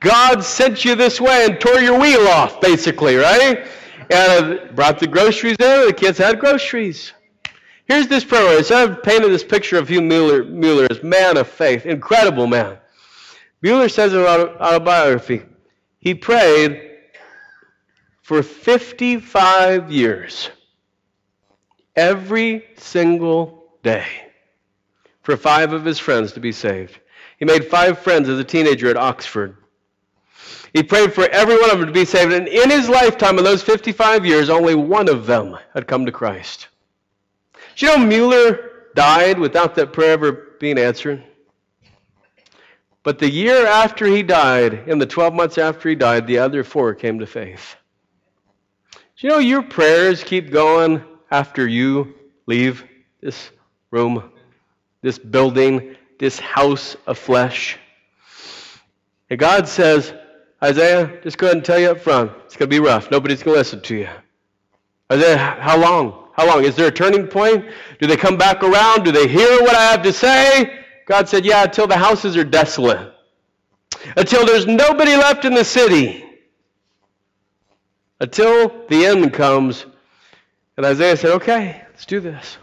God 0.00 0.42
sent 0.42 0.84
you 0.84 0.96
this 0.96 1.20
way 1.20 1.44
and 1.44 1.60
tore 1.60 1.78
your 1.78 2.00
wheel 2.00 2.26
off, 2.26 2.60
basically, 2.60 3.14
right? 3.14 3.68
And 4.10 4.58
uh, 4.58 4.72
brought 4.72 4.98
the 4.98 5.06
groceries 5.06 5.58
in. 5.60 5.86
The 5.86 5.94
kids 5.96 6.18
had 6.18 6.40
groceries. 6.40 7.12
Here's 7.84 8.08
this 8.08 8.24
prayer. 8.24 8.60
So 8.64 8.82
I've 8.82 9.02
painted 9.04 9.30
this 9.30 9.44
picture 9.44 9.78
of 9.78 9.88
Hugh 9.88 10.02
Mueller, 10.02 10.42
Mueller 10.42 10.88
as 10.90 11.04
man 11.04 11.36
of 11.36 11.46
faith, 11.46 11.86
incredible 11.86 12.48
man. 12.48 12.78
Mueller 13.62 13.88
says 13.88 14.12
in 14.12 14.20
autobiography, 14.20 15.42
he 15.98 16.14
prayed 16.14 16.90
for 18.22 18.42
55 18.42 19.90
years, 19.90 20.50
every 21.94 22.64
single 22.76 23.64
day, 23.82 24.06
for 25.22 25.36
five 25.36 25.72
of 25.72 25.84
his 25.84 25.98
friends 25.98 26.32
to 26.32 26.40
be 26.40 26.50
saved. 26.50 26.98
He 27.38 27.44
made 27.44 27.66
five 27.66 28.00
friends 28.00 28.28
as 28.28 28.38
a 28.38 28.44
teenager 28.44 28.88
at 28.88 28.96
Oxford. 28.96 29.56
He 30.72 30.82
prayed 30.82 31.12
for 31.12 31.28
every 31.28 31.56
one 31.56 31.70
of 31.70 31.78
them 31.78 31.86
to 31.86 31.92
be 31.92 32.04
saved. 32.04 32.32
And 32.32 32.48
in 32.48 32.70
his 32.70 32.88
lifetime, 32.88 33.38
in 33.38 33.44
those 33.44 33.62
55 33.62 34.24
years, 34.24 34.48
only 34.48 34.74
one 34.74 35.08
of 35.08 35.26
them 35.26 35.56
had 35.74 35.86
come 35.86 36.06
to 36.06 36.12
Christ. 36.12 36.68
Do 37.76 37.86
you 37.86 37.96
know 37.96 38.06
Mueller 38.06 38.70
died 38.94 39.38
without 39.38 39.74
that 39.74 39.92
prayer 39.92 40.12
ever 40.12 40.32
being 40.58 40.78
answered? 40.78 41.22
But 43.02 43.18
the 43.18 43.28
year 43.28 43.66
after 43.66 44.06
he 44.06 44.22
died, 44.22 44.88
in 44.88 44.98
the 44.98 45.06
12 45.06 45.34
months 45.34 45.58
after 45.58 45.88
he 45.88 45.94
died, 45.94 46.26
the 46.26 46.38
other 46.38 46.62
four 46.62 46.94
came 46.94 47.18
to 47.18 47.26
faith. 47.26 47.76
Do 48.92 49.26
you 49.26 49.28
know 49.28 49.38
your 49.38 49.62
prayers 49.62 50.22
keep 50.22 50.50
going 50.50 51.02
after 51.30 51.66
you 51.66 52.14
leave 52.46 52.84
this 53.20 53.50
room, 53.90 54.32
this 55.00 55.18
building, 55.18 55.96
this 56.18 56.38
house 56.38 56.96
of 57.06 57.18
flesh? 57.18 57.76
And 59.30 59.38
God 59.38 59.66
says, 59.66 60.14
Isaiah, 60.62 61.20
just 61.22 61.38
go 61.38 61.46
ahead 61.46 61.56
and 61.56 61.64
tell 61.64 61.78
you 61.78 61.90
up 61.90 62.00
front, 62.00 62.30
it's 62.44 62.56
going 62.56 62.70
to 62.70 62.74
be 62.74 62.78
rough. 62.78 63.10
Nobody's 63.10 63.42
going 63.42 63.54
to 63.54 63.58
listen 63.58 63.80
to 63.82 63.96
you. 63.96 64.08
Isaiah, 65.12 65.38
how 65.38 65.76
long? 65.76 66.28
How 66.34 66.46
long? 66.46 66.64
Is 66.64 66.76
there 66.76 66.86
a 66.86 66.92
turning 66.92 67.26
point? 67.26 67.66
Do 68.00 68.06
they 68.06 68.16
come 68.16 68.36
back 68.36 68.62
around? 68.62 69.04
Do 69.04 69.10
they 69.10 69.26
hear 69.26 69.60
what 69.62 69.74
I 69.74 69.90
have 69.90 70.02
to 70.02 70.12
say? 70.12 70.81
God 71.06 71.28
said, 71.28 71.44
Yeah, 71.44 71.64
until 71.64 71.86
the 71.86 71.96
houses 71.96 72.36
are 72.36 72.44
desolate, 72.44 73.12
until 74.16 74.46
there's 74.46 74.66
nobody 74.66 75.16
left 75.16 75.44
in 75.44 75.54
the 75.54 75.64
city, 75.64 76.24
until 78.20 78.86
the 78.88 79.06
end 79.06 79.32
comes. 79.32 79.86
And 80.76 80.86
Isaiah 80.86 81.16
said, 81.16 81.32
Okay, 81.32 81.82
let's 81.90 82.06
do 82.06 82.20
this. 82.20 82.58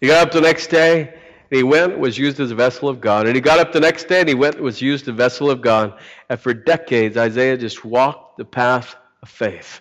He 0.00 0.06
got 0.06 0.26
up 0.26 0.32
the 0.32 0.40
next 0.40 0.68
day, 0.68 1.08
and 1.50 1.56
he 1.56 1.62
went, 1.62 1.98
was 1.98 2.16
used 2.16 2.40
as 2.40 2.50
a 2.50 2.54
vessel 2.54 2.88
of 2.88 3.00
God. 3.00 3.26
And 3.26 3.34
he 3.34 3.40
got 3.40 3.58
up 3.58 3.72
the 3.72 3.80
next 3.80 4.04
day 4.04 4.20
and 4.20 4.28
he 4.28 4.36
went, 4.36 4.60
was 4.60 4.80
used 4.80 5.04
as 5.04 5.08
a 5.08 5.12
vessel 5.12 5.50
of 5.50 5.60
God. 5.60 5.98
And 6.28 6.38
for 6.38 6.54
decades, 6.54 7.16
Isaiah 7.16 7.56
just 7.56 7.84
walked 7.84 8.38
the 8.38 8.44
path 8.44 8.94
of 9.20 9.28
faith. 9.28 9.80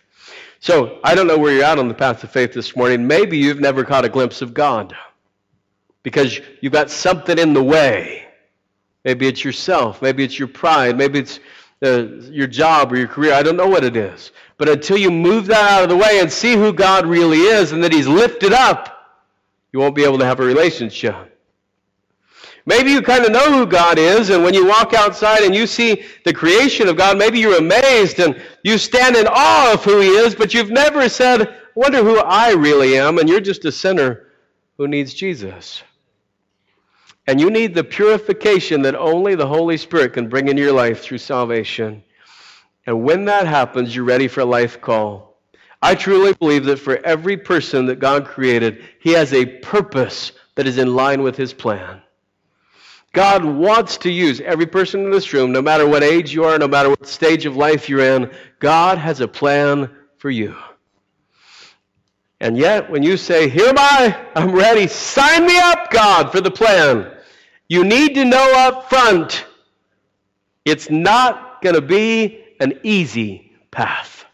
So 0.59 0.99
I 1.03 1.13
don't 1.13 1.27
know 1.27 1.37
where 1.37 1.53
you're 1.53 1.63
at 1.63 1.77
on 1.77 1.87
the 1.87 1.93
path 1.93 2.23
of 2.23 2.31
faith 2.31 2.53
this 2.53 2.75
morning. 2.75 3.05
Maybe 3.05 3.37
you've 3.37 3.59
never 3.59 3.85
caught 3.85 4.03
a 4.03 4.09
glimpse 4.09 4.41
of 4.41 4.53
God 4.53 4.95
because 6.03 6.39
you've 6.61 6.73
got 6.73 6.89
something 6.89 7.37
in 7.37 7.53
the 7.53 7.63
way. 7.63 8.25
Maybe 9.05 9.27
it's 9.27 9.43
yourself. 9.43 10.01
Maybe 10.01 10.23
it's 10.23 10.37
your 10.37 10.47
pride. 10.47 10.97
Maybe 10.97 11.19
it's 11.19 11.39
uh, 11.83 12.03
your 12.29 12.47
job 12.47 12.91
or 12.91 12.97
your 12.97 13.07
career. 13.07 13.33
I 13.33 13.43
don't 13.43 13.55
know 13.55 13.67
what 13.67 13.83
it 13.83 13.95
is. 13.95 14.31
But 14.57 14.69
until 14.69 14.97
you 14.97 15.09
move 15.09 15.47
that 15.47 15.71
out 15.71 15.83
of 15.83 15.89
the 15.89 15.95
way 15.95 16.19
and 16.19 16.31
see 16.31 16.55
who 16.55 16.73
God 16.73 17.05
really 17.05 17.39
is 17.39 17.71
and 17.71 17.83
that 17.83 17.93
He's 17.93 18.07
lifted 18.07 18.51
up, 18.51 18.97
you 19.71 19.79
won't 19.79 19.95
be 19.95 20.03
able 20.03 20.17
to 20.19 20.25
have 20.25 20.39
a 20.39 20.45
relationship. 20.45 21.15
Maybe 22.65 22.91
you 22.91 23.01
kind 23.01 23.25
of 23.25 23.31
know 23.31 23.51
who 23.51 23.65
God 23.65 23.97
is, 23.97 24.29
and 24.29 24.43
when 24.43 24.53
you 24.53 24.67
walk 24.67 24.93
outside 24.93 25.43
and 25.43 25.55
you 25.55 25.65
see 25.65 26.03
the 26.25 26.33
creation 26.33 26.87
of 26.87 26.97
God, 26.97 27.17
maybe 27.17 27.39
you're 27.39 27.57
amazed 27.57 28.19
and 28.19 28.39
you 28.63 28.77
stand 28.77 29.15
in 29.15 29.27
awe 29.27 29.73
of 29.73 29.83
who 29.83 29.99
He 30.01 30.09
is, 30.09 30.35
but 30.35 30.53
you've 30.53 30.69
never 30.69 31.07
said, 31.09 31.47
I 31.47 31.55
wonder 31.73 32.03
who 32.03 32.17
I 32.17 32.51
really 32.51 32.97
am, 32.97 33.17
and 33.17 33.29
you're 33.29 33.39
just 33.39 33.65
a 33.65 33.71
sinner 33.71 34.27
who 34.77 34.87
needs 34.87 35.13
Jesus. 35.13 35.81
And 37.29 37.39
you 37.39 37.51
need 37.51 37.75
the 37.75 37.83
purification 37.83 38.81
that 38.81 38.95
only 38.95 39.35
the 39.35 39.45
Holy 39.45 39.77
Spirit 39.77 40.13
can 40.13 40.29
bring 40.29 40.47
into 40.47 40.63
your 40.63 40.71
life 40.71 41.03
through 41.03 41.19
salvation. 41.19 42.03
And 42.87 43.03
when 43.03 43.25
that 43.25 43.45
happens, 43.45 43.95
you're 43.95 44.03
ready 44.03 44.27
for 44.27 44.41
a 44.41 44.45
life 44.45 44.81
call. 44.81 45.37
I 45.79 45.93
truly 45.93 46.33
believe 46.33 46.65
that 46.65 46.79
for 46.79 46.97
every 47.05 47.37
person 47.37 47.85
that 47.85 47.99
God 47.99 48.25
created, 48.25 48.83
He 48.99 49.11
has 49.11 49.31
a 49.31 49.45
purpose 49.45 50.31
that 50.55 50.65
is 50.65 50.79
in 50.79 50.95
line 50.95 51.21
with 51.21 51.37
His 51.37 51.53
plan. 51.53 52.01
God 53.13 53.45
wants 53.45 53.97
to 53.97 54.11
use 54.11 54.41
every 54.41 54.65
person 54.65 55.05
in 55.05 55.11
this 55.11 55.31
room, 55.31 55.51
no 55.51 55.61
matter 55.61 55.87
what 55.87 56.01
age 56.01 56.33
you 56.33 56.45
are, 56.45 56.57
no 56.57 56.67
matter 56.67 56.89
what 56.89 57.05
stage 57.05 57.45
of 57.45 57.55
life 57.55 57.87
you're 57.87 57.99
in. 57.99 58.31
God 58.57 58.97
has 58.97 59.21
a 59.21 59.27
plan 59.27 59.95
for 60.17 60.31
you. 60.31 60.55
And 62.39 62.57
yet, 62.57 62.89
when 62.89 63.03
you 63.03 63.17
say, 63.17 63.49
Here 63.49 63.67
am 63.67 63.77
I, 63.77 64.19
I'm 64.35 64.51
ready, 64.51 64.87
sign 64.87 65.45
me 65.45 65.59
up, 65.59 65.91
God, 65.91 66.31
for 66.31 66.41
the 66.41 66.49
plan, 66.49 67.11
you 67.69 67.85
need 67.85 68.15
to 68.15 68.25
know 68.25 68.53
up 68.57 68.89
front 68.89 69.45
it's 70.65 70.89
not 70.89 71.61
going 71.61 71.75
to 71.75 71.81
be 71.81 72.43
an 72.59 72.79
easy 72.83 73.53
path. 73.71 74.25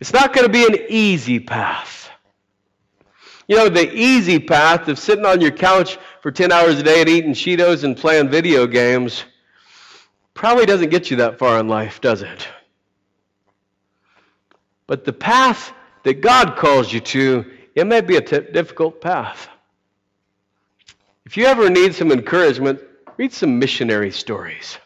It's 0.00 0.12
not 0.12 0.32
going 0.32 0.46
to 0.46 0.52
be 0.52 0.64
an 0.66 0.76
easy 0.88 1.38
path. 1.38 2.10
You 3.48 3.56
know, 3.56 3.68
the 3.68 3.92
easy 3.94 4.40
path 4.40 4.88
of 4.88 4.98
sitting 4.98 5.24
on 5.24 5.40
your 5.40 5.52
couch 5.52 5.98
for 6.20 6.32
10 6.32 6.50
hours 6.50 6.78
a 6.80 6.82
day 6.82 7.00
and 7.00 7.08
eating 7.08 7.32
Cheetos 7.32 7.84
and 7.84 7.96
playing 7.96 8.28
video 8.28 8.66
games 8.66 9.24
probably 10.34 10.66
doesn't 10.66 10.90
get 10.90 11.10
you 11.10 11.18
that 11.18 11.38
far 11.38 11.60
in 11.60 11.68
life, 11.68 12.00
does 12.00 12.22
it? 12.22 12.48
But 14.86 15.04
the 15.04 15.12
path 15.12 15.72
that 16.02 16.20
God 16.20 16.56
calls 16.56 16.92
you 16.92 17.00
to, 17.00 17.44
it 17.74 17.86
may 17.86 18.00
be 18.00 18.16
a 18.16 18.20
t- 18.20 18.50
difficult 18.52 19.00
path. 19.00 19.48
If 21.26 21.36
you 21.36 21.46
ever 21.46 21.68
need 21.68 21.92
some 21.92 22.12
encouragement, 22.12 22.80
read 23.16 23.32
some 23.32 23.58
missionary 23.58 24.12
stories. 24.12 24.78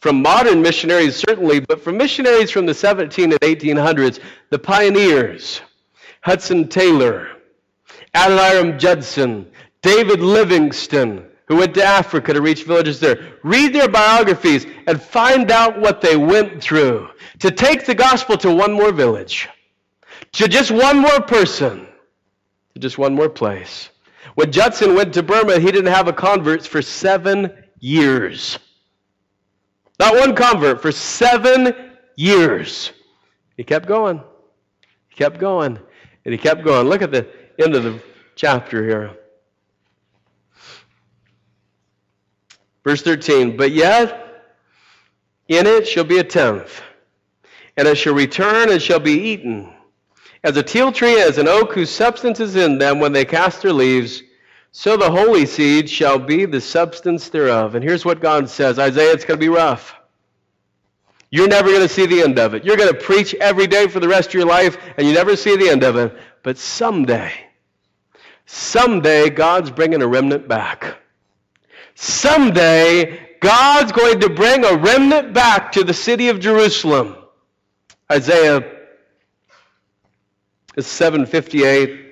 From 0.00 0.22
modern 0.22 0.62
missionaries, 0.62 1.16
certainly, 1.16 1.60
but 1.60 1.84
from 1.84 1.98
missionaries 1.98 2.50
from 2.50 2.64
the 2.64 2.72
17 2.72 3.32
and 3.32 3.40
1800s, 3.42 4.20
the 4.48 4.58
pioneers 4.58 5.60
Hudson 6.22 6.66
Taylor, 6.68 7.28
Adoniram 8.14 8.78
Judson, 8.78 9.50
David 9.82 10.20
Livingstone, 10.20 11.26
who 11.46 11.56
went 11.56 11.74
to 11.74 11.84
Africa 11.84 12.32
to 12.32 12.40
reach 12.40 12.64
villages 12.64 13.00
there. 13.00 13.34
Read 13.42 13.74
their 13.74 13.88
biographies 13.88 14.66
and 14.86 15.00
find 15.00 15.50
out 15.50 15.78
what 15.78 16.00
they 16.00 16.16
went 16.16 16.62
through 16.62 17.10
to 17.40 17.50
take 17.50 17.84
the 17.84 17.94
gospel 17.94 18.38
to 18.38 18.54
one 18.54 18.72
more 18.72 18.92
village, 18.92 19.46
to 20.32 20.48
just 20.48 20.70
one 20.70 20.98
more 20.98 21.20
person, 21.20 21.86
to 22.72 22.80
just 22.80 22.96
one 22.96 23.14
more 23.14 23.28
place. 23.28 23.90
When 24.34 24.52
Judson 24.52 24.94
went 24.94 25.14
to 25.14 25.22
Burma, 25.22 25.58
he 25.58 25.70
didn't 25.70 25.92
have 25.92 26.08
a 26.08 26.12
convert 26.12 26.66
for 26.66 26.82
seven 26.82 27.52
years. 27.78 28.58
Not 29.98 30.14
one 30.14 30.34
convert 30.34 30.80
for 30.80 30.92
seven 30.92 31.74
years. 32.16 32.92
He 33.56 33.64
kept 33.64 33.86
going. 33.86 34.22
He 35.08 35.16
kept 35.16 35.38
going. 35.38 35.78
And 36.24 36.32
he 36.32 36.38
kept 36.38 36.64
going. 36.64 36.88
Look 36.88 37.02
at 37.02 37.10
the 37.10 37.28
end 37.58 37.74
of 37.74 37.84
the 37.84 38.00
chapter 38.36 38.84
here. 38.84 39.16
Verse 42.84 43.02
13, 43.02 43.56
but 43.56 43.72
yet 43.72 44.44
in 45.48 45.66
it 45.66 45.86
shall 45.86 46.04
be 46.04 46.18
a 46.18 46.24
tenth, 46.24 46.80
and 47.76 47.86
it 47.86 47.96
shall 47.96 48.14
return 48.14 48.70
and 48.70 48.80
shall 48.80 49.00
be 49.00 49.12
eaten. 49.12 49.74
As 50.42 50.56
a 50.56 50.62
teil 50.62 50.90
tree, 50.90 51.20
as 51.20 51.38
an 51.38 51.48
oak 51.48 51.74
whose 51.74 51.90
substance 51.90 52.40
is 52.40 52.56
in 52.56 52.78
them 52.78 52.98
when 52.98 53.12
they 53.12 53.24
cast 53.24 53.62
their 53.62 53.72
leaves, 53.72 54.22
so 54.72 54.96
the 54.96 55.10
holy 55.10 55.44
seed 55.44 55.90
shall 55.90 56.18
be 56.18 56.46
the 56.46 56.60
substance 56.60 57.28
thereof. 57.28 57.74
And 57.74 57.84
here's 57.84 58.04
what 58.04 58.20
God 58.20 58.48
says 58.48 58.78
Isaiah, 58.78 59.12
it's 59.12 59.24
going 59.24 59.38
to 59.38 59.44
be 59.44 59.48
rough. 59.48 59.94
You're 61.30 61.48
never 61.48 61.68
going 61.68 61.82
to 61.82 61.88
see 61.88 62.06
the 62.06 62.22
end 62.22 62.38
of 62.38 62.54
it. 62.54 62.64
You're 62.64 62.76
going 62.76 62.92
to 62.92 62.98
preach 62.98 63.34
every 63.34 63.66
day 63.66 63.86
for 63.86 64.00
the 64.00 64.08
rest 64.08 64.28
of 64.28 64.34
your 64.34 64.46
life, 64.46 64.78
and 64.96 65.06
you 65.06 65.12
never 65.12 65.36
see 65.36 65.56
the 65.56 65.68
end 65.68 65.84
of 65.84 65.96
it. 65.96 66.16
But 66.42 66.58
someday, 66.58 67.32
someday, 68.46 69.30
God's 69.30 69.70
bringing 69.70 70.02
a 70.02 70.06
remnant 70.06 70.48
back. 70.48 70.96
Someday, 71.94 73.36
God's 73.40 73.92
going 73.92 74.20
to 74.20 74.30
bring 74.30 74.64
a 74.64 74.76
remnant 74.76 75.32
back 75.32 75.70
to 75.72 75.84
the 75.84 75.94
city 75.94 76.28
of 76.30 76.40
Jerusalem. 76.40 77.16
Isaiah 78.10 78.79
is 80.80 80.86
758. 80.86 82.06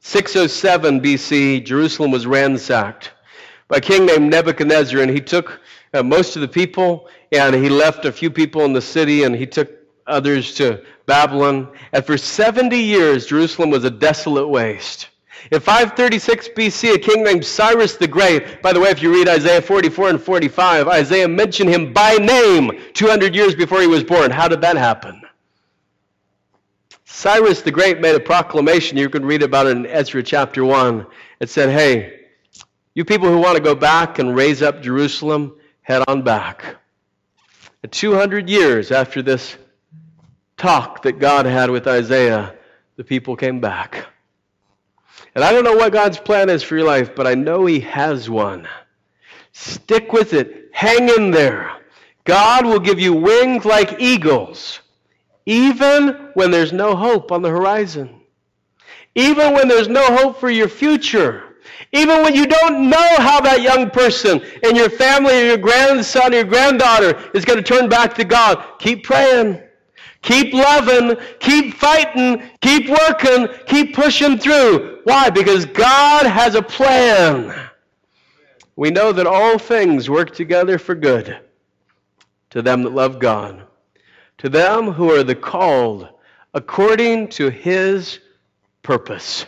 607 0.00 1.00
BC, 1.00 1.64
Jerusalem 1.64 2.12
was 2.12 2.26
ransacked 2.26 3.12
by 3.66 3.78
a 3.78 3.80
king 3.80 4.06
named 4.06 4.30
Nebuchadnezzar, 4.30 5.00
and 5.00 5.10
he 5.10 5.20
took 5.20 5.60
uh, 5.92 6.02
most 6.04 6.36
of 6.36 6.42
the 6.42 6.48
people, 6.48 7.08
and 7.32 7.54
he 7.56 7.68
left 7.68 8.04
a 8.04 8.12
few 8.12 8.30
people 8.30 8.64
in 8.64 8.72
the 8.72 8.80
city, 8.80 9.24
and 9.24 9.34
he 9.34 9.46
took 9.46 9.68
others 10.06 10.54
to 10.54 10.82
Babylon. 11.06 11.68
And 11.92 12.06
for 12.06 12.16
70 12.16 12.78
years, 12.78 13.26
Jerusalem 13.26 13.70
was 13.70 13.84
a 13.84 13.90
desolate 13.90 14.48
waste. 14.48 15.08
In 15.50 15.58
536 15.58 16.50
BC, 16.56 16.94
a 16.94 16.98
king 16.98 17.24
named 17.24 17.44
Cyrus 17.44 17.96
the 17.96 18.06
Great, 18.06 18.62
by 18.62 18.72
the 18.72 18.80
way, 18.80 18.90
if 18.90 19.02
you 19.02 19.12
read 19.12 19.28
Isaiah 19.28 19.60
44 19.60 20.10
and 20.10 20.22
45, 20.22 20.86
Isaiah 20.86 21.28
mentioned 21.28 21.70
him 21.70 21.92
by 21.92 22.14
name 22.14 22.70
200 22.94 23.34
years 23.34 23.56
before 23.56 23.80
he 23.80 23.86
was 23.88 24.04
born. 24.04 24.30
How 24.30 24.46
did 24.46 24.60
that 24.60 24.76
happen? 24.76 25.22
Cyrus 27.10 27.62
the 27.62 27.72
Great 27.72 28.00
made 28.00 28.14
a 28.14 28.20
proclamation. 28.20 28.98
You 28.98 29.08
can 29.08 29.24
read 29.24 29.42
about 29.42 29.66
it 29.66 29.76
in 29.76 29.86
Ezra 29.86 30.22
chapter 30.22 30.64
1. 30.64 31.06
It 31.40 31.48
said, 31.48 31.70
Hey, 31.70 32.26
you 32.94 33.04
people 33.04 33.28
who 33.28 33.38
want 33.38 33.56
to 33.56 33.62
go 33.62 33.74
back 33.74 34.18
and 34.18 34.36
raise 34.36 34.62
up 34.62 34.82
Jerusalem, 34.82 35.56
head 35.80 36.04
on 36.06 36.22
back. 36.22 36.76
And 37.82 37.90
200 37.90 38.48
years 38.48 38.92
after 38.92 39.22
this 39.22 39.56
talk 40.58 41.02
that 41.02 41.18
God 41.18 41.46
had 41.46 41.70
with 41.70 41.88
Isaiah, 41.88 42.54
the 42.96 43.04
people 43.04 43.36
came 43.36 43.58
back. 43.58 44.06
And 45.34 45.42
I 45.42 45.50
don't 45.50 45.64
know 45.64 45.76
what 45.76 45.92
God's 45.92 46.18
plan 46.18 46.50
is 46.50 46.62
for 46.62 46.76
your 46.76 46.86
life, 46.86 47.16
but 47.16 47.26
I 47.26 47.34
know 47.34 47.64
He 47.64 47.80
has 47.80 48.28
one. 48.28 48.68
Stick 49.52 50.12
with 50.12 50.34
it. 50.34 50.68
Hang 50.72 51.08
in 51.08 51.30
there. 51.30 51.72
God 52.24 52.66
will 52.66 52.80
give 52.80 53.00
you 53.00 53.14
wings 53.14 53.64
like 53.64 53.98
eagles, 53.98 54.80
even 55.48 56.30
when 56.34 56.50
there's 56.50 56.74
no 56.74 56.94
hope 56.94 57.32
on 57.32 57.40
the 57.40 57.48
horizon. 57.48 58.20
Even 59.14 59.54
when 59.54 59.66
there's 59.66 59.88
no 59.88 60.04
hope 60.14 60.38
for 60.38 60.50
your 60.50 60.68
future. 60.68 61.56
Even 61.90 62.22
when 62.22 62.34
you 62.34 62.44
don't 62.44 62.90
know 62.90 63.14
how 63.16 63.40
that 63.40 63.62
young 63.62 63.88
person 63.88 64.42
in 64.62 64.76
your 64.76 64.90
family 64.90 65.40
or 65.40 65.44
your 65.46 65.56
grandson 65.56 66.34
or 66.34 66.36
your 66.36 66.44
granddaughter 66.44 67.30
is 67.32 67.46
going 67.46 67.56
to 67.56 67.62
turn 67.62 67.88
back 67.88 68.14
to 68.16 68.24
God, 68.24 68.62
keep 68.78 69.04
praying. 69.04 69.62
Keep 70.20 70.52
loving, 70.52 71.16
keep 71.38 71.74
fighting, 71.74 72.42
keep 72.60 72.90
working, 72.90 73.48
keep 73.66 73.94
pushing 73.94 74.36
through. 74.36 75.00
Why? 75.04 75.30
Because 75.30 75.64
God 75.64 76.26
has 76.26 76.56
a 76.56 76.62
plan. 76.62 77.54
We 78.76 78.90
know 78.90 79.12
that 79.12 79.26
all 79.26 79.58
things 79.58 80.10
work 80.10 80.34
together 80.34 80.76
for 80.76 80.94
good 80.94 81.38
to 82.50 82.60
them 82.60 82.82
that 82.82 82.90
love 82.90 83.18
God, 83.18 83.67
to 84.38 84.48
them 84.48 84.92
who 84.92 85.12
are 85.12 85.22
the 85.22 85.34
called 85.34 86.08
according 86.54 87.28
to 87.28 87.50
his 87.50 88.20
purpose. 88.82 89.46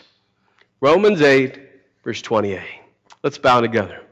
Romans 0.80 1.22
8, 1.22 1.58
verse 2.04 2.22
28. 2.22 2.60
Let's 3.22 3.38
bow 3.38 3.60
together. 3.60 4.02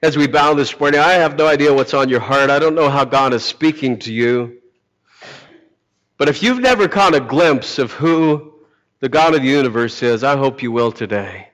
As 0.00 0.16
we 0.16 0.28
bow 0.28 0.54
this 0.54 0.78
morning, 0.78 1.00
I 1.00 1.14
have 1.14 1.36
no 1.36 1.46
idea 1.48 1.74
what's 1.74 1.92
on 1.92 2.08
your 2.08 2.20
heart. 2.20 2.50
I 2.50 2.60
don't 2.60 2.76
know 2.76 2.88
how 2.88 3.04
God 3.04 3.34
is 3.34 3.44
speaking 3.44 3.98
to 4.00 4.12
you. 4.12 4.58
But 6.18 6.28
if 6.28 6.42
you've 6.42 6.60
never 6.60 6.88
caught 6.88 7.14
a 7.14 7.20
glimpse 7.20 7.78
of 7.78 7.92
who 7.92 8.54
the 9.00 9.08
God 9.08 9.34
of 9.34 9.42
the 9.42 9.48
universe 9.48 10.02
is, 10.02 10.22
I 10.22 10.36
hope 10.36 10.62
you 10.62 10.70
will 10.70 10.92
today. 10.92 11.47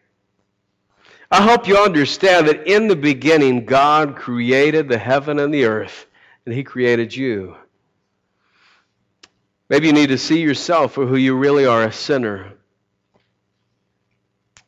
I 1.35 1.43
hope 1.43 1.66
you 1.66 1.76
understand 1.76 2.47
that 2.47 2.68
in 2.68 2.87
the 2.87 2.95
beginning, 2.95 3.64
God 3.64 4.14
created 4.14 4.89
the 4.89 4.97
heaven 4.97 5.41
and 5.41 5.53
the 5.53 5.64
earth, 5.64 6.07
and 6.47 6.55
He 6.55 6.62
created 6.62 7.16
you. 7.16 7.57
Maybe 9.68 9.89
you 9.89 9.93
need 9.93 10.11
to 10.11 10.16
see 10.16 10.41
yourself 10.41 10.93
for 10.93 11.07
who 11.07 11.16
you 11.16 11.35
really 11.35 11.66
are 11.66 11.82
a 11.82 11.93
sinner. 11.93 12.53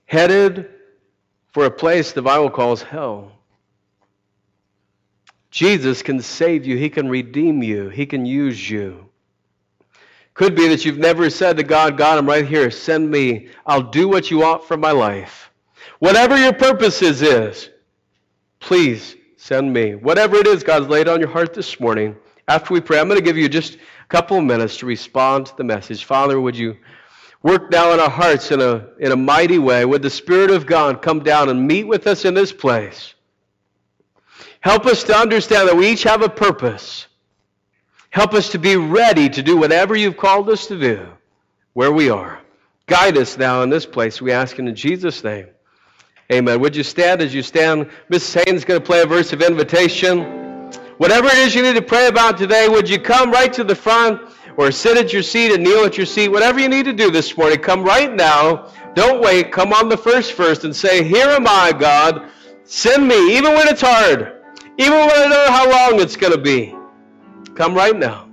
Headed 0.07 0.69
for 1.53 1.67
a 1.67 1.71
place 1.71 2.11
the 2.11 2.23
Bible 2.23 2.51
calls 2.51 2.83
hell. 2.83 3.31
Jesus 5.53 6.03
can 6.03 6.21
save 6.21 6.67
you, 6.67 6.77
He 6.77 6.91
can 6.91 7.09
redeem 7.09 7.63
you, 7.63 7.91
He 7.91 8.07
can 8.07 8.27
use 8.27 8.69
you. 8.69 9.09
Could 10.35 10.57
be 10.57 10.67
that 10.67 10.85
you've 10.85 10.99
never 10.99 11.31
said 11.31 11.59
to 11.59 11.63
God, 11.63 11.97
God, 11.97 12.19
I'm 12.19 12.27
right 12.27 12.45
here, 12.45 12.73
send 12.73 13.09
me. 13.09 13.51
I'll 13.65 13.83
do 13.83 14.09
what 14.09 14.33
you 14.33 14.39
want 14.39 14.65
for 14.65 14.77
my 14.77 14.91
life. 14.91 15.53
Whatever 15.99 16.37
your 16.37 16.53
purposes 16.53 17.23
is, 17.23 17.71
please 18.61 19.17
send 19.37 19.73
me. 19.73 19.95
Whatever 19.95 20.37
it 20.37 20.47
is 20.47 20.63
God's 20.63 20.89
laid 20.89 21.09
on 21.09 21.21
your 21.21 21.29
heart 21.31 21.55
this 21.55 21.81
morning, 21.81 22.17
after 22.49 22.75
we 22.75 22.81
pray, 22.81 23.01
I'm 23.01 23.09
going 23.09 23.19
to 23.19 23.25
give 23.25 23.37
you 23.37 23.49
just 23.49 23.75
a 23.75 24.09
couple 24.09 24.39
of 24.39 24.45
minutes 24.45 24.77
to 24.79 24.87
respond 24.87 25.47
to 25.47 25.57
the 25.57 25.65
message. 25.65 26.05
Father, 26.05 26.41
would 26.41 26.57
you 26.57 26.77
work 27.43 27.71
now 27.71 27.93
in 27.93 28.01
our 28.01 28.11
hearts 28.11 28.51
in 28.51 28.61
a, 28.61 28.89
in 28.99 29.13
a 29.13 29.17
mighty 29.17 29.59
way? 29.59 29.85
Would 29.85 30.03
the 30.03 30.11
Spirit 30.11 30.51
of 30.51 30.67
God 30.67 31.01
come 31.01 31.21
down 31.21 31.49
and 31.49 31.67
meet 31.67 31.85
with 31.85 32.07
us 32.07 32.25
in 32.25 32.35
this 32.35 32.53
place? 32.53 33.15
Help 34.61 34.87
us 34.87 35.05
to 35.05 35.17
understand 35.17 35.69
that 35.69 35.77
we 35.77 35.89
each 35.89 36.03
have 36.03 36.23
a 36.23 36.29
purpose. 36.29 37.07
Help 38.11 38.35
us 38.35 38.51
to 38.51 38.59
be 38.59 38.77
ready 38.77 39.29
to 39.29 39.43
do 39.43 39.57
whatever 39.57 39.95
you've 39.95 40.17
called 40.17 40.49
us 40.51 40.67
to 40.67 40.79
do 40.79 41.07
where 41.73 41.93
we 41.93 42.11
are. 42.11 42.41
Guide 42.87 43.17
us 43.17 43.37
now 43.37 43.63
in 43.63 43.71
this 43.71 43.87
place, 43.87 44.21
we 44.21 44.33
ask 44.33 44.59
in 44.59 44.75
Jesus' 44.75 45.23
name. 45.23 45.47
Amen. 46.33 46.61
Would 46.61 46.75
you 46.75 46.83
stand 46.83 47.23
as 47.23 47.33
you 47.33 47.43
stand? 47.43 47.89
Miss 48.09 48.35
is 48.35 48.65
going 48.65 48.81
to 48.81 48.85
play 48.85 49.01
a 49.01 49.07
verse 49.07 49.33
of 49.33 49.43
invitation. 49.43 50.23
Whatever 50.99 51.29
it 51.29 51.39
is 51.39 51.55
you 51.55 51.63
need 51.63 51.77
to 51.77 51.83
pray 51.83 52.09
about 52.09 52.37
today, 52.37 52.69
would 52.69 52.89
you 52.89 52.99
come 52.99 53.31
right 53.31 53.53
to 53.53 53.63
the 53.63 53.75
front 53.75 54.21
or 54.57 54.73
sit 54.73 54.97
at 54.97 55.13
your 55.13 55.23
seat 55.23 55.53
and 55.53 55.63
kneel 55.63 55.85
at 55.85 55.97
your 55.97 56.07
seat? 56.07 56.29
Whatever 56.29 56.59
you 56.59 56.69
need 56.69 56.87
to 56.87 56.93
do 56.93 57.11
this 57.11 57.37
morning, 57.37 57.59
come 57.59 57.85
right 57.85 58.13
now. 58.13 58.73
Don't 58.95 59.23
wait. 59.23 59.53
Come 59.53 59.73
on 59.73 59.89
the 59.89 59.97
first 59.97 60.33
first 60.33 60.65
and 60.65 60.75
say, 60.75 61.05
Here 61.05 61.29
am 61.29 61.47
I, 61.47 61.73
God. 61.79 62.31
Send 62.65 63.07
me, 63.07 63.37
even 63.37 63.55
when 63.55 63.69
it's 63.69 63.83
hard, 63.83 64.43
even 64.79 64.95
when 64.95 65.11
I 65.11 65.17
don't 65.19 65.31
know 65.31 65.51
how 65.51 65.71
long 65.71 66.01
it's 66.01 66.17
going 66.17 66.33
to 66.33 66.41
be. 66.41 66.75
Come 67.55 67.75
right 67.75 67.97
now. 67.97 68.26